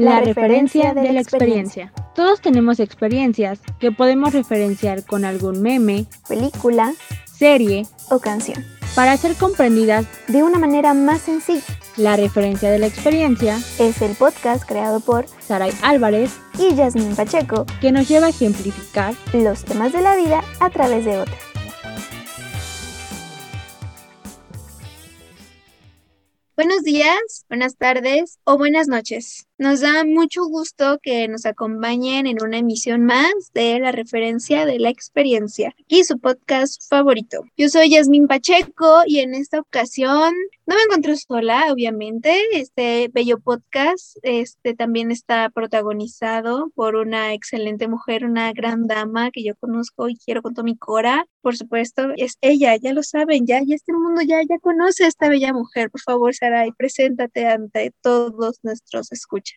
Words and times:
La, 0.00 0.20
referencia 0.20 0.94
de, 0.94 1.12
la 1.12 1.20
experiencia. 1.20 1.92
Todos 2.14 2.40
tenemos 2.40 2.80
experiencias 2.80 3.60
que 3.78 3.92
podemos 3.92 4.32
referenciar 4.32 5.04
con 5.04 5.26
algún 5.26 5.60
meme, 5.60 6.06
película, 6.26 6.94
serie 7.30 7.86
o 8.08 8.18
canción. 8.18 8.64
Para 8.94 9.14
ser 9.18 9.36
comprendidas 9.36 10.06
de 10.26 10.42
una 10.42 10.58
manera 10.58 10.94
más 10.94 11.20
sencilla. 11.20 11.62
La 11.98 12.16
referencia 12.16 12.70
de 12.70 12.78
la 12.78 12.86
experiencia 12.86 13.58
es 13.78 14.00
el 14.00 14.16
podcast 14.16 14.64
creado 14.66 15.00
por 15.00 15.26
Saray 15.38 15.72
Álvarez 15.82 16.30
y 16.58 16.74
Yasmin 16.74 17.14
Pacheco, 17.14 17.66
que 17.82 17.92
nos 17.92 18.08
lleva 18.08 18.28
a 18.28 18.30
ejemplificar 18.30 19.14
los 19.34 19.64
temas 19.66 19.92
de 19.92 20.00
la 20.00 20.16
vida 20.16 20.42
a 20.60 20.70
través 20.70 21.04
de 21.04 21.18
otras. 21.18 21.38
Buenos 26.56 26.82
días, 26.84 27.44
buenas 27.48 27.76
tardes 27.76 28.38
o 28.44 28.56
buenas 28.56 28.88
noches. 28.88 29.46
Nos 29.60 29.80
da 29.80 30.06
mucho 30.06 30.46
gusto 30.46 30.98
que 31.02 31.28
nos 31.28 31.44
acompañen 31.44 32.26
en 32.26 32.42
una 32.42 32.56
emisión 32.56 33.04
más 33.04 33.30
de 33.52 33.78
la 33.78 33.92
referencia 33.92 34.64
de 34.64 34.78
la 34.78 34.88
experiencia 34.88 35.76
y 35.86 36.04
su 36.04 36.18
podcast 36.18 36.88
favorito. 36.88 37.44
Yo 37.58 37.68
soy 37.68 37.90
Yasmin 37.90 38.26
Pacheco 38.26 39.02
y 39.04 39.18
en 39.18 39.34
esta 39.34 39.60
ocasión 39.60 40.32
no 40.64 40.76
me 40.76 40.82
encuentro 40.82 41.14
sola, 41.16 41.64
obviamente. 41.72 42.32
Este 42.52 43.10
bello 43.12 43.38
podcast 43.38 44.16
este 44.22 44.74
también 44.74 45.10
está 45.10 45.50
protagonizado 45.50 46.70
por 46.74 46.96
una 46.96 47.34
excelente 47.34 47.86
mujer, 47.86 48.24
una 48.24 48.54
gran 48.54 48.86
dama 48.86 49.30
que 49.30 49.42
yo 49.42 49.56
conozco 49.56 50.08
y 50.08 50.16
quiero 50.16 50.40
con 50.40 50.54
todo 50.54 50.64
mi 50.64 50.78
cora. 50.78 51.26
Por 51.42 51.56
supuesto, 51.56 52.12
es 52.16 52.38
ella, 52.40 52.76
ya 52.76 52.94
lo 52.94 53.02
saben, 53.02 53.46
ya, 53.46 53.60
ya 53.62 53.74
este 53.74 53.92
mundo 53.92 54.22
ya, 54.22 54.40
ya 54.48 54.58
conoce 54.58 55.04
a 55.04 55.08
esta 55.08 55.28
bella 55.28 55.52
mujer. 55.52 55.90
Por 55.90 56.00
favor, 56.00 56.34
Saray, 56.34 56.72
preséntate 56.72 57.46
ante 57.46 57.92
todos 58.00 58.60
nuestros 58.62 59.10
escuchas. 59.12 59.49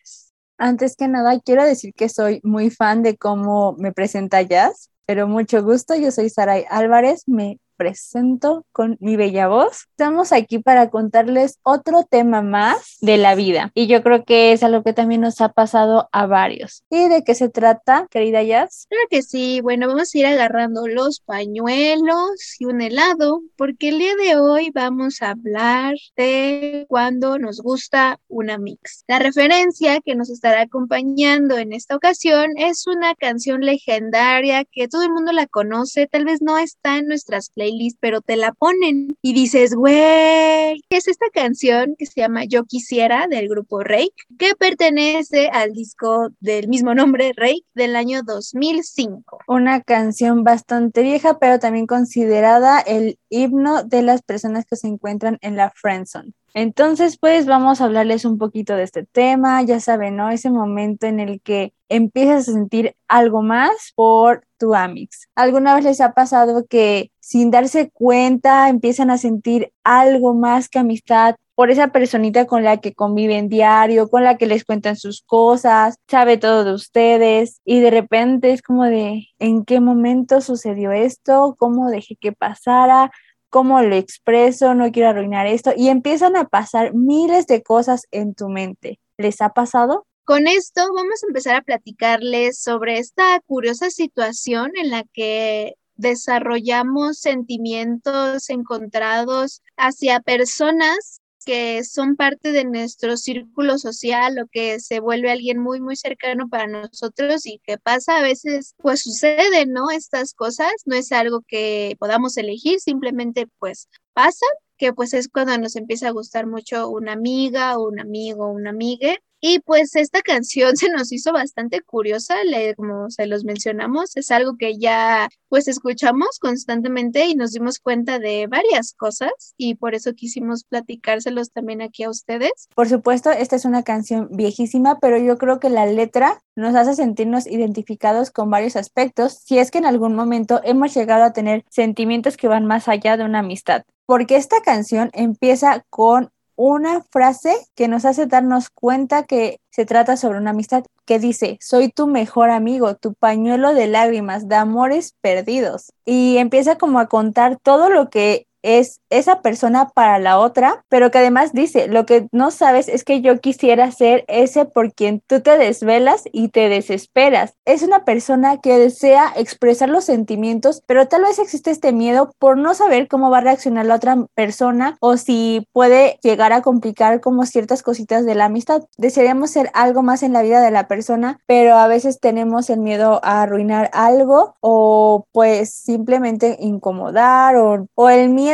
Antes 0.58 0.96
que 0.96 1.08
nada, 1.08 1.40
quiero 1.40 1.64
decir 1.64 1.92
que 1.94 2.08
soy 2.08 2.40
muy 2.44 2.70
fan 2.70 3.02
de 3.02 3.16
cómo 3.16 3.74
me 3.78 3.92
presenta 3.92 4.42
Jazz, 4.42 4.90
pero 5.06 5.26
mucho 5.26 5.62
gusto. 5.62 5.94
Yo 5.96 6.10
soy 6.10 6.30
Saray 6.30 6.64
Álvarez, 6.70 7.24
me 7.26 7.58
presento 7.76 8.64
con 8.72 8.96
mi 9.00 9.16
bella 9.16 9.48
voz. 9.48 9.86
Estamos 9.90 10.32
aquí 10.32 10.58
para 10.58 10.90
contarles 10.90 11.58
otro 11.62 12.04
tema 12.04 12.42
más 12.42 12.96
de 13.00 13.16
la 13.16 13.34
vida 13.34 13.70
y 13.74 13.86
yo 13.86 14.02
creo 14.02 14.24
que 14.24 14.52
es 14.52 14.62
algo 14.62 14.82
que 14.82 14.92
también 14.92 15.20
nos 15.20 15.40
ha 15.40 15.50
pasado 15.50 16.08
a 16.12 16.26
varios. 16.26 16.84
¿Y 16.90 17.08
de 17.08 17.24
qué 17.24 17.34
se 17.34 17.48
trata, 17.48 18.06
querida 18.10 18.42
Jazz? 18.42 18.86
Claro 18.88 19.04
que 19.10 19.22
sí. 19.22 19.60
Bueno, 19.60 19.88
vamos 19.88 20.14
a 20.14 20.18
ir 20.18 20.26
agarrando 20.26 20.86
los 20.86 21.20
pañuelos 21.20 22.56
y 22.58 22.66
un 22.66 22.80
helado 22.80 23.42
porque 23.56 23.88
el 23.88 23.98
día 23.98 24.14
de 24.16 24.36
hoy 24.36 24.70
vamos 24.72 25.22
a 25.22 25.30
hablar 25.30 25.94
de 26.16 26.86
cuando 26.88 27.38
nos 27.38 27.60
gusta 27.60 28.20
una 28.28 28.58
mix. 28.58 29.04
La 29.08 29.18
referencia 29.18 30.00
que 30.00 30.14
nos 30.14 30.30
estará 30.30 30.62
acompañando 30.62 31.58
en 31.58 31.72
esta 31.72 31.96
ocasión 31.96 32.52
es 32.56 32.86
una 32.86 33.14
canción 33.14 33.62
legendaria 33.62 34.64
que 34.64 34.88
todo 34.88 35.02
el 35.02 35.10
mundo 35.10 35.32
la 35.32 35.46
conoce, 35.46 36.06
tal 36.06 36.24
vez 36.24 36.40
no 36.40 36.58
está 36.58 36.98
en 36.98 37.06
nuestras 37.06 37.50
playlists 37.50 37.63
pero 38.00 38.20
te 38.20 38.36
la 38.36 38.52
ponen 38.52 39.16
y 39.22 39.32
dices, 39.32 39.74
güey, 39.74 40.82
¿qué 40.88 40.96
es 40.96 41.08
esta 41.08 41.26
canción 41.32 41.94
que 41.98 42.06
se 42.06 42.20
llama 42.20 42.44
Yo 42.44 42.64
Quisiera 42.64 43.26
del 43.28 43.48
grupo 43.48 43.82
Rake, 43.82 44.14
que 44.38 44.54
pertenece 44.58 45.48
al 45.48 45.72
disco 45.72 46.28
del 46.40 46.68
mismo 46.68 46.94
nombre, 46.94 47.32
Rake, 47.36 47.64
del 47.74 47.96
año 47.96 48.22
2005? 48.22 49.38
Una 49.48 49.80
canción 49.80 50.44
bastante 50.44 51.02
vieja, 51.02 51.38
pero 51.38 51.58
también 51.58 51.86
considerada 51.86 52.80
el 52.80 53.18
himno 53.28 53.84
de 53.84 54.02
las 54.02 54.22
personas 54.22 54.64
que 54.66 54.76
se 54.76 54.88
encuentran 54.88 55.38
en 55.40 55.56
la 55.56 55.70
friendzone. 55.70 56.32
Entonces, 56.56 57.18
pues 57.18 57.46
vamos 57.46 57.80
a 57.80 57.86
hablarles 57.86 58.24
un 58.24 58.38
poquito 58.38 58.76
de 58.76 58.84
este 58.84 59.04
tema, 59.04 59.60
ya 59.62 59.80
saben, 59.80 60.14
¿no? 60.14 60.30
Ese 60.30 60.50
momento 60.50 61.06
en 61.06 61.18
el 61.18 61.40
que 61.40 61.74
empiezas 61.88 62.48
a 62.48 62.52
sentir 62.52 62.94
algo 63.08 63.42
más 63.42 63.92
por 63.96 64.46
tu 64.56 64.72
Amix. 64.72 65.28
¿Alguna 65.34 65.74
vez 65.74 65.84
les 65.84 66.00
ha 66.00 66.12
pasado 66.12 66.64
que 66.68 67.10
sin 67.24 67.50
darse 67.50 67.88
cuenta 67.90 68.68
empiezan 68.68 69.08
a 69.10 69.16
sentir 69.16 69.72
algo 69.82 70.34
más 70.34 70.68
que 70.68 70.78
amistad 70.78 71.36
por 71.54 71.70
esa 71.70 71.88
personita 71.88 72.46
con 72.46 72.64
la 72.64 72.82
que 72.82 72.92
conviven 72.92 73.48
diario, 73.48 74.10
con 74.10 74.24
la 74.24 74.36
que 74.36 74.44
les 74.44 74.62
cuentan 74.62 74.96
sus 74.96 75.22
cosas, 75.22 75.96
sabe 76.06 76.36
todo 76.36 76.64
de 76.64 76.74
ustedes 76.74 77.62
y 77.64 77.80
de 77.80 77.90
repente 77.90 78.52
es 78.52 78.60
como 78.60 78.84
de 78.84 79.28
en 79.38 79.64
qué 79.64 79.80
momento 79.80 80.42
sucedió 80.42 80.92
esto, 80.92 81.56
cómo 81.58 81.88
dejé 81.88 82.16
que 82.16 82.32
pasara, 82.32 83.10
cómo 83.48 83.80
lo 83.80 83.96
expreso, 83.96 84.74
no 84.74 84.92
quiero 84.92 85.08
arruinar 85.08 85.46
esto, 85.46 85.72
y 85.74 85.88
empiezan 85.88 86.36
a 86.36 86.44
pasar 86.44 86.92
miles 86.92 87.46
de 87.46 87.62
cosas 87.62 88.02
en 88.10 88.34
tu 88.34 88.50
mente. 88.50 89.00
¿Les 89.16 89.40
ha 89.40 89.48
pasado? 89.48 90.06
Con 90.24 90.46
esto 90.46 90.82
vamos 90.94 91.22
a 91.22 91.26
empezar 91.28 91.56
a 91.56 91.62
platicarles 91.62 92.58
sobre 92.58 92.98
esta 92.98 93.40
curiosa 93.46 93.88
situación 93.88 94.72
en 94.74 94.90
la 94.90 95.04
que 95.12 95.76
desarrollamos 95.96 97.18
sentimientos 97.18 98.50
encontrados 98.50 99.62
hacia 99.76 100.20
personas 100.20 101.20
que 101.44 101.84
son 101.84 102.16
parte 102.16 102.52
de 102.52 102.64
nuestro 102.64 103.16
círculo 103.16 103.78
social 103.78 104.38
o 104.38 104.48
que 104.50 104.80
se 104.80 105.00
vuelve 105.00 105.30
alguien 105.30 105.58
muy, 105.58 105.80
muy 105.80 105.96
cercano 105.96 106.48
para 106.48 106.66
nosotros 106.66 107.46
y 107.46 107.60
que 107.64 107.78
pasa 107.78 108.18
a 108.18 108.22
veces, 108.22 108.74
pues 108.78 109.02
sucede, 109.02 109.66
¿no? 109.66 109.90
Estas 109.90 110.32
cosas 110.34 110.72
no 110.86 110.94
es 110.96 111.12
algo 111.12 111.42
que 111.46 111.96
podamos 111.98 112.36
elegir, 112.36 112.80
simplemente 112.80 113.46
pues 113.58 113.88
pasan, 114.14 114.48
que 114.76 114.92
pues 114.92 115.14
es 115.14 115.28
cuando 115.28 115.56
nos 115.58 115.76
empieza 115.76 116.08
a 116.08 116.12
gustar 116.12 116.46
mucho 116.46 116.88
una 116.88 117.12
amiga 117.12 117.78
un 117.78 118.00
amigo 118.00 118.50
una 118.50 118.70
amiga 118.70 119.16
y 119.46 119.58
pues 119.58 119.94
esta 119.94 120.22
canción 120.22 120.74
se 120.76 120.88
nos 120.88 121.12
hizo 121.12 121.30
bastante 121.30 121.82
curiosa, 121.82 122.36
como 122.78 123.10
se 123.10 123.26
los 123.26 123.44
mencionamos, 123.44 124.16
es 124.16 124.30
algo 124.30 124.56
que 124.56 124.78
ya 124.78 125.28
pues 125.50 125.68
escuchamos 125.68 126.38
constantemente 126.40 127.26
y 127.26 127.34
nos 127.34 127.52
dimos 127.52 127.78
cuenta 127.78 128.18
de 128.18 128.46
varias 128.46 128.94
cosas 128.94 129.54
y 129.58 129.74
por 129.74 129.94
eso 129.94 130.14
quisimos 130.14 130.64
platicárselos 130.64 131.52
también 131.52 131.82
aquí 131.82 132.04
a 132.04 132.08
ustedes. 132.08 132.70
Por 132.74 132.88
supuesto, 132.88 133.30
esta 133.32 133.56
es 133.56 133.66
una 133.66 133.82
canción 133.82 134.28
viejísima, 134.30 134.98
pero 134.98 135.18
yo 135.18 135.36
creo 135.36 135.60
que 135.60 135.68
la 135.68 135.84
letra 135.84 136.42
nos 136.56 136.74
hace 136.74 136.94
sentirnos 136.94 137.46
identificados 137.46 138.30
con 138.30 138.48
varios 138.48 138.76
aspectos 138.76 139.40
si 139.44 139.58
es 139.58 139.70
que 139.70 139.76
en 139.76 139.84
algún 139.84 140.14
momento 140.14 140.62
hemos 140.64 140.94
llegado 140.94 141.22
a 141.22 141.34
tener 141.34 141.66
sentimientos 141.68 142.38
que 142.38 142.48
van 142.48 142.64
más 142.64 142.88
allá 142.88 143.18
de 143.18 143.24
una 143.24 143.40
amistad. 143.40 143.84
Porque 144.06 144.36
esta 144.36 144.60
canción 144.60 145.10
empieza 145.12 145.84
con 145.90 146.30
una 146.56 147.02
frase 147.10 147.54
que 147.74 147.88
nos 147.88 148.04
hace 148.04 148.26
darnos 148.26 148.70
cuenta 148.70 149.24
que 149.24 149.60
se 149.70 149.86
trata 149.86 150.16
sobre 150.16 150.38
una 150.38 150.50
amistad 150.50 150.84
que 151.04 151.18
dice, 151.18 151.58
soy 151.60 151.88
tu 151.88 152.06
mejor 152.06 152.50
amigo, 152.50 152.94
tu 152.94 153.14
pañuelo 153.14 153.74
de 153.74 153.88
lágrimas, 153.88 154.48
de 154.48 154.54
amores 154.54 155.14
perdidos. 155.20 155.92
Y 156.04 156.36
empieza 156.38 156.76
como 156.76 157.00
a 157.00 157.08
contar 157.08 157.58
todo 157.62 157.90
lo 157.90 158.08
que 158.08 158.46
es 158.64 159.00
esa 159.10 159.42
persona 159.42 159.90
para 159.90 160.18
la 160.18 160.38
otra, 160.38 160.84
pero 160.88 161.10
que 161.10 161.18
además 161.18 161.52
dice, 161.52 161.86
lo 161.86 162.06
que 162.06 162.26
no 162.32 162.50
sabes 162.50 162.88
es 162.88 163.04
que 163.04 163.20
yo 163.20 163.38
quisiera 163.38 163.90
ser 163.92 164.24
ese 164.26 164.64
por 164.64 164.92
quien 164.92 165.22
tú 165.26 165.40
te 165.40 165.56
desvelas 165.58 166.24
y 166.32 166.48
te 166.48 166.68
desesperas. 166.68 167.54
Es 167.66 167.82
una 167.82 168.04
persona 168.04 168.60
que 168.60 168.78
desea 168.78 169.32
expresar 169.36 169.90
los 169.90 170.04
sentimientos, 170.04 170.82
pero 170.86 171.06
tal 171.06 171.22
vez 171.22 171.38
existe 171.38 171.70
este 171.70 171.92
miedo 171.92 172.32
por 172.38 172.56
no 172.56 172.74
saber 172.74 173.06
cómo 173.06 173.30
va 173.30 173.38
a 173.38 173.42
reaccionar 173.42 173.84
la 173.86 173.96
otra 173.96 174.16
persona 174.34 174.96
o 175.00 175.18
si 175.18 175.68
puede 175.72 176.18
llegar 176.22 176.52
a 176.52 176.62
complicar 176.62 177.20
como 177.20 177.44
ciertas 177.44 177.82
cositas 177.82 178.24
de 178.24 178.34
la 178.34 178.46
amistad. 178.46 178.84
Desearíamos 178.96 179.50
ser 179.50 179.70
algo 179.74 180.02
más 180.02 180.22
en 180.22 180.32
la 180.32 180.42
vida 180.42 180.62
de 180.62 180.70
la 180.70 180.88
persona, 180.88 181.38
pero 181.46 181.76
a 181.76 181.86
veces 181.86 182.18
tenemos 182.18 182.70
el 182.70 182.80
miedo 182.80 183.20
a 183.22 183.42
arruinar 183.42 183.90
algo 183.92 184.56
o 184.60 185.26
pues 185.32 185.70
simplemente 185.74 186.56
incomodar 186.60 187.56
o, 187.56 187.86
o 187.94 188.08
el 188.08 188.30
miedo 188.30 188.53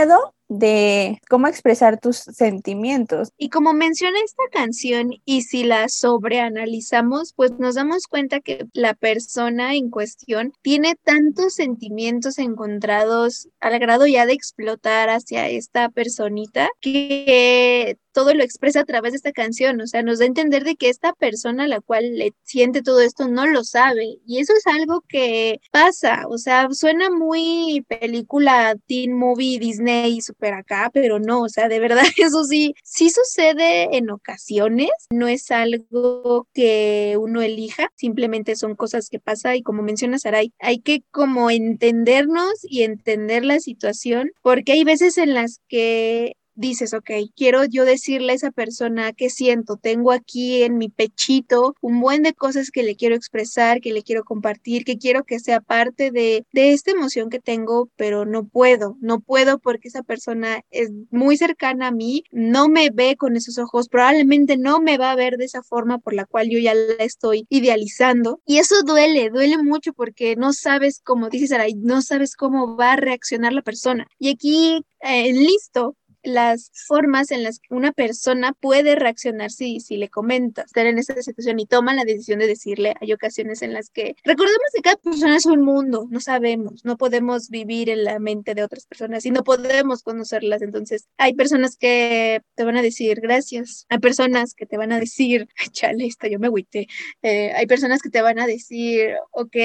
de 0.50 1.22
cómo 1.30 1.46
expresar 1.46 2.00
tus 2.00 2.16
sentimientos. 2.16 3.30
Y 3.38 3.48
como 3.50 3.72
menciona 3.72 4.18
esta 4.24 4.42
canción, 4.52 5.12
y 5.24 5.42
si 5.42 5.62
la 5.62 5.88
sobreanalizamos, 5.88 7.32
pues 7.34 7.52
nos 7.58 7.76
damos 7.76 8.08
cuenta 8.08 8.40
que 8.40 8.66
la 8.72 8.94
persona 8.94 9.74
en 9.74 9.90
cuestión 9.90 10.52
tiene 10.60 10.96
tantos 10.96 11.54
sentimientos 11.54 12.38
encontrados 12.38 13.48
al 13.60 13.78
grado 13.78 14.06
ya 14.06 14.26
de 14.26 14.32
explotar 14.32 15.08
hacia 15.08 15.48
esta 15.48 15.88
personita 15.88 16.68
que 16.80 17.96
todo 18.20 18.34
lo 18.34 18.44
expresa 18.44 18.80
a 18.80 18.84
través 18.84 19.12
de 19.12 19.16
esta 19.16 19.32
canción, 19.32 19.80
o 19.80 19.86
sea, 19.86 20.02
nos 20.02 20.18
da 20.18 20.26
a 20.26 20.28
entender 20.28 20.62
de 20.62 20.76
que 20.76 20.90
esta 20.90 21.14
persona 21.14 21.64
a 21.64 21.68
la 21.68 21.80
cual 21.80 22.18
le 22.18 22.34
siente 22.42 22.82
todo 22.82 23.00
esto 23.00 23.28
no 23.28 23.46
lo 23.46 23.64
sabe 23.64 24.18
y 24.26 24.40
eso 24.40 24.52
es 24.52 24.66
algo 24.66 25.02
que 25.08 25.58
pasa, 25.72 26.24
o 26.28 26.36
sea, 26.36 26.68
suena 26.70 27.08
muy 27.08 27.82
película 27.88 28.76
teen 28.86 29.14
movie 29.14 29.58
Disney 29.58 30.20
super 30.20 30.52
acá, 30.52 30.90
pero 30.92 31.18
no, 31.18 31.40
o 31.40 31.48
sea, 31.48 31.68
de 31.68 31.80
verdad 31.80 32.04
eso 32.18 32.44
sí, 32.44 32.74
sí 32.84 33.08
sucede 33.08 33.96
en 33.96 34.10
ocasiones, 34.10 34.90
no 35.08 35.26
es 35.26 35.50
algo 35.50 36.46
que 36.52 37.16
uno 37.18 37.40
elija, 37.40 37.90
simplemente 37.96 38.54
son 38.54 38.76
cosas 38.76 39.08
que 39.08 39.18
pasan 39.18 39.56
y 39.56 39.62
como 39.62 39.82
menciona 39.82 40.18
Saray, 40.18 40.52
hay 40.58 40.80
que 40.80 41.04
como 41.10 41.50
entendernos 41.50 42.52
y 42.64 42.82
entender 42.82 43.46
la 43.46 43.60
situación 43.60 44.30
porque 44.42 44.72
hay 44.72 44.84
veces 44.84 45.16
en 45.16 45.32
las 45.32 45.62
que 45.68 46.36
dices, 46.60 46.94
ok, 46.94 47.10
quiero 47.34 47.64
yo 47.64 47.84
decirle 47.84 48.32
a 48.32 48.36
esa 48.36 48.50
persona 48.50 49.12
qué 49.12 49.30
siento, 49.30 49.76
tengo 49.76 50.12
aquí 50.12 50.62
en 50.62 50.76
mi 50.78 50.88
pechito 50.88 51.74
un 51.80 52.00
buen 52.00 52.22
de 52.22 52.34
cosas 52.34 52.70
que 52.70 52.82
le 52.82 52.96
quiero 52.96 53.14
expresar, 53.14 53.80
que 53.80 53.92
le 53.92 54.02
quiero 54.02 54.24
compartir, 54.24 54.84
que 54.84 54.98
quiero 54.98 55.24
que 55.24 55.40
sea 55.40 55.60
parte 55.60 56.10
de, 56.10 56.44
de 56.52 56.72
esta 56.72 56.90
emoción 56.90 57.30
que 57.30 57.40
tengo, 57.40 57.90
pero 57.96 58.26
no 58.26 58.44
puedo, 58.44 58.96
no 59.00 59.20
puedo 59.20 59.58
porque 59.58 59.88
esa 59.88 60.02
persona 60.02 60.62
es 60.70 60.90
muy 61.10 61.36
cercana 61.36 61.88
a 61.88 61.92
mí, 61.92 62.24
no 62.30 62.68
me 62.68 62.90
ve 62.90 63.16
con 63.16 63.36
esos 63.36 63.58
ojos, 63.58 63.88
probablemente 63.88 64.56
no 64.56 64.80
me 64.80 64.98
va 64.98 65.12
a 65.12 65.16
ver 65.16 65.36
de 65.36 65.46
esa 65.46 65.62
forma 65.62 65.98
por 65.98 66.14
la 66.14 66.26
cual 66.26 66.50
yo 66.50 66.58
ya 66.58 66.74
la 66.74 67.04
estoy 67.04 67.46
idealizando. 67.48 68.40
Y 68.44 68.58
eso 68.58 68.82
duele, 68.82 69.30
duele 69.30 69.58
mucho 69.62 69.92
porque 69.92 70.36
no 70.36 70.52
sabes, 70.52 71.00
como 71.02 71.30
dices, 71.30 71.52
Aray, 71.52 71.74
no 71.74 72.02
sabes 72.02 72.36
cómo 72.36 72.76
va 72.76 72.92
a 72.92 72.96
reaccionar 72.96 73.52
la 73.52 73.62
persona. 73.62 74.06
Y 74.18 74.30
aquí, 74.30 74.84
eh, 75.00 75.32
listo, 75.32 75.96
las 76.22 76.70
formas 76.86 77.30
en 77.30 77.42
las 77.42 77.58
que 77.58 77.74
una 77.74 77.92
persona 77.92 78.52
puede 78.52 78.94
reaccionar 78.94 79.50
si, 79.50 79.80
si 79.80 79.96
le 79.96 80.08
comentas, 80.08 80.66
estar 80.66 80.86
en 80.86 80.98
esa 80.98 81.20
situación 81.22 81.58
y 81.60 81.66
toma 81.66 81.94
la 81.94 82.04
decisión 82.04 82.38
de 82.38 82.46
decirle. 82.46 82.94
Hay 83.00 83.12
ocasiones 83.12 83.62
en 83.62 83.72
las 83.72 83.90
que 83.90 84.16
recordemos 84.24 84.60
que 84.74 84.82
cada 84.82 84.96
persona 84.96 85.36
es 85.36 85.46
un 85.46 85.62
mundo, 85.62 86.06
no 86.10 86.20
sabemos, 86.20 86.84
no 86.84 86.96
podemos 86.96 87.48
vivir 87.48 87.90
en 87.90 88.04
la 88.04 88.18
mente 88.18 88.54
de 88.54 88.62
otras 88.62 88.86
personas 88.86 89.24
y 89.26 89.30
no 89.30 89.44
podemos 89.44 90.02
conocerlas. 90.02 90.62
Entonces, 90.62 91.08
hay 91.18 91.34
personas 91.34 91.76
que 91.76 92.42
te 92.54 92.64
van 92.64 92.76
a 92.76 92.82
decir 92.82 93.20
gracias, 93.20 93.86
hay 93.88 93.98
personas 93.98 94.54
que 94.54 94.66
te 94.66 94.76
van 94.76 94.92
a 94.92 95.00
decir, 95.00 95.48
chale, 95.72 96.06
esto 96.06 96.26
yo 96.26 96.38
me 96.38 96.46
agüité. 96.48 96.86
Eh, 97.22 97.52
hay 97.52 97.66
personas 97.66 98.02
que 98.02 98.10
te 98.10 98.22
van 98.22 98.38
a 98.38 98.46
decir, 98.46 99.14
ok, 99.30 99.56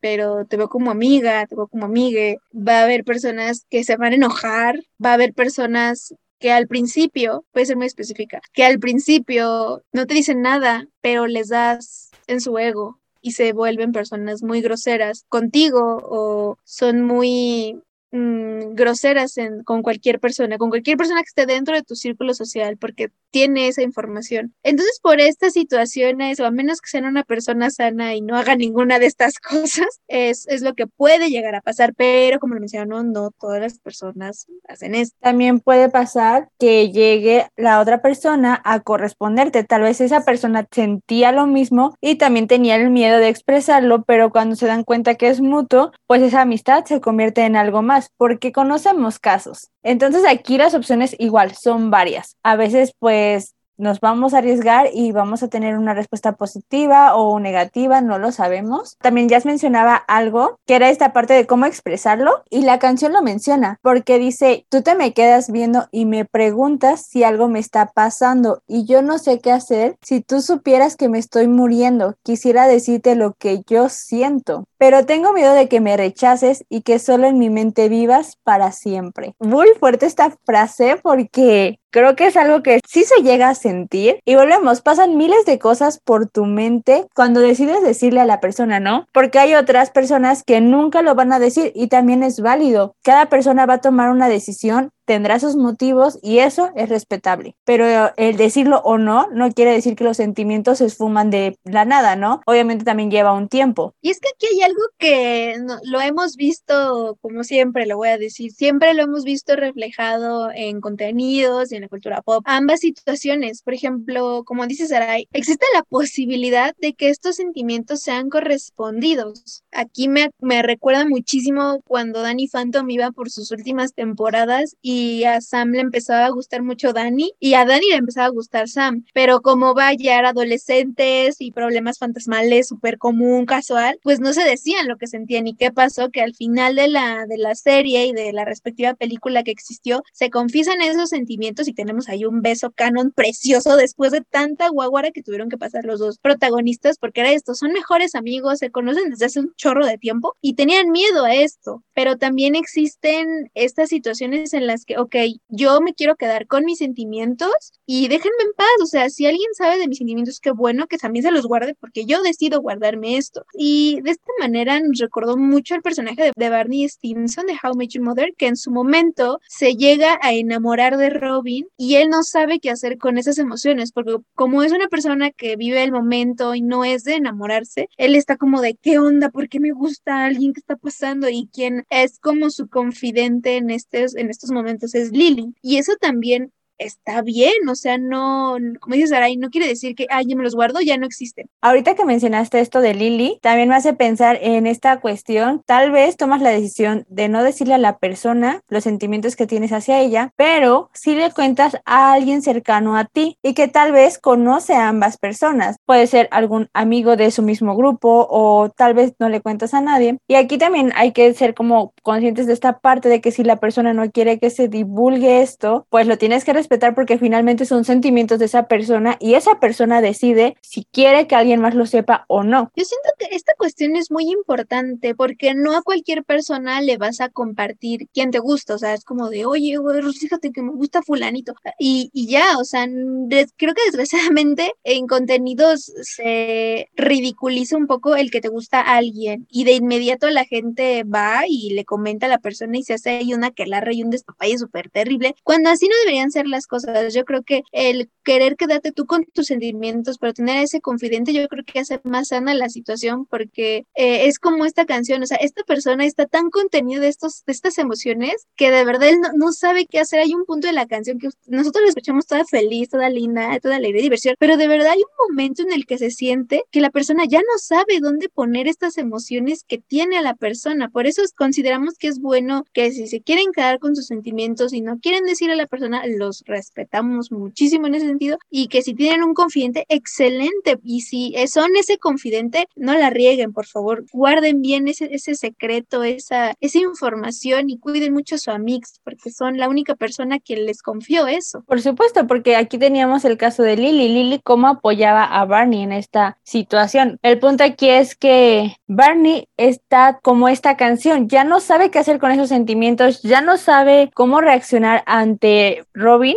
pero 0.00 0.46
te 0.46 0.56
veo 0.56 0.68
como 0.68 0.90
amiga, 0.90 1.46
te 1.46 1.56
veo 1.56 1.68
como 1.68 1.86
amigue. 1.86 2.38
Va 2.54 2.80
a 2.80 2.84
haber 2.84 3.04
personas 3.04 3.66
que 3.70 3.84
se 3.84 3.96
van 3.96 4.12
a 4.12 4.16
enojar, 4.16 4.80
va 5.02 5.10
a 5.10 5.14
haber 5.14 5.34
personas 5.34 5.99
que 6.40 6.50
al 6.50 6.66
principio, 6.66 7.44
puede 7.52 7.66
ser 7.66 7.76
muy 7.76 7.86
específica, 7.86 8.40
que 8.52 8.64
al 8.64 8.80
principio 8.80 9.84
no 9.92 10.06
te 10.06 10.14
dicen 10.14 10.42
nada, 10.42 10.88
pero 11.00 11.26
les 11.26 11.48
das 11.48 12.10
en 12.26 12.40
su 12.40 12.58
ego 12.58 12.98
y 13.20 13.32
se 13.32 13.52
vuelven 13.52 13.92
personas 13.92 14.42
muy 14.42 14.62
groseras 14.62 15.26
contigo 15.28 16.00
o 16.02 16.56
son 16.64 17.02
muy 17.02 17.82
mm, 18.12 18.74
groseras 18.74 19.34
con 19.64 19.82
cualquier 19.82 20.20
persona, 20.20 20.58
con 20.58 20.70
cualquier 20.70 20.96
persona 20.96 21.20
que 21.20 21.28
esté 21.28 21.46
dentro 21.46 21.74
de 21.74 21.82
tu 21.82 21.94
círculo 21.94 22.34
social, 22.34 22.76
porque 22.76 23.10
tiene 23.30 23.68
esa 23.68 23.82
información. 23.82 24.54
Entonces, 24.62 24.98
por 25.02 25.20
estas 25.20 25.52
situaciones, 25.52 26.40
o 26.40 26.46
a 26.46 26.50
menos 26.50 26.80
que 26.80 26.88
sean 26.88 27.04
una 27.04 27.22
persona 27.22 27.70
sana 27.70 28.14
y 28.14 28.20
no 28.20 28.36
haga 28.36 28.54
ninguna 28.56 28.98
de 28.98 29.06
estas 29.06 29.38
cosas, 29.38 30.00
es, 30.08 30.46
es 30.48 30.62
lo 30.62 30.74
que 30.74 30.86
puede 30.86 31.30
llegar 31.30 31.54
a 31.54 31.60
pasar, 31.60 31.94
pero 31.94 32.40
como 32.40 32.54
lo 32.54 32.60
mencionó, 32.60 33.02
no 33.02 33.30
todas 33.30 33.60
las 33.60 33.78
personas 33.78 34.46
hacen 34.68 34.94
esto. 34.94 35.16
También 35.20 35.60
puede 35.60 35.88
pasar 35.88 36.48
que 36.58 36.90
llegue 36.90 37.48
la 37.56 37.80
otra 37.80 38.02
persona 38.02 38.60
a 38.64 38.80
corresponderte. 38.80 39.64
Tal 39.64 39.82
vez 39.82 40.00
esa 40.00 40.24
persona 40.24 40.66
sentía 40.70 41.32
lo 41.32 41.46
mismo 41.46 41.96
y 42.00 42.16
también 42.16 42.46
tenía 42.46 42.76
el 42.76 42.90
miedo 42.90 43.18
de 43.18 43.28
expresarlo, 43.28 44.02
pero 44.02 44.30
cuando 44.30 44.56
se 44.56 44.66
dan 44.66 44.84
cuenta 44.84 45.14
que 45.14 45.28
es 45.28 45.40
mutuo, 45.40 45.92
pues 46.06 46.22
esa 46.22 46.42
amistad 46.42 46.84
se 46.84 47.00
convierte 47.00 47.42
en 47.42 47.56
algo 47.56 47.82
más, 47.82 47.99
porque 48.16 48.52
conocemos 48.52 49.18
casos. 49.18 49.68
Entonces 49.82 50.24
aquí 50.26 50.56
las 50.56 50.74
opciones 50.74 51.14
igual 51.18 51.54
son 51.54 51.90
varias. 51.90 52.36
A 52.42 52.56
veces 52.56 52.94
pues 52.98 53.54
nos 53.80 54.00
vamos 54.00 54.34
a 54.34 54.38
arriesgar 54.38 54.88
y 54.92 55.12
vamos 55.12 55.42
a 55.42 55.48
tener 55.48 55.76
una 55.76 55.94
respuesta 55.94 56.32
positiva 56.32 57.16
o 57.16 57.40
negativa, 57.40 58.00
no 58.00 58.18
lo 58.18 58.30
sabemos. 58.30 58.96
También 59.00 59.28
ya 59.28 59.40
mencionaba 59.44 59.96
algo 59.96 60.58
que 60.66 60.76
era 60.76 60.90
esta 60.90 61.12
parte 61.12 61.34
de 61.34 61.46
cómo 61.46 61.66
expresarlo 61.66 62.42
y 62.50 62.62
la 62.62 62.78
canción 62.78 63.12
lo 63.12 63.22
menciona 63.22 63.78
porque 63.82 64.18
dice, 64.18 64.66
tú 64.68 64.82
te 64.82 64.94
me 64.94 65.12
quedas 65.12 65.50
viendo 65.50 65.88
y 65.90 66.04
me 66.04 66.24
preguntas 66.24 67.06
si 67.06 67.24
algo 67.24 67.48
me 67.48 67.58
está 67.58 67.86
pasando 67.86 68.62
y 68.66 68.84
yo 68.84 69.02
no 69.02 69.18
sé 69.18 69.40
qué 69.40 69.50
hacer 69.50 69.96
si 70.02 70.20
tú 70.20 70.42
supieras 70.42 70.96
que 70.96 71.08
me 71.08 71.18
estoy 71.18 71.48
muriendo. 71.48 72.14
Quisiera 72.22 72.66
decirte 72.66 73.14
lo 73.14 73.32
que 73.34 73.62
yo 73.66 73.88
siento, 73.88 74.64
pero 74.78 75.06
tengo 75.06 75.32
miedo 75.32 75.54
de 75.54 75.68
que 75.68 75.80
me 75.80 75.96
rechaces 75.96 76.64
y 76.68 76.82
que 76.82 76.98
solo 76.98 77.26
en 77.26 77.38
mi 77.38 77.50
mente 77.50 77.88
vivas 77.88 78.36
para 78.44 78.72
siempre. 78.72 79.34
Muy 79.38 79.68
fuerte 79.78 80.06
esta 80.06 80.30
frase 80.44 80.98
porque 81.02 81.80
Creo 81.90 82.14
que 82.14 82.26
es 82.26 82.36
algo 82.36 82.62
que 82.62 82.80
sí 82.88 83.04
se 83.04 83.22
llega 83.22 83.48
a 83.48 83.54
sentir 83.54 84.20
y 84.24 84.36
volvemos, 84.36 84.80
pasan 84.80 85.16
miles 85.16 85.44
de 85.44 85.58
cosas 85.58 85.98
por 85.98 86.28
tu 86.28 86.46
mente 86.46 87.06
cuando 87.14 87.40
decides 87.40 87.82
decirle 87.82 88.20
a 88.20 88.24
la 88.24 88.40
persona, 88.40 88.78
¿no? 88.78 89.06
Porque 89.12 89.40
hay 89.40 89.54
otras 89.54 89.90
personas 89.90 90.44
que 90.44 90.60
nunca 90.60 91.02
lo 91.02 91.16
van 91.16 91.32
a 91.32 91.40
decir 91.40 91.72
y 91.74 91.88
también 91.88 92.22
es 92.22 92.40
válido. 92.40 92.94
Cada 93.02 93.26
persona 93.26 93.66
va 93.66 93.74
a 93.74 93.80
tomar 93.80 94.10
una 94.10 94.28
decisión 94.28 94.90
tendrá 95.10 95.40
sus 95.40 95.56
motivos 95.56 96.20
y 96.22 96.38
eso 96.38 96.70
es 96.76 96.88
respetable. 96.88 97.56
Pero 97.64 98.12
el 98.16 98.36
decirlo 98.36 98.80
o 98.84 98.96
no 98.96 99.26
no 99.32 99.50
quiere 99.50 99.72
decir 99.72 99.96
que 99.96 100.04
los 100.04 100.18
sentimientos 100.18 100.78
se 100.78 100.86
esfuman 100.86 101.30
de 101.30 101.58
la 101.64 101.84
nada, 101.84 102.14
¿no? 102.14 102.42
Obviamente 102.46 102.84
también 102.84 103.10
lleva 103.10 103.32
un 103.32 103.48
tiempo. 103.48 103.92
Y 104.02 104.10
es 104.10 104.20
que 104.20 104.28
aquí 104.28 104.46
hay 104.54 104.62
algo 104.62 104.80
que 104.98 105.56
lo 105.82 106.00
hemos 106.00 106.36
visto, 106.36 107.18
como 107.20 107.42
siempre 107.42 107.86
lo 107.86 107.96
voy 107.96 108.10
a 108.10 108.18
decir, 108.18 108.52
siempre 108.52 108.94
lo 108.94 109.02
hemos 109.02 109.24
visto 109.24 109.56
reflejado 109.56 110.52
en 110.54 110.80
contenidos 110.80 111.72
y 111.72 111.74
en 111.74 111.82
la 111.82 111.88
cultura 111.88 112.22
pop. 112.22 112.44
Ambas 112.46 112.78
situaciones, 112.78 113.62
por 113.62 113.74
ejemplo, 113.74 114.44
como 114.46 114.64
dice 114.68 114.86
Sarai, 114.86 115.26
existe 115.32 115.66
la 115.74 115.82
posibilidad 115.82 116.72
de 116.78 116.94
que 116.94 117.08
estos 117.08 117.34
sentimientos 117.34 118.00
sean 118.00 118.30
correspondidos. 118.30 119.64
Aquí 119.72 120.06
me, 120.06 120.30
me 120.38 120.62
recuerda 120.62 121.04
muchísimo 121.04 121.80
cuando 121.84 122.22
Danny 122.22 122.46
Phantom 122.46 122.88
iba 122.90 123.10
por 123.10 123.28
sus 123.28 123.50
últimas 123.50 123.92
temporadas 123.92 124.76
y 124.80 124.99
a 125.24 125.40
Sam 125.40 125.72
le 125.72 125.80
empezaba 125.80 126.26
a 126.26 126.30
gustar 126.30 126.62
mucho 126.62 126.92
Dani 126.92 127.32
y 127.38 127.54
a 127.54 127.64
Dani 127.64 127.88
le 127.90 127.96
empezaba 127.96 128.26
a 128.26 128.30
gustar 128.30 128.68
Sam, 128.68 129.04
pero 129.14 129.40
como 129.40 129.74
va 129.74 129.92
ya 129.94 130.20
adolescentes 130.20 131.36
y 131.40 131.52
problemas 131.52 131.98
fantasmales 131.98 132.68
súper 132.68 132.98
común, 132.98 133.46
casual, 133.46 133.98
pues 134.02 134.20
no 134.20 134.32
se 134.32 134.44
decían 134.44 134.88
lo 134.88 134.96
que 134.96 135.06
sentían. 135.06 135.46
Y 135.46 135.54
qué 135.54 135.72
pasó, 135.72 136.10
que 136.10 136.20
al 136.20 136.34
final 136.34 136.74
de 136.74 136.88
la, 136.88 137.26
de 137.26 137.38
la 137.38 137.54
serie 137.54 138.06
y 138.06 138.12
de 138.12 138.32
la 138.32 138.44
respectiva 138.44 138.94
película 138.94 139.42
que 139.42 139.50
existió, 139.50 140.02
se 140.12 140.30
confiesan 140.30 140.80
esos 140.82 141.10
sentimientos 141.10 141.68
y 141.68 141.72
tenemos 141.72 142.08
ahí 142.08 142.24
un 142.24 142.42
beso 142.42 142.70
canon 142.70 143.12
precioso 143.12 143.76
después 143.76 144.12
de 144.12 144.22
tanta 144.22 144.68
guaguara 144.68 145.10
que 145.10 145.22
tuvieron 145.22 145.48
que 145.48 145.58
pasar 145.58 145.84
los 145.84 146.00
dos 146.00 146.18
protagonistas, 146.18 146.98
porque 146.98 147.20
era 147.20 147.32
esto, 147.32 147.54
son 147.54 147.72
mejores 147.72 148.14
amigos, 148.14 148.58
se 148.58 148.70
conocen 148.70 149.10
desde 149.10 149.26
hace 149.26 149.40
un 149.40 149.52
chorro 149.56 149.86
de 149.86 149.98
tiempo 149.98 150.36
y 150.40 150.54
tenían 150.54 150.90
miedo 150.90 151.24
a 151.24 151.34
esto, 151.34 151.82
pero 151.94 152.16
también 152.16 152.54
existen 152.54 153.50
estas 153.54 153.88
situaciones 153.88 154.52
en 154.54 154.66
las 154.66 154.84
que, 154.84 154.89
ok, 154.98 155.16
yo 155.48 155.80
me 155.80 155.94
quiero 155.94 156.16
quedar 156.16 156.46
con 156.46 156.64
mis 156.64 156.78
sentimientos 156.78 157.50
y 157.86 158.08
déjenme 158.08 158.42
en 158.44 158.52
paz. 158.56 158.66
O 158.82 158.86
sea, 158.86 159.10
si 159.10 159.26
alguien 159.26 159.48
sabe 159.54 159.78
de 159.78 159.88
mis 159.88 159.98
sentimientos, 159.98 160.40
qué 160.40 160.52
bueno 160.52 160.86
que 160.86 160.98
también 160.98 161.24
se 161.24 161.32
los 161.32 161.46
guarde 161.46 161.74
porque 161.74 162.04
yo 162.04 162.22
decido 162.22 162.60
guardarme 162.60 163.16
esto. 163.16 163.44
Y 163.54 164.00
de 164.02 164.12
esta 164.12 164.32
manera 164.38 164.80
nos 164.80 164.98
recordó 164.98 165.36
mucho 165.36 165.74
el 165.74 165.82
personaje 165.82 166.32
de, 166.34 166.50
Barney 166.50 166.88
Stinson 166.88 167.46
de 167.46 167.52
How 167.52 167.74
I 167.74 167.76
Met 167.76 167.90
Your 167.90 168.04
Mother, 168.04 168.34
que 168.36 168.46
en 168.46 168.56
su 168.56 168.70
momento 168.70 169.40
se 169.48 169.74
llega 169.74 170.18
a 170.22 170.32
enamorar 170.32 170.96
de 170.96 171.10
Robin 171.10 171.66
y 171.76 171.94
él 171.96 172.08
no 172.08 172.22
sabe 172.22 172.58
qué 172.58 172.70
hacer 172.70 172.98
con 172.98 173.18
esas 173.18 173.38
emociones, 173.38 173.92
porque 173.92 174.16
como 174.34 174.62
es 174.62 174.72
una 174.72 174.88
persona 174.88 175.30
que 175.30 175.56
vive 175.56 175.82
el 175.82 175.92
momento 175.92 176.54
y 176.54 176.62
no 176.62 176.84
es 176.84 177.04
de 177.04 177.14
enamorarse, 177.14 177.88
él 177.96 178.16
está 178.16 178.36
como 178.36 178.60
de, 178.60 178.74
¿qué 178.74 178.98
onda? 178.98 179.30
¿Por 179.30 179.48
qué 179.48 179.60
me 179.60 179.72
gusta 179.72 180.24
alguien 180.24 180.52
que 180.52 180.60
está 180.60 180.76
pasando? 180.76 181.28
Y 181.28 181.48
quien 181.52 181.84
es 181.90 182.18
como 182.18 182.50
su 182.50 182.68
confidente 182.68 183.56
en 183.56 183.70
estos, 183.70 184.16
en 184.16 184.30
estos 184.30 184.50
momentos 184.50 184.79
es 184.82 185.12
Lily. 185.12 185.54
Y 185.62 185.78
eso 185.78 185.92
también 186.00 186.52
está 186.80 187.20
bien, 187.20 187.68
o 187.68 187.74
sea, 187.74 187.98
no, 187.98 188.56
como 188.80 188.94
dices, 188.94 189.12
Aray, 189.12 189.36
no 189.36 189.50
quiere 189.50 189.68
decir 189.68 189.94
que, 189.94 190.06
ay, 190.10 190.24
yo 190.26 190.36
me 190.36 190.42
los 190.42 190.54
guardo, 190.54 190.80
ya 190.80 190.96
no 190.96 191.06
existen. 191.06 191.46
Ahorita 191.60 191.94
que 191.94 192.04
mencionaste 192.04 192.58
esto 192.58 192.80
de 192.80 192.94
Lily, 192.94 193.38
también 193.42 193.68
me 193.68 193.76
hace 193.76 193.92
pensar 193.92 194.38
en 194.40 194.66
esta 194.66 194.98
cuestión, 195.00 195.62
tal 195.66 195.90
vez 195.90 196.16
tomas 196.16 196.40
la 196.40 196.50
decisión 196.50 197.04
de 197.08 197.28
no 197.28 197.44
decirle 197.44 197.74
a 197.74 197.78
la 197.78 197.98
persona 197.98 198.62
los 198.68 198.84
sentimientos 198.84 199.36
que 199.36 199.46
tienes 199.46 199.72
hacia 199.72 200.00
ella, 200.00 200.32
pero 200.36 200.90
si 200.94 201.14
le 201.14 201.30
cuentas 201.30 201.76
a 201.84 202.14
alguien 202.14 202.40
cercano 202.40 202.96
a 202.96 203.04
ti 203.04 203.36
y 203.42 203.52
que 203.52 203.68
tal 203.68 203.92
vez 203.92 204.18
conoce 204.18 204.74
a 204.74 204.88
ambas 204.88 205.18
personas, 205.18 205.76
puede 205.84 206.06
ser 206.06 206.28
algún 206.30 206.68
amigo 206.72 207.16
de 207.16 207.30
su 207.30 207.42
mismo 207.42 207.76
grupo 207.76 208.26
o 208.30 208.70
tal 208.70 208.94
vez 208.94 209.12
no 209.18 209.28
le 209.28 209.42
cuentas 209.42 209.74
a 209.74 209.82
nadie. 209.82 210.18
Y 210.26 210.36
aquí 210.36 210.56
también 210.56 210.92
hay 210.96 211.12
que 211.12 211.32
ser 211.34 211.54
como 211.54 211.92
conscientes 212.02 212.46
de 212.46 212.54
esta 212.54 212.78
parte 212.78 213.10
de 213.10 213.20
que 213.20 213.32
si 213.32 213.44
la 213.44 213.56
persona 213.56 213.92
no 213.92 214.10
quiere 214.10 214.38
que 214.38 214.48
se 214.48 214.68
divulgue 214.68 215.42
esto, 215.42 215.86
pues 215.90 216.06
lo 216.06 216.16
tienes 216.16 216.44
que 216.44 216.54
respetar 216.54 216.69
respetar 216.70 216.94
porque 216.94 217.18
finalmente 217.18 217.66
son 217.66 217.84
sentimientos 217.84 218.38
de 218.38 218.44
esa 218.44 218.68
persona 218.68 219.16
y 219.18 219.34
esa 219.34 219.58
persona 219.58 220.00
decide 220.00 220.56
si 220.60 220.84
quiere 220.84 221.26
que 221.26 221.34
alguien 221.34 221.60
más 221.60 221.74
lo 221.74 221.84
sepa 221.84 222.24
o 222.28 222.44
no. 222.44 222.70
Yo 222.76 222.84
siento 222.84 223.10
que 223.18 223.34
esta 223.34 223.54
cuestión 223.58 223.96
es 223.96 224.12
muy 224.12 224.30
importante 224.30 225.16
porque 225.16 225.52
no 225.54 225.76
a 225.76 225.82
cualquier 225.82 226.22
persona 226.22 226.80
le 226.80 226.96
vas 226.96 227.20
a 227.20 227.28
compartir 227.28 228.08
quién 228.14 228.30
te 228.30 228.38
gusta, 228.38 228.74
o 228.74 228.78
sea, 228.78 228.94
es 228.94 229.04
como 229.04 229.30
de, 229.30 229.46
oye, 229.46 229.78
güey, 229.78 230.00
fíjate 230.12 230.52
que 230.52 230.62
me 230.62 230.70
gusta 230.70 231.02
fulanito. 231.02 231.54
Y, 231.78 232.10
y 232.12 232.28
ya, 232.28 232.56
o 232.58 232.64
sea, 232.64 232.86
creo 232.86 233.74
que 233.74 233.82
desgraciadamente 233.86 234.72
en 234.84 235.08
contenidos 235.08 235.92
se 236.02 236.88
ridiculiza 236.94 237.76
un 237.76 237.88
poco 237.88 238.14
el 238.14 238.30
que 238.30 238.40
te 238.40 238.48
gusta 238.48 238.80
a 238.80 238.96
alguien 238.96 239.46
y 239.50 239.64
de 239.64 239.72
inmediato 239.72 240.30
la 240.30 240.44
gente 240.44 241.02
va 241.02 241.42
y 241.48 241.70
le 241.70 241.84
comenta 241.84 242.26
a 242.26 242.28
la 242.28 242.38
persona 242.38 242.78
y 242.78 242.84
se 242.84 242.94
hace 242.94 243.10
ahí 243.10 243.34
una 243.34 243.50
que 243.50 243.64
y 243.92 244.02
un 244.02 244.10
despapalle 244.10 244.58
súper 244.58 244.90
terrible, 244.90 245.34
cuando 245.42 245.70
así 245.70 245.88
no 245.88 245.94
deberían 246.04 246.30
ser 246.30 246.46
las 246.46 246.59
cosas. 246.66 247.14
Yo 247.14 247.24
creo 247.24 247.42
que 247.42 247.62
el 247.72 248.10
querer 248.24 248.56
quedarte 248.56 248.92
tú 248.92 249.06
con 249.06 249.24
tus 249.24 249.46
sentimientos, 249.46 250.18
pero 250.18 250.32
tener 250.32 250.58
a 250.58 250.62
ese 250.62 250.80
confidente, 250.80 251.32
yo 251.32 251.46
creo 251.48 251.64
que 251.64 251.80
hace 251.80 252.00
más 252.04 252.28
sana 252.28 252.54
la 252.54 252.68
situación 252.68 253.26
porque 253.26 253.86
eh, 253.94 254.26
es 254.26 254.38
como 254.38 254.64
esta 254.64 254.86
canción, 254.86 255.22
o 255.22 255.26
sea, 255.26 255.38
esta 255.38 255.62
persona 255.64 256.04
está 256.04 256.26
tan 256.26 256.50
contenida 256.50 257.00
de, 257.00 257.08
estos, 257.08 257.44
de 257.46 257.52
estas 257.52 257.78
emociones 257.78 258.46
que 258.56 258.70
de 258.70 258.84
verdad 258.84 259.08
él 259.08 259.18
no, 259.34 259.52
sabe 259.52 259.86
qué 259.86 259.98
hacer. 259.98 260.20
Hay 260.20 260.34
un 260.34 260.44
punto 260.44 260.66
de 260.66 260.72
la 260.72 260.86
canción 260.86 261.18
que 261.18 261.28
nosotros 261.46 261.82
la 261.82 261.88
escuchamos 261.88 262.26
toda 262.26 262.44
feliz, 262.44 262.88
toda 262.88 263.10
linda, 263.10 263.58
toda 263.60 263.76
alegre 263.76 264.02
diversión, 264.02 264.36
pero 264.38 264.56
de 264.56 264.68
verdad 264.68 264.92
hay 264.92 264.98
un 264.98 265.28
momento 265.28 265.62
en 265.62 265.72
el 265.72 265.86
que 265.86 265.98
se 265.98 266.10
siente 266.10 266.64
que 266.70 266.80
la 266.80 266.90
persona 266.90 267.24
ya 267.26 267.40
no 267.40 267.58
sabe 267.58 268.00
dónde 268.00 268.28
poner 268.28 268.68
estas 268.68 268.98
emociones 268.98 269.64
que 269.66 269.78
tiene 269.78 270.18
a 270.18 270.22
la 270.22 270.34
persona. 270.34 270.88
Por 270.88 271.06
eso 271.06 271.22
consideramos 271.36 271.94
que 271.98 272.08
es 272.08 272.20
bueno 272.20 272.64
que 272.72 272.92
si 272.92 273.06
se 273.06 273.20
quieren 273.20 273.52
quedar 273.52 273.78
con 273.78 273.96
sus 273.96 274.06
sentimientos 274.06 274.72
y 274.72 274.80
no 274.80 274.98
quieren 274.98 275.24
decir 275.24 275.50
a 275.50 275.56
la 275.56 275.66
persona, 275.66 276.02
los 276.06 276.42
respetamos 276.50 277.32
muchísimo 277.32 277.86
en 277.86 277.94
ese 277.94 278.06
sentido 278.06 278.38
y 278.50 278.68
que 278.68 278.82
si 278.82 278.94
tienen 278.94 279.22
un 279.22 279.34
confidente, 279.34 279.86
excelente. 279.88 280.78
Y 280.82 281.02
si 281.02 281.34
son 281.46 281.76
ese 281.76 281.98
confidente, 281.98 282.66
no 282.76 282.94
la 282.94 283.08
rieguen, 283.10 283.52
por 283.52 283.66
favor. 283.66 284.04
Guarden 284.12 284.60
bien 284.60 284.88
ese, 284.88 285.08
ese 285.12 285.34
secreto, 285.34 286.04
esa, 286.04 286.54
esa 286.60 286.78
información 286.78 287.70
y 287.70 287.78
cuiden 287.78 288.12
mucho 288.12 288.34
a 288.34 288.38
su 288.38 288.50
amix 288.50 289.00
porque 289.04 289.30
son 289.30 289.56
la 289.56 289.68
única 289.68 289.94
persona 289.94 290.38
que 290.38 290.56
les 290.56 290.82
confió 290.82 291.26
eso. 291.26 291.62
Por 291.66 291.80
supuesto, 291.80 292.26
porque 292.26 292.56
aquí 292.56 292.78
teníamos 292.78 293.24
el 293.24 293.36
caso 293.36 293.62
de 293.62 293.76
Lily. 293.76 294.08
Lily, 294.08 294.40
cómo 294.42 294.68
apoyaba 294.68 295.24
a 295.24 295.44
Barney 295.44 295.82
en 295.82 295.92
esta 295.92 296.38
situación. 296.42 297.18
El 297.22 297.38
punto 297.38 297.64
aquí 297.64 297.88
es 297.88 298.16
que 298.16 298.76
Barney 298.86 299.48
está 299.56 300.18
como 300.22 300.48
esta 300.48 300.76
canción, 300.76 301.28
ya 301.28 301.44
no 301.44 301.60
sabe 301.60 301.90
qué 301.90 301.98
hacer 301.98 302.18
con 302.18 302.32
esos 302.32 302.48
sentimientos, 302.48 303.22
ya 303.22 303.40
no 303.40 303.56
sabe 303.56 304.10
cómo 304.14 304.40
reaccionar 304.40 305.02
ante 305.06 305.84
Robin 305.94 306.36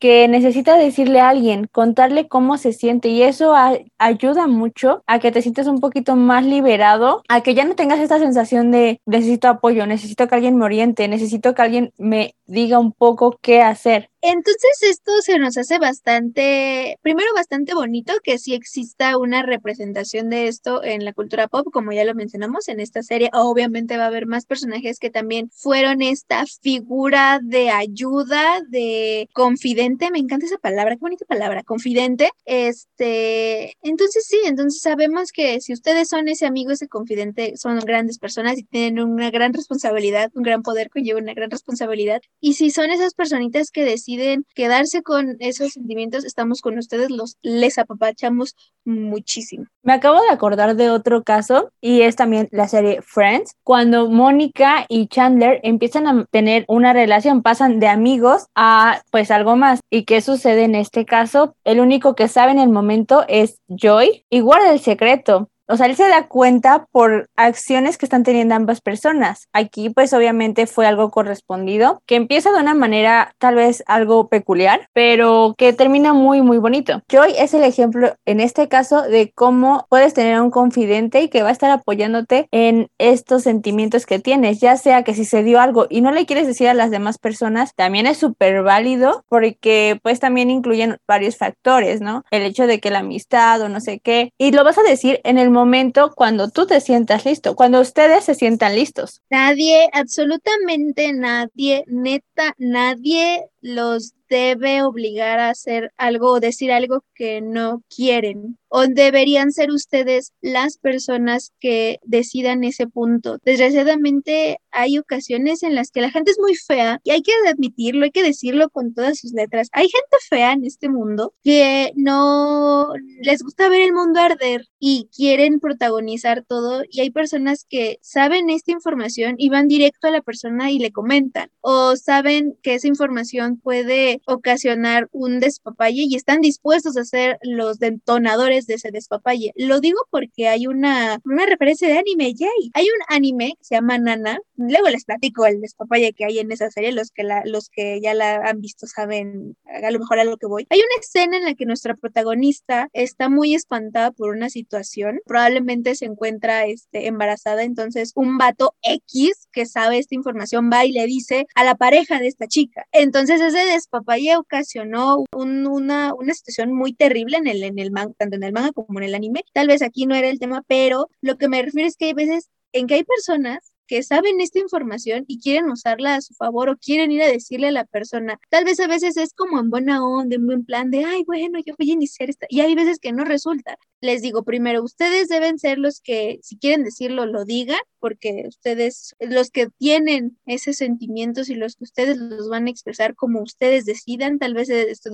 que 0.00 0.26
necesita 0.26 0.76
decirle 0.76 1.20
a 1.20 1.28
alguien, 1.28 1.68
contarle 1.70 2.26
cómo 2.26 2.58
se 2.58 2.72
siente 2.72 3.08
y 3.08 3.22
eso 3.22 3.54
ayuda 3.98 4.46
mucho 4.46 5.04
a 5.06 5.20
que 5.20 5.30
te 5.30 5.42
sientas 5.42 5.66
un 5.66 5.78
poquito 5.78 6.16
más 6.16 6.44
liberado, 6.44 7.22
a 7.28 7.42
que 7.42 7.54
ya 7.54 7.64
no 7.64 7.76
tengas 7.76 8.00
esta 8.00 8.18
sensación 8.18 8.70
de 8.70 9.00
necesito 9.06 9.48
apoyo, 9.48 9.86
necesito 9.86 10.26
que 10.26 10.34
alguien 10.34 10.56
me 10.56 10.64
oriente, 10.64 11.06
necesito 11.06 11.54
que 11.54 11.62
alguien 11.62 11.92
me 11.98 12.34
diga 12.46 12.78
un 12.78 12.92
poco 12.92 13.38
qué 13.40 13.62
hacer. 13.62 14.10
Entonces 14.22 14.82
esto 14.82 15.12
se 15.22 15.38
nos 15.38 15.56
hace 15.56 15.78
bastante, 15.78 16.98
primero 17.00 17.28
bastante 17.34 17.74
bonito 17.74 18.12
que 18.22 18.38
sí 18.38 18.54
exista 18.54 19.16
una 19.16 19.42
representación 19.42 20.28
de 20.28 20.48
esto 20.48 20.84
en 20.84 21.04
la 21.04 21.14
cultura 21.14 21.48
pop, 21.48 21.68
como 21.72 21.92
ya 21.92 22.04
lo 22.04 22.14
mencionamos 22.14 22.68
en 22.68 22.80
esta 22.80 23.02
serie. 23.02 23.30
Obviamente 23.32 23.96
va 23.96 24.04
a 24.04 24.08
haber 24.08 24.26
más 24.26 24.44
personajes 24.44 24.98
que 24.98 25.10
también 25.10 25.48
fueron 25.50 26.02
esta 26.02 26.44
figura 26.60 27.40
de 27.42 27.70
ayuda, 27.70 28.60
de 28.68 29.28
confidente, 29.32 29.89
me 30.10 30.18
encanta 30.18 30.46
esa 30.46 30.58
palabra, 30.58 30.94
qué 30.94 31.00
bonita 31.00 31.24
palabra, 31.26 31.62
confidente. 31.62 32.30
Este, 32.44 33.74
entonces 33.82 34.24
sí, 34.26 34.38
entonces 34.44 34.80
sabemos 34.80 35.32
que 35.32 35.60
si 35.60 35.72
ustedes 35.72 36.08
son 36.08 36.28
ese 36.28 36.46
amigo, 36.46 36.70
ese 36.70 36.88
confidente, 36.88 37.56
son 37.56 37.78
grandes 37.80 38.18
personas 38.18 38.58
y 38.58 38.64
tienen 38.64 39.00
una 39.00 39.30
gran 39.30 39.52
responsabilidad, 39.52 40.30
un 40.34 40.42
gran 40.42 40.62
poder 40.62 40.90
conlleva 40.90 41.20
una 41.20 41.34
gran 41.34 41.50
responsabilidad. 41.50 42.20
Y 42.40 42.54
si 42.54 42.70
son 42.70 42.90
esas 42.90 43.14
personitas 43.14 43.70
que 43.70 43.84
deciden 43.84 44.44
quedarse 44.54 45.02
con 45.02 45.36
esos 45.40 45.72
sentimientos, 45.72 46.24
estamos 46.24 46.60
con 46.60 46.78
ustedes, 46.78 47.10
los 47.10 47.36
les 47.42 47.78
apapachamos 47.78 48.56
muchísimo. 48.84 49.66
Me 49.82 49.92
acabo 49.92 50.20
de 50.20 50.30
acordar 50.30 50.76
de 50.76 50.90
otro 50.90 51.22
caso 51.22 51.70
y 51.80 52.02
es 52.02 52.16
también 52.16 52.48
la 52.50 52.68
serie 52.68 53.02
Friends, 53.02 53.54
cuando 53.62 54.08
Mónica 54.08 54.84
y 54.88 55.06
Chandler 55.08 55.60
empiezan 55.62 56.06
a 56.06 56.24
tener 56.30 56.64
una 56.68 56.92
relación, 56.92 57.42
pasan 57.42 57.80
de 57.80 57.88
amigos 57.88 58.46
a 58.54 59.02
pues 59.10 59.30
algo 59.30 59.56
más. 59.56 59.79
¿Y 59.88 60.04
qué 60.04 60.20
sucede 60.20 60.64
en 60.64 60.74
este 60.74 61.04
caso? 61.04 61.54
El 61.64 61.80
único 61.80 62.14
que 62.14 62.28
sabe 62.28 62.52
en 62.52 62.58
el 62.58 62.68
momento 62.68 63.24
es 63.28 63.60
Joy 63.68 64.24
y 64.28 64.40
guarda 64.40 64.72
el 64.72 64.80
secreto. 64.80 65.50
O 65.70 65.76
sea, 65.76 65.86
él 65.86 65.94
se 65.94 66.08
da 66.08 66.26
cuenta 66.26 66.86
por 66.90 67.30
acciones 67.36 67.96
que 67.96 68.04
están 68.04 68.24
teniendo 68.24 68.56
ambas 68.56 68.80
personas. 68.80 69.48
Aquí, 69.52 69.88
pues 69.88 70.12
obviamente 70.12 70.66
fue 70.66 70.86
algo 70.86 71.10
correspondido, 71.12 72.02
que 72.06 72.16
empieza 72.16 72.50
de 72.50 72.58
una 72.58 72.74
manera 72.74 73.34
tal 73.38 73.54
vez 73.54 73.84
algo 73.86 74.28
peculiar, 74.28 74.88
pero 74.92 75.54
que 75.56 75.72
termina 75.72 76.12
muy, 76.12 76.42
muy 76.42 76.58
bonito. 76.58 77.02
Joy 77.08 77.34
es 77.38 77.54
el 77.54 77.62
ejemplo 77.62 78.16
en 78.26 78.40
este 78.40 78.66
caso 78.68 79.02
de 79.02 79.30
cómo 79.32 79.86
puedes 79.88 80.12
tener 80.12 80.40
un 80.40 80.50
confidente 80.50 81.22
y 81.22 81.28
que 81.28 81.44
va 81.44 81.50
a 81.50 81.52
estar 81.52 81.70
apoyándote 81.70 82.48
en 82.50 82.88
estos 82.98 83.44
sentimientos 83.44 84.06
que 84.06 84.18
tienes, 84.18 84.60
ya 84.60 84.76
sea 84.76 85.04
que 85.04 85.14
si 85.14 85.24
se 85.24 85.44
dio 85.44 85.60
algo 85.60 85.86
y 85.88 86.00
no 86.00 86.10
le 86.10 86.26
quieres 86.26 86.48
decir 86.48 86.68
a 86.68 86.74
las 86.74 86.90
demás 86.90 87.18
personas, 87.18 87.74
también 87.76 88.08
es 88.08 88.18
súper 88.18 88.64
válido 88.64 89.24
porque 89.28 90.00
pues 90.02 90.18
también 90.18 90.50
incluyen 90.50 90.96
varios 91.06 91.36
factores, 91.36 92.00
¿no? 92.00 92.24
El 92.32 92.42
hecho 92.42 92.66
de 92.66 92.80
que 92.80 92.90
la 92.90 93.00
amistad 93.00 93.60
o 93.60 93.68
no 93.68 93.80
sé 93.80 94.00
qué, 94.00 94.32
y 94.36 94.50
lo 94.50 94.64
vas 94.64 94.78
a 94.78 94.82
decir 94.82 95.20
en 95.22 95.38
el 95.38 95.50
momento 95.50 95.59
momento 95.60 96.12
cuando 96.14 96.50
tú 96.50 96.66
te 96.66 96.80
sientas 96.80 97.24
listo, 97.24 97.54
cuando 97.54 97.80
ustedes 97.80 98.24
se 98.24 98.34
sientan 98.34 98.74
listos. 98.74 99.22
Nadie, 99.30 99.88
absolutamente 99.92 101.12
nadie, 101.12 101.84
neta, 101.86 102.54
nadie 102.58 103.44
los 103.60 104.14
debe 104.30 104.82
obligar 104.82 105.38
a 105.40 105.50
hacer 105.50 105.92
algo 105.98 106.32
o 106.32 106.40
decir 106.40 106.72
algo 106.72 107.04
que 107.14 107.40
no 107.42 107.82
quieren. 107.94 108.58
O 108.68 108.86
deberían 108.86 109.50
ser 109.50 109.70
ustedes 109.72 110.32
las 110.40 110.78
personas 110.78 111.52
que 111.58 111.98
decidan 112.04 112.62
ese 112.62 112.86
punto. 112.86 113.38
Desgraciadamente 113.44 114.58
hay 114.70 114.96
ocasiones 114.98 115.64
en 115.64 115.74
las 115.74 115.90
que 115.90 116.00
la 116.00 116.10
gente 116.12 116.30
es 116.30 116.38
muy 116.38 116.54
fea 116.54 117.00
y 117.02 117.10
hay 117.10 117.22
que 117.22 117.32
admitirlo, 117.48 118.04
hay 118.04 118.12
que 118.12 118.22
decirlo 118.22 118.70
con 118.70 118.94
todas 118.94 119.18
sus 119.18 119.32
letras. 119.32 119.68
Hay 119.72 119.88
gente 119.88 120.16
fea 120.28 120.52
en 120.52 120.64
este 120.64 120.88
mundo 120.88 121.34
que 121.42 121.90
no 121.96 122.92
les 123.22 123.42
gusta 123.42 123.68
ver 123.68 123.82
el 123.82 123.92
mundo 123.92 124.20
arder 124.20 124.66
y 124.78 125.08
quieren 125.14 125.58
protagonizar 125.58 126.44
todo 126.46 126.82
y 126.88 127.00
hay 127.00 127.10
personas 127.10 127.66
que 127.68 127.98
saben 128.02 128.50
esta 128.50 128.70
información 128.70 129.34
y 129.36 129.48
van 129.48 129.66
directo 129.66 130.06
a 130.06 130.12
la 130.12 130.22
persona 130.22 130.70
y 130.70 130.78
le 130.78 130.92
comentan 130.92 131.50
o 131.60 131.96
saben 131.96 132.56
que 132.62 132.74
esa 132.74 132.88
información 132.88 133.58
puede 133.58 134.19
ocasionar 134.26 135.08
un 135.12 135.40
despapalle 135.40 136.02
y 136.02 136.14
están 136.14 136.40
dispuestos 136.40 136.96
a 136.96 137.04
ser 137.04 137.38
los 137.42 137.78
detonadores 137.78 138.66
de 138.66 138.74
ese 138.74 138.90
despapalle. 138.90 139.52
Lo 139.56 139.80
digo 139.80 140.00
porque 140.10 140.48
hay 140.48 140.66
una, 140.66 141.20
una 141.24 141.46
referencia 141.46 141.88
de 141.88 141.98
anime, 141.98 142.34
yay. 142.34 142.70
Hay 142.74 142.84
un 142.84 143.02
anime 143.08 143.54
que 143.58 143.64
se 143.64 143.74
llama 143.74 143.98
Nana, 143.98 144.38
luego 144.56 144.88
les 144.88 145.04
platico 145.04 145.46
el 145.46 145.60
despapalle 145.60 146.12
que 146.12 146.24
hay 146.24 146.38
en 146.38 146.52
esa 146.52 146.70
serie, 146.70 146.92
los 146.92 147.10
que, 147.10 147.24
la, 147.24 147.42
los 147.44 147.68
que 147.68 148.00
ya 148.00 148.14
la 148.14 148.36
han 148.36 148.60
visto 148.60 148.86
saben 148.86 149.56
a 149.64 149.90
lo 149.90 149.98
mejor 149.98 150.18
a 150.18 150.24
lo 150.24 150.36
que 150.36 150.46
voy. 150.46 150.66
Hay 150.70 150.78
una 150.78 151.00
escena 151.00 151.36
en 151.38 151.44
la 151.44 151.54
que 151.54 151.66
nuestra 151.66 151.94
protagonista 151.94 152.88
está 152.92 153.28
muy 153.28 153.54
espantada 153.54 154.10
por 154.10 154.30
una 154.30 154.50
situación, 154.50 155.20
probablemente 155.24 155.94
se 155.94 156.06
encuentra 156.06 156.66
este, 156.66 157.06
embarazada, 157.06 157.62
entonces 157.62 158.12
un 158.14 158.38
vato 158.38 158.74
X 158.82 159.48
que 159.52 159.66
sabe 159.66 159.98
esta 159.98 160.14
información 160.14 160.70
va 160.72 160.84
y 160.84 160.92
le 160.92 161.06
dice 161.06 161.46
a 161.54 161.64
la 161.64 161.74
pareja 161.74 162.18
de 162.18 162.28
esta 162.28 162.46
chica. 162.46 162.86
Entonces 162.92 163.40
ese 163.40 163.64
despapalle 163.64 164.09
ocasionó 164.38 165.24
una, 165.32 166.14
una 166.14 166.34
situación 166.34 166.72
muy 166.72 166.92
terrible 166.92 167.36
en 167.36 167.46
el, 167.46 167.62
en 167.62 167.78
el 167.78 167.90
manga, 167.90 168.12
tanto 168.18 168.36
en 168.36 168.42
el 168.42 168.52
manga 168.52 168.72
como 168.72 168.98
en 168.98 169.06
el 169.06 169.14
anime. 169.14 169.44
Tal 169.52 169.68
vez 169.68 169.82
aquí 169.82 170.06
no 170.06 170.14
era 170.14 170.28
el 170.28 170.38
tema, 170.38 170.62
pero 170.66 171.08
lo 171.20 171.36
que 171.38 171.48
me 171.48 171.62
refiero 171.62 171.88
es 171.88 171.96
que 171.96 172.06
hay 172.06 172.14
veces 172.14 172.50
en 172.72 172.86
que 172.86 172.94
hay 172.94 173.04
personas 173.04 173.72
que 173.90 174.04
saben 174.04 174.40
esta 174.40 174.60
información 174.60 175.24
y 175.26 175.40
quieren 175.40 175.68
usarla 175.68 176.14
a 176.14 176.20
su 176.20 176.32
favor 176.34 176.68
o 176.68 176.76
quieren 176.76 177.10
ir 177.10 177.22
a 177.22 177.26
decirle 177.26 177.68
a 177.68 177.72
la 177.72 177.84
persona. 177.84 178.38
Tal 178.48 178.64
vez 178.64 178.78
a 178.78 178.86
veces 178.86 179.16
es 179.16 179.34
como 179.34 179.58
en 179.58 179.68
buena 179.68 180.04
onda, 180.06 180.36
en 180.36 180.46
buen 180.46 180.64
plan 180.64 180.92
de, 180.92 181.04
ay, 181.04 181.24
bueno, 181.24 181.58
yo 181.66 181.74
voy 181.76 181.90
a 181.90 181.94
iniciar 181.94 182.30
esta. 182.30 182.46
Y 182.48 182.60
hay 182.60 182.76
veces 182.76 183.00
que 183.00 183.10
no 183.10 183.24
resulta. 183.24 183.76
Les 184.00 184.22
digo 184.22 184.42
primero, 184.42 184.82
ustedes 184.82 185.28
deben 185.28 185.58
ser 185.58 185.78
los 185.78 186.00
que, 186.00 186.38
si 186.42 186.56
quieren 186.56 186.84
decirlo, 186.84 187.26
lo 187.26 187.44
digan, 187.44 187.80
porque 187.98 188.44
ustedes, 188.48 189.14
los 189.20 189.50
que 189.50 189.68
tienen 189.78 190.38
esos 190.46 190.76
sentimientos 190.76 191.50
y 191.50 191.54
los 191.54 191.76
que 191.76 191.84
ustedes 191.84 192.16
los 192.16 192.48
van 192.48 192.66
a 192.66 192.70
expresar 192.70 193.14
como 193.14 193.42
ustedes 193.42 193.84
decidan, 193.84 194.38
tal 194.38 194.54
vez 194.54 194.68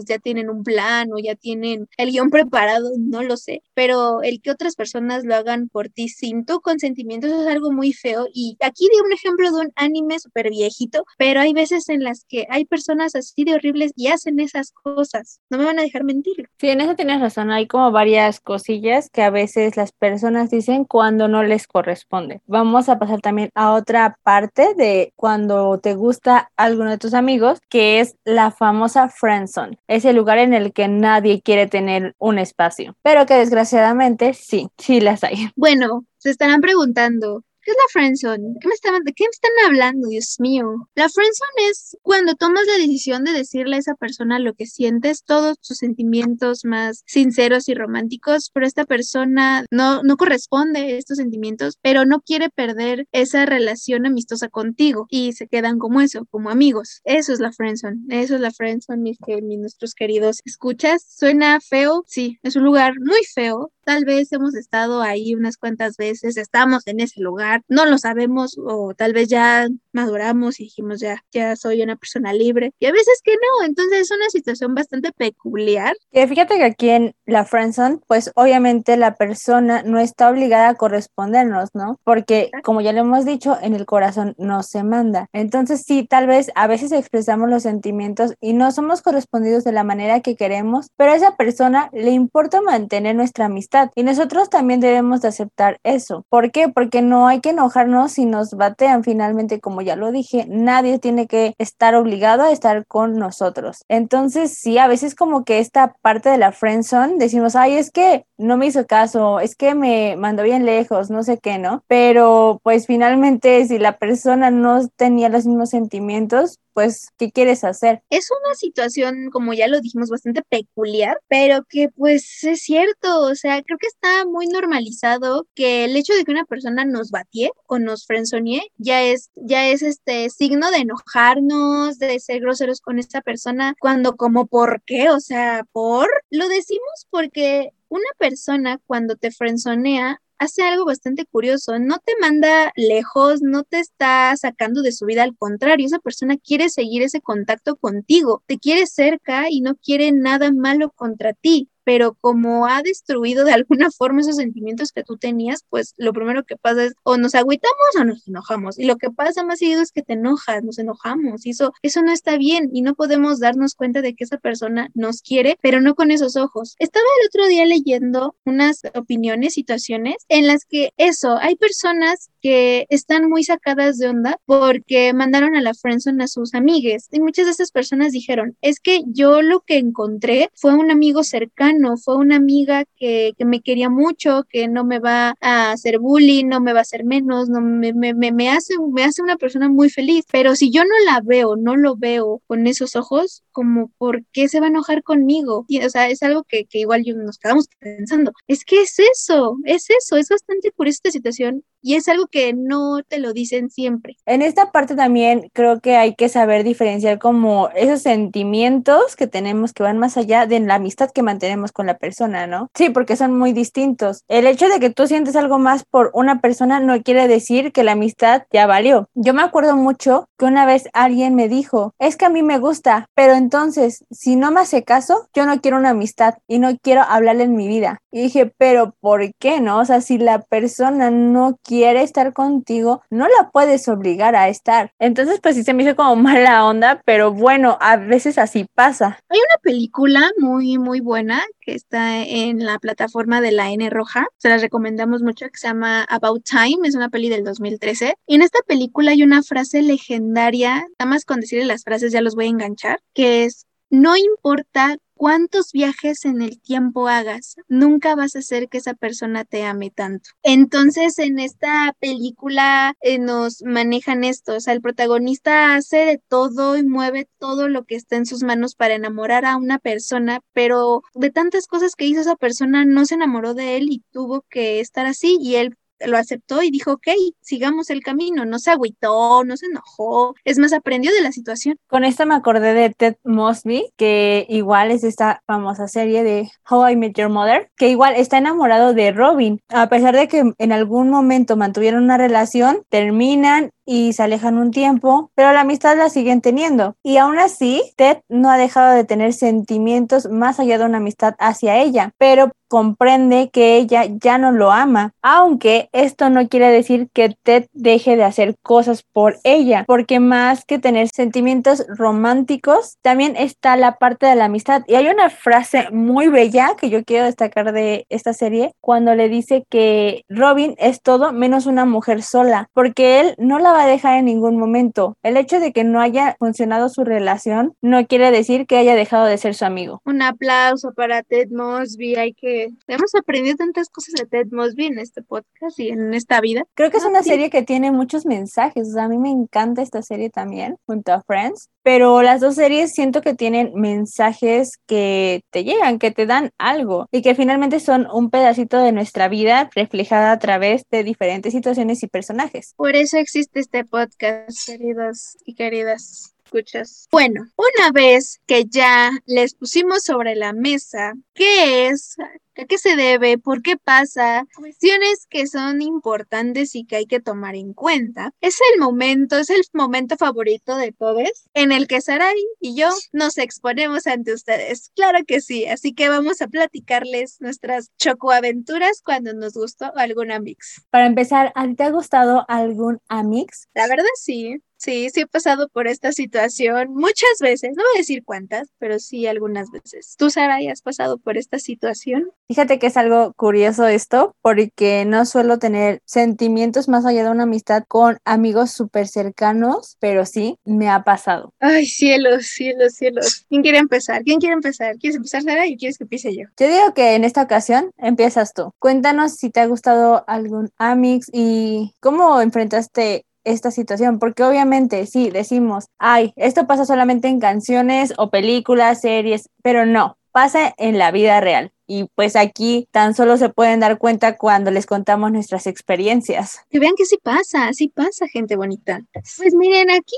ya 0.06 0.18
tienen 0.18 0.50
un 0.50 0.62
plan 0.62 1.12
o 1.12 1.18
ya 1.18 1.34
tienen 1.34 1.88
el 1.98 2.10
guion 2.12 2.30
preparado, 2.30 2.90
no 2.96 3.22
lo 3.22 3.36
sé, 3.36 3.62
pero 3.74 4.22
el 4.22 4.40
que 4.40 4.52
otras 4.52 4.76
personas 4.76 5.24
lo 5.24 5.34
hagan 5.34 5.68
por 5.68 5.88
ti 5.88 6.08
sin 6.08 6.44
tu 6.44 6.60
consentimiento 6.60 7.26
es 7.26 7.46
algo 7.48 7.72
muy 7.72 7.92
feo. 7.92 8.26
Y 8.32 8.56
aquí 8.60 8.88
di 8.90 9.00
un 9.04 9.12
ejemplo 9.12 9.50
de 9.50 9.66
un 9.66 9.72
anime 9.74 10.20
súper 10.20 10.50
viejito, 10.50 11.04
pero 11.18 11.40
hay 11.40 11.52
veces 11.52 11.88
en 11.88 12.04
las 12.04 12.24
que 12.28 12.46
hay 12.50 12.64
personas 12.64 13.16
así 13.16 13.44
de 13.44 13.54
horribles 13.54 13.92
y 13.96 14.08
hacen 14.08 14.38
esas 14.38 14.70
cosas. 14.70 15.40
No 15.50 15.58
me 15.58 15.64
van 15.64 15.80
a 15.80 15.82
dejar 15.82 16.04
mentir. 16.04 16.48
Sí, 16.60 16.68
en 16.68 16.80
eso 16.80 16.94
tienes 16.94 17.20
razón. 17.20 17.50
Hay 17.50 17.66
como 17.66 17.90
varias 17.90 18.40
cosillas 18.40 18.75
que 19.12 19.22
a 19.22 19.30
veces 19.30 19.76
las 19.76 19.92
personas 19.92 20.50
dicen 20.50 20.84
cuando 20.84 21.28
no 21.28 21.42
les 21.42 21.66
corresponde. 21.66 22.40
Vamos 22.46 22.88
a 22.88 22.98
pasar 22.98 23.20
también 23.20 23.50
a 23.54 23.72
otra 23.72 24.18
parte 24.22 24.74
de 24.74 25.12
cuando 25.16 25.78
te 25.78 25.94
gusta 25.94 26.50
alguno 26.56 26.90
de 26.90 26.98
tus 26.98 27.14
amigos, 27.14 27.58
que 27.68 28.00
es 28.00 28.16
la 28.24 28.50
famosa 28.50 29.08
friendzone. 29.08 29.78
Es 29.88 30.04
el 30.04 30.16
lugar 30.16 30.38
en 30.38 30.54
el 30.54 30.72
que 30.72 30.88
nadie 30.88 31.40
quiere 31.42 31.66
tener 31.66 32.14
un 32.18 32.38
espacio, 32.38 32.96
pero 33.02 33.26
que 33.26 33.34
desgraciadamente 33.34 34.34
sí, 34.34 34.68
sí 34.78 35.00
las 35.00 35.24
hay. 35.24 35.50
Bueno, 35.56 36.04
se 36.18 36.30
estarán 36.30 36.60
preguntando, 36.60 37.42
¿Qué 37.66 37.72
es 37.72 37.78
la 37.78 38.00
friendzone? 38.00 38.54
¿Qué 38.60 38.68
me 38.68 38.74
estaban, 38.74 39.02
¿De 39.02 39.12
qué 39.12 39.24
me 39.24 39.30
están 39.32 39.50
hablando, 39.66 40.06
Dios 40.06 40.36
mío? 40.38 40.88
La 40.94 41.08
friendzone 41.08 41.68
es 41.68 41.96
cuando 42.02 42.36
tomas 42.36 42.64
la 42.64 42.74
decisión 42.74 43.24
de 43.24 43.32
decirle 43.32 43.74
a 43.74 43.80
esa 43.80 43.96
persona 43.96 44.38
lo 44.38 44.54
que 44.54 44.66
sientes, 44.66 45.24
todos 45.24 45.58
tus 45.58 45.78
sentimientos 45.78 46.64
más 46.64 47.02
sinceros 47.06 47.68
y 47.68 47.74
románticos, 47.74 48.52
pero 48.54 48.66
esta 48.66 48.84
persona 48.84 49.64
no, 49.72 50.04
no 50.04 50.16
corresponde 50.16 50.78
a 50.78 50.88
estos 50.90 51.16
sentimientos, 51.16 51.76
pero 51.82 52.04
no 52.04 52.20
quiere 52.20 52.50
perder 52.50 53.08
esa 53.10 53.46
relación 53.46 54.06
amistosa 54.06 54.46
contigo 54.48 55.06
y 55.10 55.32
se 55.32 55.48
quedan 55.48 55.80
como 55.80 56.00
eso, 56.00 56.24
como 56.30 56.50
amigos. 56.50 57.00
Eso 57.02 57.32
es 57.32 57.40
la 57.40 57.50
friendzone, 57.50 57.98
eso 58.10 58.36
es 58.36 58.40
la 58.40 58.52
friendzone, 58.52 59.02
mis, 59.02 59.18
mis 59.42 59.58
nuestros 59.58 59.94
queridos 59.94 60.36
escuchas. 60.44 61.04
Suena 61.08 61.58
feo, 61.60 62.04
sí, 62.06 62.38
es 62.44 62.54
un 62.54 62.62
lugar 62.62 62.92
muy 63.00 63.24
feo, 63.24 63.72
Tal 63.86 64.04
vez 64.04 64.32
hemos 64.32 64.56
estado 64.56 65.00
ahí 65.00 65.36
unas 65.36 65.56
cuantas 65.58 65.96
veces, 65.96 66.36
estamos 66.36 66.84
en 66.88 66.98
ese 66.98 67.20
lugar, 67.20 67.62
no 67.68 67.86
lo 67.86 67.98
sabemos 67.98 68.58
o 68.58 68.94
tal 68.94 69.12
vez 69.12 69.28
ya 69.28 69.68
maduramos 69.92 70.58
y 70.58 70.64
dijimos 70.64 70.98
ya, 70.98 71.22
ya 71.30 71.54
soy 71.54 71.82
una 71.82 71.94
persona 71.94 72.32
libre. 72.32 72.72
Y 72.80 72.86
a 72.86 72.92
veces 72.92 73.20
que 73.22 73.34
no, 73.34 73.64
entonces 73.64 74.00
es 74.00 74.10
una 74.10 74.28
situación 74.28 74.74
bastante 74.74 75.12
peculiar. 75.12 75.94
Que 76.10 76.26
fíjate 76.26 76.56
que 76.56 76.64
aquí 76.64 76.90
en 76.90 77.14
la 77.26 77.44
friendzone, 77.44 78.00
pues 78.08 78.32
obviamente 78.34 78.96
la 78.96 79.14
persona 79.14 79.84
no 79.84 80.00
está 80.00 80.30
obligada 80.30 80.70
a 80.70 80.74
correspondernos, 80.74 81.70
¿no? 81.72 82.00
Porque 82.02 82.50
como 82.64 82.80
ya 82.80 82.92
lo 82.92 83.02
hemos 83.02 83.24
dicho, 83.24 83.56
en 83.62 83.76
el 83.76 83.86
corazón 83.86 84.34
no 84.36 84.64
se 84.64 84.82
manda. 84.82 85.28
Entonces 85.32 85.84
sí, 85.86 86.04
tal 86.04 86.26
vez 86.26 86.50
a 86.56 86.66
veces 86.66 86.90
expresamos 86.90 87.48
los 87.48 87.62
sentimientos 87.62 88.34
y 88.40 88.52
no 88.52 88.72
somos 88.72 89.00
correspondidos 89.00 89.62
de 89.62 89.70
la 89.70 89.84
manera 89.84 90.22
que 90.22 90.34
queremos, 90.34 90.88
pero 90.96 91.12
a 91.12 91.16
esa 91.16 91.36
persona 91.36 91.88
le 91.92 92.10
importa 92.10 92.60
mantener 92.60 93.14
nuestra 93.14 93.44
amistad 93.44 93.75
y 93.94 94.02
nosotros 94.02 94.50
también 94.50 94.80
debemos 94.80 95.22
de 95.22 95.28
aceptar 95.28 95.78
eso. 95.82 96.24
¿Por 96.28 96.50
qué? 96.50 96.68
Porque 96.68 97.02
no 97.02 97.26
hay 97.26 97.40
que 97.40 97.50
enojarnos 97.50 98.12
si 98.12 98.26
nos 98.26 98.52
batean 98.52 99.04
finalmente, 99.04 99.60
como 99.60 99.82
ya 99.82 99.96
lo 99.96 100.12
dije, 100.12 100.46
nadie 100.48 100.98
tiene 100.98 101.26
que 101.26 101.54
estar 101.58 101.94
obligado 101.94 102.42
a 102.42 102.50
estar 102.50 102.86
con 102.86 103.18
nosotros. 103.18 103.84
Entonces, 103.88 104.56
sí, 104.58 104.78
a 104.78 104.88
veces 104.88 105.14
como 105.14 105.44
que 105.44 105.58
esta 105.58 105.94
parte 106.02 106.28
de 106.30 106.38
la 106.38 106.52
friendzone 106.52 107.18
decimos, 107.18 107.56
ay, 107.56 107.76
es 107.76 107.90
que 107.90 108.26
no 108.38 108.56
me 108.56 108.66
hizo 108.66 108.86
caso, 108.86 109.40
es 109.40 109.56
que 109.56 109.74
me 109.74 110.16
mandó 110.16 110.42
bien 110.42 110.64
lejos, 110.64 111.10
no 111.10 111.22
sé 111.22 111.38
qué, 111.38 111.58
¿no? 111.58 111.84
Pero 111.88 112.60
pues 112.62 112.86
finalmente 112.86 113.66
si 113.66 113.78
la 113.78 113.98
persona 113.98 114.50
no 114.50 114.86
tenía 114.96 115.28
los 115.28 115.46
mismos 115.46 115.70
sentimientos, 115.70 116.58
pues, 116.76 117.08
¿qué 117.16 117.32
quieres 117.32 117.64
hacer? 117.64 118.02
Es 118.10 118.28
una 118.30 118.54
situación, 118.54 119.30
como 119.30 119.54
ya 119.54 119.66
lo 119.66 119.80
dijimos, 119.80 120.10
bastante 120.10 120.42
peculiar, 120.42 121.18
pero 121.26 121.64
que 121.66 121.88
pues 121.88 122.44
es 122.44 122.60
cierto, 122.60 123.22
o 123.22 123.34
sea, 123.34 123.62
creo 123.62 123.78
que 123.78 123.86
está 123.86 124.26
muy 124.26 124.46
normalizado 124.46 125.46
que 125.54 125.86
el 125.86 125.96
hecho 125.96 126.12
de 126.12 126.22
que 126.22 126.32
una 126.32 126.44
persona 126.44 126.84
nos 126.84 127.10
batie 127.10 127.50
o 127.66 127.78
nos 127.78 128.04
frenzonee 128.04 128.60
ya 128.76 129.02
es, 129.02 129.30
ya 129.36 129.66
es 129.68 129.80
este 129.80 130.28
signo 130.28 130.70
de 130.70 130.80
enojarnos, 130.80 131.98
de 131.98 132.20
ser 132.20 132.40
groseros 132.40 132.82
con 132.82 132.98
esta 132.98 133.22
persona, 133.22 133.74
cuando 133.80 134.14
como, 134.16 134.44
¿por 134.44 134.82
qué? 134.84 135.08
O 135.08 135.20
sea, 135.20 135.64
¿por? 135.72 136.10
Lo 136.28 136.46
decimos 136.46 137.06
porque 137.08 137.72
una 137.88 138.10
persona 138.18 138.80
cuando 138.86 139.16
te 139.16 139.30
frenzonea 139.30 140.20
hace 140.38 140.62
algo 140.62 140.84
bastante 140.84 141.24
curioso, 141.26 141.78
no 141.78 141.98
te 142.04 142.12
manda 142.20 142.72
lejos, 142.76 143.42
no 143.42 143.64
te 143.64 143.80
está 143.80 144.36
sacando 144.36 144.82
de 144.82 144.92
su 144.92 145.06
vida, 145.06 145.22
al 145.22 145.36
contrario, 145.36 145.86
esa 145.86 145.98
persona 145.98 146.36
quiere 146.36 146.68
seguir 146.68 147.02
ese 147.02 147.20
contacto 147.20 147.76
contigo, 147.76 148.42
te 148.46 148.58
quiere 148.58 148.86
cerca 148.86 149.50
y 149.50 149.60
no 149.60 149.76
quiere 149.76 150.12
nada 150.12 150.52
malo 150.52 150.90
contra 150.90 151.32
ti 151.32 151.70
pero 151.86 152.14
como 152.20 152.66
ha 152.66 152.82
destruido 152.82 153.44
de 153.44 153.52
alguna 153.52 153.90
forma 153.96 154.20
esos 154.20 154.36
sentimientos 154.36 154.90
que 154.90 155.04
tú 155.04 155.18
tenías, 155.18 155.64
pues 155.70 155.94
lo 155.96 156.12
primero 156.12 156.44
que 156.44 156.56
pasa 156.56 156.86
es 156.86 156.94
o 157.04 157.16
nos 157.16 157.36
agüitamos 157.36 157.76
o 157.96 158.04
nos 158.04 158.26
enojamos. 158.26 158.76
Y 158.76 158.86
lo 158.86 158.96
que 158.96 159.10
pasa 159.10 159.44
más 159.44 159.60
seguido 159.60 159.82
es 159.82 159.92
que 159.92 160.02
te 160.02 160.14
enojas, 160.14 160.64
nos 160.64 160.80
enojamos. 160.80 161.46
Y 161.46 161.50
eso, 161.50 161.72
eso 161.82 162.02
no 162.02 162.12
está 162.12 162.36
bien 162.38 162.70
y 162.72 162.82
no 162.82 162.96
podemos 162.96 163.38
darnos 163.38 163.76
cuenta 163.76 164.02
de 164.02 164.14
que 164.14 164.24
esa 164.24 164.38
persona 164.38 164.90
nos 164.94 165.22
quiere, 165.22 165.56
pero 165.62 165.80
no 165.80 165.94
con 165.94 166.10
esos 166.10 166.34
ojos. 166.34 166.74
Estaba 166.80 167.06
el 167.20 167.28
otro 167.28 167.46
día 167.46 167.64
leyendo 167.64 168.34
unas 168.44 168.82
opiniones, 168.94 169.54
situaciones 169.54 170.16
en 170.28 170.48
las 170.48 170.64
que 170.64 170.90
eso, 170.96 171.38
hay 171.40 171.54
personas 171.54 172.30
que 172.42 172.86
están 172.90 173.28
muy 173.28 173.44
sacadas 173.44 173.98
de 173.98 174.08
onda 174.08 174.40
porque 174.44 175.12
mandaron 175.12 175.54
a 175.54 175.60
la 175.60 175.74
friendzone 175.74 176.24
a 176.24 176.28
sus 176.28 176.52
amigues. 176.52 177.06
Y 177.12 177.20
muchas 177.20 177.44
de 177.46 177.52
esas 177.52 177.70
personas 177.70 178.10
dijeron, 178.10 178.56
es 178.60 178.80
que 178.80 179.02
yo 179.06 179.40
lo 179.40 179.60
que 179.60 179.78
encontré 179.78 180.50
fue 180.54 180.74
un 180.74 180.90
amigo 180.90 181.22
cercano 181.22 181.75
no 181.78 181.96
fue 181.96 182.16
una 182.16 182.36
amiga 182.36 182.84
que, 182.96 183.34
me 183.38 183.60
quería 183.60 183.88
mucho, 183.88 184.44
que 184.48 184.68
no 184.68 184.84
me 184.84 184.98
va 184.98 185.34
a 185.40 185.72
hacer 185.72 185.98
bullying, 185.98 186.46
no 186.46 186.60
me 186.60 186.72
va 186.72 186.80
a 186.80 186.82
hacer 186.82 187.04
menos, 187.04 187.48
no 187.48 187.60
me, 187.60 187.92
me, 187.92 188.14
me, 188.14 188.50
hace, 188.50 188.74
me 188.92 189.04
hace 189.04 189.22
una 189.22 189.36
persona 189.36 189.68
muy 189.68 189.90
feliz. 189.90 190.24
Pero 190.32 190.56
si 190.56 190.70
yo 190.70 190.82
no 190.84 190.94
la 191.04 191.20
veo, 191.22 191.56
no 191.56 191.76
lo 191.76 191.96
veo 191.96 192.42
con 192.46 192.66
esos 192.66 192.96
ojos, 192.96 193.42
como, 193.52 193.90
¿por 193.98 194.24
qué 194.32 194.48
se 194.48 194.60
va 194.60 194.66
a 194.66 194.70
enojar 194.70 195.02
conmigo? 195.02 195.64
Y, 195.68 195.82
o 195.82 195.90
sea, 195.90 196.08
es 196.08 196.22
algo 196.22 196.44
que, 196.44 196.66
que 196.66 196.80
igual 196.80 197.04
yo 197.04 197.14
nos 197.14 197.38
quedamos 197.38 197.66
pensando. 197.78 198.32
Es 198.46 198.64
que 198.64 198.82
es 198.82 198.98
eso, 198.98 199.56
es 199.64 199.86
eso, 199.90 200.16
es 200.16 200.28
bastante 200.28 200.70
curiosa 200.72 200.96
esta 200.96 201.10
situación 201.10 201.64
y 201.86 201.94
es 201.94 202.08
algo 202.08 202.26
que 202.26 202.52
no 202.52 203.04
te 203.06 203.20
lo 203.20 203.32
dicen 203.32 203.70
siempre. 203.70 204.16
En 204.26 204.42
esta 204.42 204.72
parte 204.72 204.96
también 204.96 205.50
creo 205.52 205.78
que 205.78 205.94
hay 205.96 206.16
que 206.16 206.28
saber 206.28 206.64
diferenciar 206.64 207.20
como 207.20 207.68
esos 207.76 208.02
sentimientos 208.02 209.14
que 209.14 209.28
tenemos 209.28 209.72
que 209.72 209.84
van 209.84 209.96
más 209.96 210.16
allá 210.16 210.46
de 210.46 210.58
la 210.58 210.74
amistad 210.74 211.12
que 211.12 211.22
mantenemos 211.22 211.70
con 211.70 211.86
la 211.86 211.96
persona, 211.96 212.48
¿no? 212.48 212.70
Sí, 212.74 212.90
porque 212.90 213.14
son 213.14 213.38
muy 213.38 213.52
distintos. 213.52 214.24
El 214.26 214.48
hecho 214.48 214.68
de 214.68 214.80
que 214.80 214.90
tú 214.90 215.06
sientes 215.06 215.36
algo 215.36 215.60
más 215.60 215.84
por 215.84 216.10
una 216.12 216.40
persona 216.40 216.80
no 216.80 217.00
quiere 217.04 217.28
decir 217.28 217.70
que 217.70 217.84
la 217.84 217.92
amistad 217.92 218.42
ya 218.52 218.66
valió. 218.66 219.08
Yo 219.14 219.32
me 219.32 219.42
acuerdo 219.42 219.76
mucho 219.76 220.28
que 220.38 220.46
una 220.46 220.66
vez 220.66 220.88
alguien 220.92 221.36
me 221.36 221.48
dijo, 221.48 221.94
es 222.00 222.16
que 222.16 222.24
a 222.24 222.30
mí 222.30 222.42
me 222.42 222.58
gusta, 222.58 223.06
pero 223.14 223.34
entonces 223.34 224.04
si 224.10 224.34
no 224.34 224.50
me 224.50 224.58
hace 224.58 224.82
caso, 224.82 225.28
yo 225.34 225.46
no 225.46 225.60
quiero 225.60 225.76
una 225.76 225.90
amistad 225.90 226.34
y 226.48 226.58
no 226.58 226.76
quiero 226.82 227.02
hablarle 227.02 227.44
en 227.44 227.54
mi 227.54 227.68
vida. 227.68 228.00
Y 228.10 228.22
dije, 228.22 228.52
pero 228.58 228.96
¿por 228.98 229.32
qué 229.38 229.60
no? 229.60 229.78
O 229.78 229.84
sea, 229.84 230.00
si 230.00 230.18
la 230.18 230.40
persona 230.40 231.12
no 231.12 231.58
quiere 231.62 231.75
quiere 231.76 232.02
estar 232.02 232.32
contigo, 232.32 233.02
no 233.10 233.26
la 233.28 233.50
puedes 233.50 233.86
obligar 233.88 234.34
a 234.34 234.48
estar. 234.48 234.92
Entonces, 234.98 235.40
pues 235.42 235.56
sí 235.56 235.62
se 235.62 235.74
me 235.74 235.82
hizo 235.82 235.94
como 235.94 236.16
mala 236.22 236.64
onda, 236.64 237.02
pero 237.04 237.32
bueno, 237.32 237.76
a 237.80 237.96
veces 237.96 238.38
así 238.38 238.66
pasa. 238.74 239.18
Hay 239.28 239.38
una 239.38 239.62
película 239.62 240.30
muy, 240.38 240.78
muy 240.78 241.00
buena 241.00 241.42
que 241.60 241.74
está 241.74 242.22
en 242.22 242.64
la 242.64 242.78
plataforma 242.78 243.40
de 243.40 243.52
la 243.52 243.70
N 243.70 243.90
Roja. 243.90 244.26
Se 244.38 244.48
la 244.48 244.56
recomendamos 244.56 245.22
mucho 245.22 245.46
que 245.46 245.58
se 245.58 245.68
llama 245.68 246.04
About 246.08 246.44
Time. 246.44 246.88
Es 246.88 246.94
una 246.94 247.10
peli 247.10 247.28
del 247.28 247.44
2013. 247.44 248.14
Y 248.26 248.36
en 248.36 248.42
esta 248.42 248.60
película 248.66 249.10
hay 249.10 249.22
una 249.22 249.42
frase 249.42 249.82
legendaria, 249.82 250.86
nada 250.98 251.10
más 251.10 251.24
con 251.24 251.40
decirle 251.40 251.66
las 251.66 251.84
frases 251.84 252.12
ya 252.12 252.22
los 252.22 252.34
voy 252.34 252.46
a 252.46 252.50
enganchar, 252.50 253.00
que 253.12 253.44
es, 253.44 253.66
no 253.90 254.16
importa 254.16 254.96
cuántos 255.16 255.72
viajes 255.72 256.24
en 256.24 256.42
el 256.42 256.60
tiempo 256.60 257.08
hagas, 257.08 257.56
nunca 257.68 258.14
vas 258.14 258.36
a 258.36 258.40
hacer 258.40 258.68
que 258.68 258.78
esa 258.78 258.94
persona 258.94 259.44
te 259.44 259.64
ame 259.64 259.90
tanto. 259.90 260.30
Entonces, 260.42 261.18
en 261.18 261.38
esta 261.38 261.94
película 261.98 262.94
eh, 263.00 263.18
nos 263.18 263.62
manejan 263.62 264.24
esto, 264.24 264.54
o 264.56 264.60
sea, 264.60 264.74
el 264.74 264.82
protagonista 264.82 265.74
hace 265.74 265.96
de 265.96 266.22
todo 266.28 266.76
y 266.76 266.84
mueve 266.84 267.28
todo 267.38 267.68
lo 267.68 267.84
que 267.84 267.96
está 267.96 268.16
en 268.16 268.26
sus 268.26 268.42
manos 268.42 268.74
para 268.74 268.94
enamorar 268.94 269.44
a 269.44 269.56
una 269.56 269.78
persona, 269.78 270.40
pero 270.52 271.02
de 271.14 271.30
tantas 271.30 271.66
cosas 271.66 271.94
que 271.94 272.06
hizo 272.06 272.20
esa 272.20 272.36
persona 272.36 272.84
no 272.84 273.06
se 273.06 273.14
enamoró 273.14 273.54
de 273.54 273.76
él 273.76 273.88
y 273.90 274.02
tuvo 274.12 274.44
que 274.48 274.80
estar 274.80 275.06
así 275.06 275.38
y 275.40 275.56
él 275.56 275.76
lo 276.00 276.16
aceptó 276.16 276.62
y 276.62 276.70
dijo, 276.70 276.92
ok, 276.92 277.08
sigamos 277.40 277.90
el 277.90 278.02
camino, 278.02 278.44
no 278.44 278.58
se 278.58 278.70
agüitó, 278.70 279.44
no 279.44 279.56
se 279.56 279.66
enojó, 279.66 280.34
es 280.44 280.58
más, 280.58 280.72
aprendió 280.72 281.12
de 281.12 281.22
la 281.22 281.32
situación. 281.32 281.76
Con 281.86 282.04
esto 282.04 282.26
me 282.26 282.34
acordé 282.34 282.74
de 282.74 282.90
Ted 282.90 283.16
Mosby, 283.24 283.92
que 283.96 284.46
igual 284.48 284.90
es 284.90 285.04
esta 285.04 285.42
famosa 285.46 285.88
serie 285.88 286.22
de 286.22 286.50
How 286.68 286.90
I 286.90 286.96
Met 286.96 287.16
Your 287.16 287.28
Mother, 287.28 287.70
que 287.76 287.88
igual 287.88 288.14
está 288.16 288.38
enamorado 288.38 288.94
de 288.94 289.12
Robin, 289.12 289.60
a 289.68 289.88
pesar 289.88 290.16
de 290.16 290.28
que 290.28 290.52
en 290.58 290.72
algún 290.72 291.10
momento 291.10 291.56
mantuvieron 291.56 292.04
una 292.04 292.18
relación, 292.18 292.82
terminan 292.88 293.70
y 293.86 294.12
se 294.12 294.24
alejan 294.24 294.58
un 294.58 294.72
tiempo, 294.72 295.30
pero 295.34 295.52
la 295.52 295.60
amistad 295.60 295.96
la 295.96 296.10
siguen 296.10 296.42
teniendo. 296.42 296.96
Y 297.02 297.16
aún 297.16 297.38
así, 297.38 297.82
Ted 297.96 298.18
no 298.28 298.50
ha 298.50 298.58
dejado 298.58 298.94
de 298.94 299.04
tener 299.04 299.32
sentimientos 299.32 300.28
más 300.28 300.60
allá 300.60 300.76
de 300.78 300.84
una 300.84 300.98
amistad 300.98 301.34
hacia 301.38 301.78
ella, 301.78 302.12
pero 302.18 302.50
comprende 302.68 303.50
que 303.52 303.76
ella 303.76 304.04
ya 304.06 304.38
no 304.38 304.52
lo 304.52 304.72
ama, 304.72 305.12
aunque 305.22 305.88
esto 305.92 306.30
no 306.30 306.48
quiere 306.48 306.68
decir 306.68 307.08
que 307.12 307.36
Ted 307.44 307.66
deje 307.72 308.16
de 308.16 308.24
hacer 308.24 308.56
cosas 308.62 309.04
por 309.12 309.38
ella, 309.44 309.84
porque 309.86 310.20
más 310.20 310.64
que 310.64 310.78
tener 310.78 311.08
sentimientos 311.08 311.84
románticos, 311.88 312.96
también 313.02 313.36
está 313.36 313.76
la 313.76 313.98
parte 313.98 314.26
de 314.26 314.34
la 314.34 314.46
amistad. 314.46 314.82
Y 314.86 314.96
hay 314.96 315.06
una 315.08 315.30
frase 315.30 315.90
muy 315.92 316.28
bella 316.28 316.70
que 316.78 316.90
yo 316.90 317.04
quiero 317.04 317.26
destacar 317.26 317.72
de 317.72 318.06
esta 318.08 318.32
serie, 318.32 318.72
cuando 318.80 319.14
le 319.14 319.28
dice 319.28 319.64
que 319.70 320.24
Robin 320.28 320.74
es 320.78 321.02
todo 321.02 321.32
menos 321.32 321.66
una 321.66 321.84
mujer 321.84 322.22
sola, 322.22 322.68
porque 322.72 323.20
él 323.20 323.34
no 323.38 323.58
la 323.58 323.72
va 323.76 323.84
a 323.84 323.86
dejar 323.86 324.18
en 324.18 324.24
ningún 324.24 324.58
momento. 324.58 325.16
El 325.22 325.36
hecho 325.36 325.60
de 325.60 325.72
que 325.72 325.84
no 325.84 326.00
haya 326.00 326.36
funcionado 326.38 326.88
su 326.88 327.04
relación 327.04 327.74
no 327.82 328.06
quiere 328.06 328.30
decir 328.30 328.66
que 328.66 328.76
haya 328.76 328.94
dejado 328.94 329.26
de 329.26 329.38
ser 329.38 329.54
su 329.54 329.64
amigo. 329.64 330.00
Un 330.04 330.22
aplauso 330.22 330.92
para 330.94 331.22
Ted 331.22 331.48
Mosby, 331.50 332.16
hay 332.16 332.34
que 332.34 332.68
hemos 332.88 333.14
aprendido 333.14 333.56
tantas 333.56 333.88
cosas 333.88 334.14
de 334.14 334.26
Ted 334.26 334.48
Mosby 334.50 334.86
en 334.86 334.98
este 334.98 335.22
podcast 335.22 335.78
y 335.78 335.88
en 335.90 336.14
esta 336.14 336.40
vida. 336.40 336.64
Creo 336.74 336.90
que 336.90 336.96
es 336.96 337.04
una 337.04 337.22
serie 337.22 337.50
que 337.50 337.62
tiene 337.62 337.92
muchos 337.92 338.26
mensajes. 338.26 338.88
O 338.88 338.92
sea, 338.92 339.04
a 339.04 339.08
mí 339.08 339.18
me 339.18 339.30
encanta 339.30 339.82
esta 339.82 340.02
serie 340.02 340.30
también, 340.30 340.76
junto 340.86 341.12
a 341.12 341.22
Friends. 341.22 341.68
Pero 341.86 342.20
las 342.20 342.40
dos 342.40 342.56
series 342.56 342.92
siento 342.92 343.20
que 343.20 343.32
tienen 343.32 343.70
mensajes 343.76 344.80
que 344.88 345.44
te 345.50 345.62
llegan, 345.62 346.00
que 346.00 346.10
te 346.10 346.26
dan 346.26 346.50
algo 346.58 347.06
y 347.12 347.22
que 347.22 347.36
finalmente 347.36 347.78
son 347.78 348.08
un 348.12 348.28
pedacito 348.28 348.80
de 348.80 348.90
nuestra 348.90 349.28
vida 349.28 349.70
reflejada 349.72 350.32
a 350.32 350.38
través 350.40 350.82
de 350.90 351.04
diferentes 351.04 351.52
situaciones 351.52 352.02
y 352.02 352.08
personajes. 352.08 352.74
Por 352.76 352.96
eso 352.96 353.18
existe 353.18 353.60
este 353.60 353.84
podcast, 353.84 354.66
queridos 354.66 355.36
y 355.44 355.54
queridas 355.54 356.34
escuchas. 356.44 357.06
Bueno, 357.12 357.46
una 357.56 357.92
vez 357.92 358.40
que 358.46 358.64
ya 358.64 359.12
les 359.24 359.54
pusimos 359.54 360.02
sobre 360.02 360.34
la 360.34 360.52
mesa 360.52 361.14
qué 361.34 361.86
es, 361.86 362.16
a 362.62 362.66
qué 362.66 362.78
se 362.78 362.96
debe, 362.96 363.38
por 363.38 363.62
qué 363.62 363.76
pasa, 363.76 364.46
cuestiones 364.56 365.26
que 365.28 365.46
son 365.46 365.82
importantes 365.82 366.74
y 366.74 366.84
que 366.84 366.96
hay 366.96 367.06
que 367.06 367.20
tomar 367.20 367.54
en 367.54 367.72
cuenta, 367.74 368.32
es 368.40 368.58
el 368.72 368.80
momento, 368.80 369.38
es 369.38 369.50
el 369.50 369.62
momento 369.72 370.16
favorito 370.16 370.76
de 370.76 370.92
todos 370.92 371.30
en 371.54 371.72
el 371.72 371.86
que 371.86 372.00
Sarai 372.00 372.34
y 372.60 372.76
yo 372.76 372.88
nos 373.12 373.38
exponemos 373.38 374.06
ante 374.06 374.32
ustedes. 374.32 374.92
Claro 374.94 375.20
que 375.26 375.40
sí, 375.40 375.66
así 375.66 375.92
que 375.94 376.08
vamos 376.08 376.42
a 376.42 376.48
platicarles 376.48 377.40
nuestras 377.40 377.90
chocoaventuras 377.98 379.02
cuando 379.02 379.32
nos 379.34 379.54
gustó 379.54 379.92
algún 379.96 380.30
Amix. 380.30 380.82
Para 380.90 381.06
empezar, 381.06 381.52
¿a 381.54 381.66
ti 381.66 381.74
te 381.74 381.84
ha 381.84 381.90
gustado 381.90 382.44
algún 382.48 383.00
Amix? 383.08 383.68
La 383.74 383.86
verdad 383.88 384.04
sí. 384.16 384.60
Sí, 384.78 385.08
sí 385.08 385.22
he 385.22 385.26
pasado 385.26 385.68
por 385.70 385.86
esta 385.88 386.12
situación 386.12 386.92
muchas 386.94 387.38
veces, 387.40 387.70
no 387.76 387.82
voy 387.82 387.96
a 387.96 388.00
decir 388.00 388.22
cuántas, 388.24 388.68
pero 388.78 388.98
sí 388.98 389.26
algunas 389.26 389.70
veces. 389.70 390.16
¿Tú, 390.18 390.28
Sara, 390.28 390.58
has 390.70 390.82
pasado 390.82 391.16
por 391.16 391.38
esta 391.38 391.58
situación? 391.58 392.30
Fíjate 392.48 392.78
que 392.78 392.86
es 392.86 392.96
algo 392.96 393.32
curioso 393.34 393.88
esto, 393.88 394.36
porque 394.40 395.04
no 395.04 395.26
suelo 395.26 395.58
tener 395.58 396.00
sentimientos 396.04 396.88
más 396.88 397.04
allá 397.04 397.24
de 397.24 397.30
una 397.30 397.42
amistad 397.42 397.82
con 397.88 398.18
amigos 398.24 398.70
súper 398.70 399.08
cercanos, 399.08 399.96
pero 399.98 400.24
sí 400.24 400.56
me 400.64 400.88
ha 400.88 401.02
pasado. 401.02 401.52
Ay, 401.58 401.86
cielos, 401.86 402.46
cielos, 402.46 402.94
cielos. 402.94 403.46
¿Quién 403.48 403.62
quiere 403.62 403.78
empezar? 403.78 404.22
¿Quién 404.22 404.38
quiere 404.38 404.54
empezar? 404.54 404.96
¿Quieres 404.98 405.16
empezar, 405.16 405.42
Sara, 405.42 405.66
y 405.66 405.76
quieres 405.76 405.98
que 405.98 406.04
empiece 406.04 406.36
yo? 406.36 406.44
Yo 406.56 406.68
digo 406.68 406.94
que 406.94 407.16
en 407.16 407.24
esta 407.24 407.42
ocasión 407.42 407.90
empiezas 407.96 408.54
tú. 408.54 408.72
Cuéntanos 408.78 409.34
si 409.34 409.50
te 409.50 409.58
ha 409.58 409.66
gustado 409.66 410.24
algún 410.28 410.70
Amix 410.78 411.28
y 411.32 411.94
cómo 412.00 412.40
enfrentaste 412.40 413.24
esta 413.42 413.70
situación, 413.72 414.18
porque 414.18 414.44
obviamente 414.44 415.06
sí, 415.06 415.30
decimos, 415.30 415.86
ay, 415.98 416.32
esto 416.36 416.66
pasa 416.66 416.84
solamente 416.84 417.28
en 417.28 417.40
canciones 417.40 418.12
o 418.18 418.30
películas, 418.30 419.00
series, 419.00 419.48
pero 419.62 419.86
no, 419.86 420.16
pasa 420.32 420.74
en 420.76 420.98
la 420.98 421.10
vida 421.12 421.40
real. 421.40 421.72
Y 421.86 422.06
pues 422.14 422.34
aquí 422.36 422.88
tan 422.90 423.14
solo 423.14 423.36
se 423.36 423.48
pueden 423.48 423.80
dar 423.80 423.98
cuenta 423.98 424.36
cuando 424.36 424.70
les 424.70 424.86
contamos 424.86 425.30
nuestras 425.30 425.66
experiencias. 425.66 426.60
Que 426.70 426.80
vean 426.80 426.94
que 426.96 427.04
sí 427.04 427.16
pasa, 427.22 427.72
sí 427.72 427.88
pasa, 427.88 428.26
gente 428.26 428.56
bonita. 428.56 429.02
Pues 429.12 429.54
miren, 429.54 429.90
aquí 429.90 430.16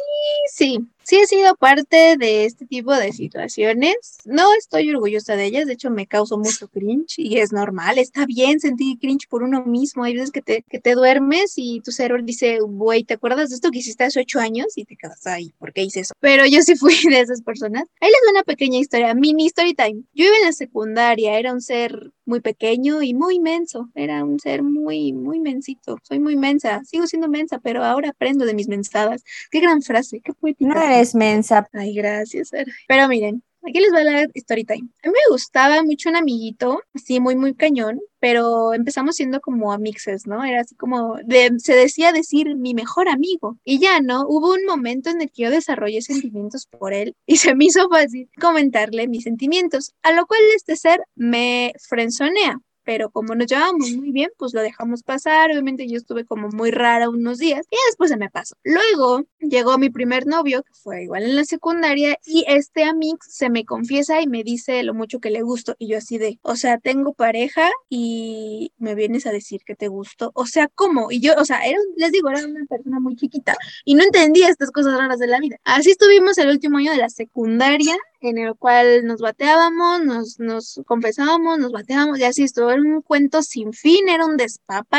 sí, 0.51 0.79
sí 1.09 1.17
he 1.17 1.27
sido 1.27 1.57
parte 1.57 2.19
de 2.19 2.45
este 2.45 2.67
tipo 2.67 2.95
de 2.95 3.13
situaciones. 3.15 4.19
No 4.27 4.53
estoy 4.53 4.91
orgullosa 4.91 5.37
de 5.37 5.47
ellas, 5.47 5.67
de 5.67 5.73
hecho 5.73 5.91
me 5.91 6.07
causó 6.07 6.37
mucho 6.37 6.69
cringe 6.69 7.19
y 7.19 7.39
es 7.39 7.51
normal, 7.51 7.97
está 7.97 8.27
bien 8.27 8.61
sentir 8.61 8.99
cringe 8.99 9.27
por 9.27 9.43
uno 9.43 9.65
mismo. 9.65 10.05
Hay 10.05 10.15
veces 10.15 10.31
que 10.31 10.43
te, 10.43 10.65
que 10.69 10.81
te 10.81 10.95
duermes 10.95 11.55
y 11.57 11.81
tu 11.81 11.93
cerebro 11.93 12.23
dice, 12.23 12.59
güey, 12.61 13.05
¿te 13.05 13.15
acuerdas 13.15 13.49
de 13.49 13.55
esto 13.55 13.71
que 13.71 13.79
hiciste 13.79 14.05
hace 14.05 14.21
ocho 14.21 14.39
años? 14.39 14.67
Y 14.77 14.85
te 14.85 14.97
quedas 14.97 15.27
ahí, 15.27 15.55
¿por 15.59 15.73
qué 15.73 15.83
hice 15.83 16.01
eso? 16.01 16.13
Pero 16.21 16.45
yo 16.45 16.61
sí 16.61 16.77
fui 16.77 16.95
de 17.11 17.21
esas 17.21 17.41
personas. 17.41 17.85
Ahí 18.01 18.11
les 18.11 18.21
doy 18.25 18.33
una 18.33 18.43
pequeña 18.43 18.79
historia, 18.79 19.15
mini 19.15 19.47
story 19.47 19.73
time. 19.75 20.03
Yo 20.13 20.27
iba 20.27 20.37
en 20.37 20.45
la 20.45 20.53
secundaria, 20.53 21.39
era 21.39 21.55
un 21.55 21.63
ser 21.63 22.13
muy 22.29 22.41
pequeño 22.41 23.03
y 23.03 23.15
muy 23.15 23.41
menso, 23.41 23.89
era 23.95 24.23
un 24.23 24.39
ser 24.39 24.63
muy, 24.63 25.13
muy 25.13 25.41
mensito. 25.41 25.99
Soy 26.03 26.21
muy 26.21 26.37
mensa, 26.37 26.83
sigo 26.85 27.07
siendo 27.07 27.29
mensa, 27.29 27.59
pero 27.59 27.83
ahora 27.83 28.11
aprendo 28.11 28.45
de 28.45 28.55
mis 28.55 28.69
mensadas. 28.69 29.25
Qué 29.51 29.61
gran 29.61 29.83
frase, 29.83 30.21
qué 30.21 30.33
poética. 30.35 30.75
No 30.75 30.81
eres 30.81 31.15
mensa. 31.15 31.69
Ay, 31.73 31.95
gracias. 31.95 32.51
Pero 32.87 33.09
miren, 33.09 33.43
aquí 33.67 33.81
les 33.81 33.93
va 33.93 34.03
la 34.03 34.27
story 34.35 34.65
time. 34.65 34.89
A 35.03 35.09
mí 35.09 35.13
me 35.13 35.33
gustaba 35.33 35.83
mucho 35.83 36.09
un 36.09 36.17
amiguito, 36.17 36.83
así 36.95 37.21
muy, 37.21 37.37
muy 37.37 37.55
cañón, 37.55 38.01
pero 38.21 38.75
empezamos 38.75 39.17
siendo 39.17 39.41
como 39.41 39.73
amixes, 39.73 40.27
¿no? 40.27 40.45
Era 40.45 40.63
así 40.63 40.75
como, 40.75 41.17
se 41.59 41.75
decía 41.75 42.13
decir 42.13 42.57
mi 42.57 42.75
mejor 42.75 43.09
amigo. 43.09 43.59
Y 43.65 43.79
ya, 43.79 44.01
¿no? 44.01 44.25
Hubo 44.27 44.53
un 44.53 44.65
momento 44.67 45.11
en 45.11 45.23
el 45.23 45.31
que 45.31 45.45
yo 45.45 45.51
desarrollé 45.51 46.03
sentimientos 46.03 46.67
por 46.67 46.93
él 46.93 47.15
y 47.27 47.37
se 47.37 47.55
me 47.55 47.67
hizo 47.67 47.89
fácil 47.89 48.29
comentarle 48.41 49.09
mis 49.09 49.25
sentimientos, 49.25 49.93
a 50.03 50.13
lo 50.13 50.27
cual 50.27 50.41
este 50.55 50.77
ser 50.77 51.01
me 51.15 51.73
frenzonea 51.79 52.61
pero 52.89 53.11
como 53.11 53.35
nos 53.35 53.47
llevábamos 53.47 53.91
muy 53.91 54.13
bien, 54.13 54.31
pues 54.39 54.55
lo 54.55 54.63
dejamos 54.63 55.03
pasar. 55.03 55.51
Obviamente 55.51 55.87
yo 55.87 55.99
estuve 55.99 56.25
como 56.25 56.49
muy 56.49 56.71
rara 56.71 57.11
unos 57.11 57.37
días 57.37 57.67
y 57.71 57.77
después 57.91 58.09
se 58.09 58.17
me 58.17 58.31
pasó. 58.31 58.57
Luego 58.65 59.27
llegó 59.41 59.77
mi 59.77 59.91
primer 59.91 60.27
novio, 60.27 60.63
que 60.63 60.73
fue 60.73 61.03
igual 61.03 61.25
en 61.25 61.37
la 61.37 61.45
secundaria, 61.45 62.17
y 62.25 62.47
este 62.49 62.85
amigo 62.85 63.19
se 63.21 63.51
me 63.51 63.67
confiesa 63.67 64.23
y 64.23 64.27
me 64.27 64.43
dice 64.43 64.83
lo 64.85 64.95
mucho 64.95 65.21
que 65.21 65.29
le 65.29 65.43
gusto. 65.43 65.77
Y 65.79 65.89
yo 65.89 65.99
así 65.99 66.17
de, 66.17 66.39
o 66.41 66.57
sea, 66.57 66.79
tengo 66.79 67.13
pareja 67.13 67.71
y 67.91 68.73
me 68.79 68.95
vienes 68.95 69.27
a 69.27 69.33
decir 69.33 69.61
que 69.67 69.75
te 69.75 69.89
gusto. 69.89 70.31
O 70.33 70.47
sea, 70.47 70.69
¿cómo? 70.69 71.13
Y 71.13 71.21
yo, 71.21 71.35
o 71.37 71.45
sea, 71.45 71.67
era, 71.67 71.77
les 71.97 72.11
digo, 72.11 72.31
era 72.31 72.43
una 72.47 72.65
persona 72.65 73.01
muy 73.01 73.17
chiquita 73.17 73.55
y 73.85 73.97
no 73.97 74.03
entendía 74.03 74.49
estas 74.49 74.71
cosas 74.71 74.97
raras 74.97 75.19
de 75.19 75.27
la 75.27 75.41
vida. 75.41 75.59
Así 75.65 75.91
estuvimos 75.91 76.39
el 76.39 76.49
último 76.49 76.79
año 76.79 76.93
de 76.93 76.97
la 76.97 77.11
secundaria 77.11 77.95
en 78.21 78.39
el 78.39 78.55
cual 78.57 79.05
nos 79.05 79.21
bateábamos, 79.21 80.05
nos, 80.05 80.41
nos 80.41 80.81
confesábamos, 80.87 81.59
nos 81.59 81.73
bateábamos 81.73 82.19
y 82.19 82.25
así 82.25 82.45
estuvo. 82.45 82.71
Era 82.71 82.81
un 82.81 83.03
cuento 83.03 83.43
sin 83.43 83.73
fin, 83.73 84.09
era 84.09 84.25
un 84.27 84.39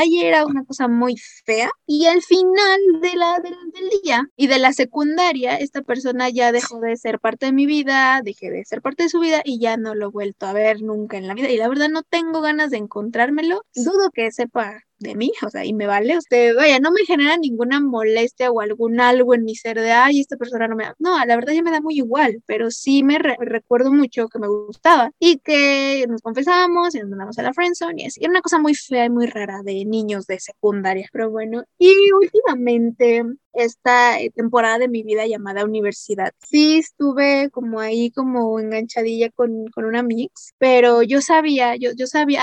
y 0.06 0.22
era 0.24 0.46
una 0.46 0.64
cosa 0.66 0.88
muy 0.88 1.16
fea. 1.18 1.70
Y 1.86 2.06
al 2.06 2.22
final 2.22 2.80
de 3.02 3.16
la, 3.16 3.40
del 3.40 3.90
día 4.04 4.28
y 4.36 4.48
de 4.48 4.60
la 4.60 4.74
secundaria, 4.74 5.56
esta 5.56 5.82
persona 5.82 6.30
ya 6.30 6.52
dejó 6.52 6.80
de 6.80 6.98
ser 6.98 7.20
parte 7.20 7.48
de 7.48 7.54
mi 7.54 7.66
vida, 7.66 8.22
dejé 8.24 8.52
de 8.52 8.66
ser 8.66 8.82
parte 8.82 9.04
de 9.04 9.10
su 9.10 9.20
vida 9.20 9.42
y 9.44 9.60
ya 9.60 9.78
no 9.78 9.96
lo 9.96 10.08
he 10.08 10.12
vuelto 10.12 10.46
a 10.46 10.54
ver 10.54 10.82
nunca 10.82 11.18
en 11.18 11.28
la 11.28 11.34
vida. 11.34 11.50
Y 11.50 11.58
la 11.58 11.68
verdad 11.68 11.90
no 11.90 12.04
tengo 12.04 12.42
ganas 12.42 12.72
de 12.72 12.78
encontrármelo. 12.78 13.64
Dudo 13.76 14.12
que 14.12 14.32
sepa 14.32 14.84
de 15.00 15.16
mí, 15.16 15.32
o 15.46 15.50
sea, 15.50 15.66
y 15.66 15.74
me 15.74 15.88
vale, 15.88 16.18
usted, 16.18 16.56
vaya, 16.56 16.80
no 16.80 16.92
me 16.92 17.06
genera 17.06 17.38
ninguna 17.38 17.80
molestia 17.80 18.52
o 18.52 18.62
algún 18.62 19.00
algo 19.00 19.34
en 19.34 19.44
mi 19.44 19.56
ser 19.56 19.80
de, 19.80 19.92
ay, 19.92 20.20
esta 20.20 20.38
persona 20.38 20.68
no 20.68 20.76
me 20.76 20.84
da, 20.86 20.96
no, 21.00 21.18
la 21.26 21.36
verdad 21.36 21.54
ya 21.54 21.64
me 21.64 21.72
da 21.72 21.82
muy 21.82 21.96
igual, 21.98 22.42
pero 22.46 22.72
sí 22.72 23.04
me 23.04 23.18
recuerdo 23.20 23.92
mucho 23.92 24.28
que 24.28 24.40
me 24.40 24.48
gustaba 24.48 25.12
y 25.20 25.40
que 25.40 26.06
nos 26.08 26.22
confesamos 26.22 26.96
y 26.96 27.00
nos 27.00 27.10
mandamos 27.10 27.40
a 27.40 27.44
la 27.44 27.54
friendzone 27.54 28.04
y 28.04 28.06
así, 28.06 28.20
era 28.22 28.32
una 28.32 28.42
cosa 28.42 28.60
muy 28.60 28.76
fea 28.76 29.06
y 29.06 29.10
muy 29.10 29.28
rara 29.28 29.62
de 29.64 29.86
niños 29.86 30.28
de 30.28 30.40
secundaria, 30.40 31.08
pero 31.12 31.30
bueno, 31.30 31.64
y 31.78 32.12
últimamente 32.12 33.24
esta 33.64 34.20
eh, 34.20 34.32
temporada 34.34 34.80
de 34.80 34.88
mi 34.88 35.04
vida 35.04 35.26
llamada 35.28 35.66
universidad. 35.66 36.34
Sí 36.40 36.78
estuve 36.80 37.50
como 37.52 37.80
ahí 37.80 38.12
como 38.12 38.60
enganchadilla 38.60 39.30
con, 39.32 39.68
con 39.68 39.86
una 39.86 40.04
mix, 40.04 40.54
pero 40.58 41.04
yo 41.04 41.22
sabía, 41.22 41.76
yo, 41.76 41.92
yo 41.96 42.08
sabía, 42.08 42.42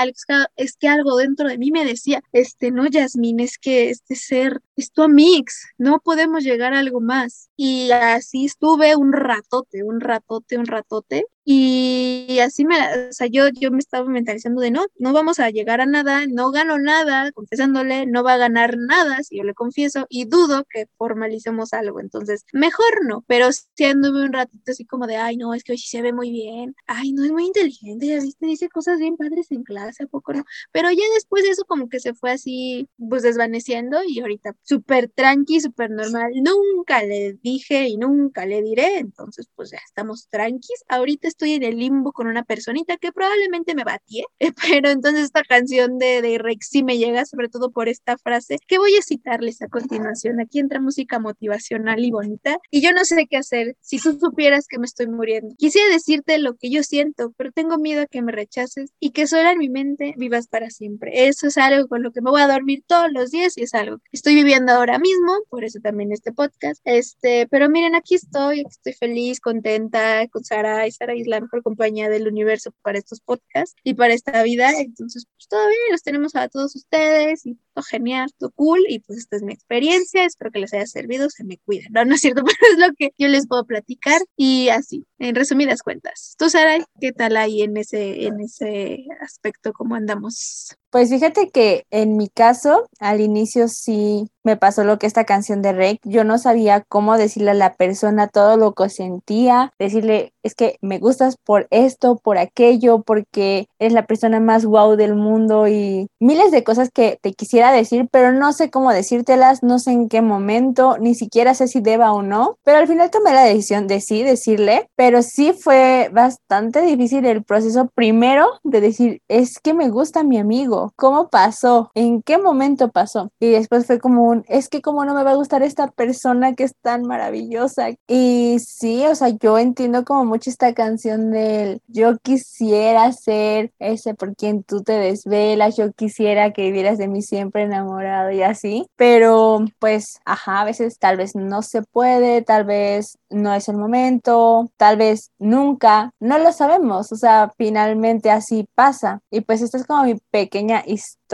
es 0.57 0.77
que 0.77 0.89
algo 0.89 1.17
dentro 1.17 1.49
de 1.49 1.59
mí 1.59 1.71
me 1.71 1.85
decía, 1.85 2.23
este, 2.33 2.71
no, 2.71 2.87
Yasmín, 2.87 3.41
es 3.41 3.59
que 3.59 3.91
este 3.91 4.15
ser 4.15 4.61
es 4.77 4.93
tu 4.93 5.09
mix, 5.09 5.67
no 5.79 6.01
podemos 6.01 6.45
llegar 6.45 6.75
a 6.75 6.81
algo 6.81 7.01
más. 7.01 7.51
Y 7.57 7.91
así 7.93 8.47
estuve 8.47 8.97
un 8.97 9.13
ratote, 9.13 9.83
un 9.83 10.01
ratote, 10.01 10.59
un 10.59 10.67
ratote, 10.67 11.27
Y 11.49 12.41
así 12.41 12.65
me, 12.65 12.75
o 13.09 13.13
sea, 13.13 13.29
yo, 13.29 13.49
yo 13.51 13.71
me 13.71 13.79
estaba 13.79 14.05
mentalizando 14.09 14.61
de 14.61 14.73
no, 14.73 14.87
no 14.99 15.13
vamos 15.13 15.39
a 15.39 15.49
llegar 15.51 15.81
a 15.81 15.87
nada, 15.87 16.27
no 16.27 16.51
gano 16.51 16.77
nada, 16.77 17.31
confesándole, 17.31 18.05
no 18.05 18.25
va 18.25 18.35
a 18.35 18.37
ganar 18.37 18.77
nada 18.77 19.23
si 19.23 19.37
yo 19.39 19.45
le 19.45 19.55
confieso 19.55 20.07
y 20.09 20.25
dudo 20.25 20.65
que 20.69 20.87
formalicemos 20.99 21.73
algo. 21.73 22.01
Entonces, 22.01 22.45
mejor 22.53 23.07
no, 23.07 23.23
pero 23.29 23.53
sí 23.53 23.85
anduve 23.85 24.25
un 24.25 24.33
ratito 24.33 24.73
así 24.73 24.85
como 24.87 25.07
de, 25.07 25.19
ay, 25.19 25.37
no, 25.37 25.55
es 25.55 25.63
que 25.63 25.71
hoy 25.73 25.79
sí 25.79 25.87
se 25.89 26.03
ve 26.03 26.13
muy 26.13 26.33
bien, 26.33 26.75
ay, 26.89 27.13
no 27.13 27.23
es 27.25 27.31
muy 27.31 27.45
inteligente, 27.47 28.09
ya 28.09 28.21
viste, 28.21 28.45
dice 28.45 28.69
cosas 28.69 28.99
bien 28.99 29.17
padres 29.17 29.53
en 29.53 29.63
clase, 29.63 30.03
¿a 30.03 30.07
poco 30.09 30.33
no? 30.33 30.45
Pero 30.73 30.91
ya 30.91 31.05
después 31.15 31.45
de 31.45 31.51
eso 31.51 31.65
como 31.65 31.89
que 31.89 32.01
se 32.01 32.13
fue 32.15 32.33
así, 32.33 32.89
pues 33.09 33.23
desvaneciendo 33.23 33.99
y 34.05 34.19
ahorita 34.19 34.57
súper 34.63 35.11
tranqui, 35.15 35.61
súper 35.61 35.91
normal. 35.93 36.33
Nunca 36.35 37.05
le 37.05 37.35
dije 37.41 37.87
y 37.87 37.97
nunca 37.99 38.47
le 38.47 38.63
diré, 38.63 38.99
entonces 38.99 39.49
pues 39.55 39.71
ya 39.71 39.79
estamos 39.87 40.29
tranquis. 40.29 40.83
Ahorita 40.89 41.29
estoy 41.37 41.53
en 41.53 41.65
el 41.65 41.77
limbo 41.77 42.13
con 42.13 42.29
una 42.29 42.45
personita 42.45 42.97
que 42.97 43.13
probablemente 43.13 43.75
me 43.75 43.85
batí, 43.85 44.25
pero 44.67 44.89
entonces 44.89 45.25
esta 45.25 45.43
canción 45.43 45.99
de, 45.99 46.23
de 46.23 46.39
Rex 46.39 46.69
sí 46.71 46.83
me 46.83 46.97
llega 46.97 47.27
sobre 47.27 47.51
todo 47.51 47.71
por 47.71 47.89
esta 47.89 48.17
frase 48.17 48.59
que 48.67 48.79
voy 48.79 48.97
a 48.97 49.03
citarles 49.03 49.61
a 49.61 49.69
continuación. 49.69 50.41
Aquí 50.41 50.61
entra 50.61 50.81
música 50.81 51.19
motivacional 51.19 52.03
y 52.03 52.11
bonita 52.11 52.59
y 52.71 52.81
yo 52.81 52.93
no 52.93 53.05
sé 53.05 53.27
qué 53.29 53.37
hacer 53.37 53.77
si 53.81 53.99
tú 53.99 54.19
supieras 54.19 54.67
que 54.67 54.79
me 54.79 54.87
estoy 54.87 55.09
muriendo. 55.09 55.55
Quisiera 55.59 55.93
decirte 55.93 56.39
lo 56.39 56.55
que 56.55 56.71
yo 56.71 56.83
siento, 56.83 57.35
pero 57.37 57.53
tengo 57.53 57.77
miedo 57.77 58.03
a 58.03 58.07
que 58.07 58.23
me 58.23 58.33
rechaces 58.33 58.93
y 58.99 59.11
que 59.11 59.27
solo 59.27 59.51
en 59.51 59.59
mi 59.59 59.69
mente 59.69 60.15
vivas 60.17 60.49
para 60.49 60.71
siempre. 60.71 61.29
Eso 61.29 61.49
es 61.49 61.59
algo 61.59 61.87
con 61.87 62.03
lo 62.03 62.13
que 62.13 62.23
me 62.23 62.31
voy 62.31 62.41
a 62.41 62.49
dormir 62.49 62.83
todos 62.87 63.13
los 63.13 63.31
días 63.31 63.59
y 63.59 63.65
es 63.65 63.75
algo 63.75 63.99
que 63.99 64.11
estoy 64.13 64.35
viviendo 64.35 64.73
ahora 64.73 64.99
mismo, 64.99 65.35
por 65.51 65.65
eso 65.65 65.81
también 65.83 66.13
este 66.13 66.33
podcast. 66.33 66.81
Este, 66.85 67.47
pero 67.49 67.69
miren, 67.69 67.95
aquí 67.95 68.15
estoy, 68.15 68.65
estoy 68.67 68.95
feliz, 68.95 69.41
contenta 69.41 70.27
con 70.29 70.43
Sara 70.43 70.87
y 70.87 70.93
Sara 70.93 71.15
la 71.27 71.41
mejor 71.41 71.63
compañía 71.63 72.09
del 72.09 72.29
universo 72.29 72.73
para 72.83 72.99
estos 72.99 73.21
podcasts 73.21 73.77
y 73.83 73.95
para 73.95 74.15
esta 74.15 74.43
vida. 74.43 74.71
Entonces, 74.81 75.27
pues 75.37 75.49
bien, 75.69 75.81
los 75.91 76.03
tenemos 76.03 76.35
a 76.37 76.49
todos 76.49 76.75
ustedes 76.77 77.47
y 77.47 77.59
todo 77.77 77.85
genial, 77.85 78.31
todo 78.39 78.51
cool 78.53 78.81
y 78.89 79.01
pues 79.01 79.19
esta 79.19 79.37
es 79.37 79.43
mi 79.43 79.53
experiencia, 79.53 80.25
espero 80.25 80.51
que 80.51 80.61
les 80.61 80.73
haya 80.73 80.87
servido, 80.87 81.29
se 81.29 81.45
me 81.45 81.59
cuiden. 81.59 81.93
No, 81.93 82.05
no 82.05 82.15
es 82.15 82.23
cierto, 82.23 82.43
pero 82.45 82.73
es 82.73 82.79
lo 82.79 82.95
que 82.95 83.13
yo 83.19 83.29
les 83.29 83.47
puedo 83.47 83.65
platicar 83.67 84.23
y 84.37 84.71
así, 84.71 85.05
en 85.19 85.35
resumidas 85.35 85.83
cuentas. 85.83 86.35
Tú, 86.39 86.49
Sara, 86.49 86.79
¿qué 87.01 87.13
tal 87.13 87.37
ahí 87.37 87.63
en 87.63 87.77
ese, 87.77 88.27
en 88.27 88.41
ese 88.41 89.05
aspecto? 89.21 89.73
¿Cómo 89.75 89.95
andamos? 89.95 90.75
Pues 90.91 91.11
fíjate 91.11 91.51
que 91.51 91.85
en 91.91 92.17
mi 92.17 92.29
caso, 92.29 92.89
al 93.01 93.21
inicio 93.21 93.69
sí 93.69 94.31
me 94.45 94.57
pasó 94.57 94.85
lo 94.85 94.99
que 94.99 95.07
esta 95.07 95.25
canción 95.25 95.61
de 95.61 95.73
Rake. 95.73 95.99
Yo 96.05 96.23
no 96.23 96.39
sabía 96.39 96.85
cómo 96.89 97.19
decirle 97.19 97.51
a 97.51 97.55
la 97.55 97.75
persona 97.75 98.29
todo 98.29 98.57
lo 98.57 98.73
que 98.73 98.89
sentía, 98.89 99.73
decirle, 99.79 100.33
es 100.45 100.55
que 100.55 100.79
me 100.81 100.99
gustas 101.01 101.37
por 101.37 101.67
esto, 101.71 102.17
por 102.17 102.39
aquello, 102.39 103.03
porque 103.03 103.67
eres 103.81 103.93
la 103.93 104.07
persona 104.07 104.39
más 104.39 104.65
guau 104.65 104.95
del 104.95 105.17
mundo 105.17 105.67
y 105.67 106.07
miles 106.21 106.53
de 106.53 106.63
cosas 106.63 106.91
que 106.91 107.19
te 107.21 107.33
quisiera 107.33 107.66
decir, 107.73 108.09
pero 108.11 108.33
no 108.33 108.53
sé 108.53 108.71
cómo 108.71 108.93
decírtelas, 108.93 109.63
no 109.63 109.79
sé 109.79 109.93
en 109.93 110.09
qué 110.09 110.23
momento, 110.23 110.97
ni 110.99 111.15
siquiera 111.15 111.55
sé 111.55 111.69
si 111.69 111.81
deba 111.81 112.13
o 112.13 112.23
no. 112.23 112.59
Pero 112.65 112.79
al 112.79 112.89
final 112.89 113.11
tomé 113.11 113.33
la 113.33 113.45
decisión 113.45 113.87
de 113.87 114.01
sí 114.01 114.23
decirle, 114.23 114.89
pero 114.97 115.23
sí 115.23 115.53
fue 115.53 116.11
bastante 116.13 116.83
difícil 116.83 117.25
el 117.27 117.45
proceso 117.45 117.89
primero 117.95 118.47
de 118.65 118.81
decir, 118.81 119.23
es 119.29 119.59
que 119.59 119.75
me 119.75 119.89
gusta 119.89 120.23
mi 120.23 120.39
amigo, 120.39 120.93
¿cómo 120.97 121.29
pasó? 121.29 121.91
¿En 121.95 122.23
qué 122.23 122.39
momento 122.39 122.91
pasó? 122.91 123.31
Y 123.41 123.51
después 123.51 123.87
fue 123.87 123.99
como 123.99 124.25
un, 124.25 124.45
es 124.49 124.69
que 124.69 124.83
como 124.83 125.05
no 125.05 125.15
me 125.15 125.23
va 125.23 125.33
a 125.33 125.37
gustar 125.37 125.63
esta 125.63 125.89
persona 125.89 126.55
que 126.55 126.65
es 126.65 126.75
tan 126.83 127.03
maravillosa. 127.03 127.91
Y 128.07 128.59
sí, 128.61 129.05
o 129.07 129.15
sea, 129.15 129.29
yo 129.29 129.59
entiendo 129.59 130.05
como 130.05 130.25
mucho 130.25 130.51
esta 130.51 130.75
canción 130.75 131.31
del 131.31 131.81
yo 131.89 132.19
quisiera 132.19 133.11
ser 133.13 133.73
ese 133.79 134.15
por 134.15 134.35
quien 134.37 134.63
tú 134.63 134.83
te 134.83 134.93
desvelas, 134.93 135.77
yo 135.77 135.93
quisiera 135.93 136.53
que 136.53 136.63
vivieras 136.63 136.99
de 136.99 137.09
mí 137.09 137.23
siempre 137.23 137.56
enamorado 137.57 138.31
y 138.31 138.43
así, 138.43 138.87
pero 138.97 139.65
pues, 139.79 140.21
ajá, 140.25 140.61
a 140.61 140.65
veces 140.65 140.99
tal 140.99 141.17
vez 141.17 141.35
no 141.35 141.63
se 141.63 141.83
puede, 141.83 142.43
tal 142.43 142.65
vez 142.65 143.19
no 143.31 143.53
es 143.55 143.69
el 143.69 143.77
momento, 143.77 144.71
tal 144.77 144.97
vez 144.97 145.31
nunca, 145.39 146.11
no 146.21 146.39
lo 146.39 146.53
sabemos, 146.53 147.13
o 147.13 147.17
sea, 147.17 147.53
finalmente 147.57 148.31
así 148.31 148.67
pasa. 148.75 149.21
Y 149.31 149.41
pues 149.43 149.63
esta 149.63 149.79
es 149.79 149.87
como 149.87 150.05
mi 150.05 150.17
pequeña 150.31 150.83
historia. 150.87 151.26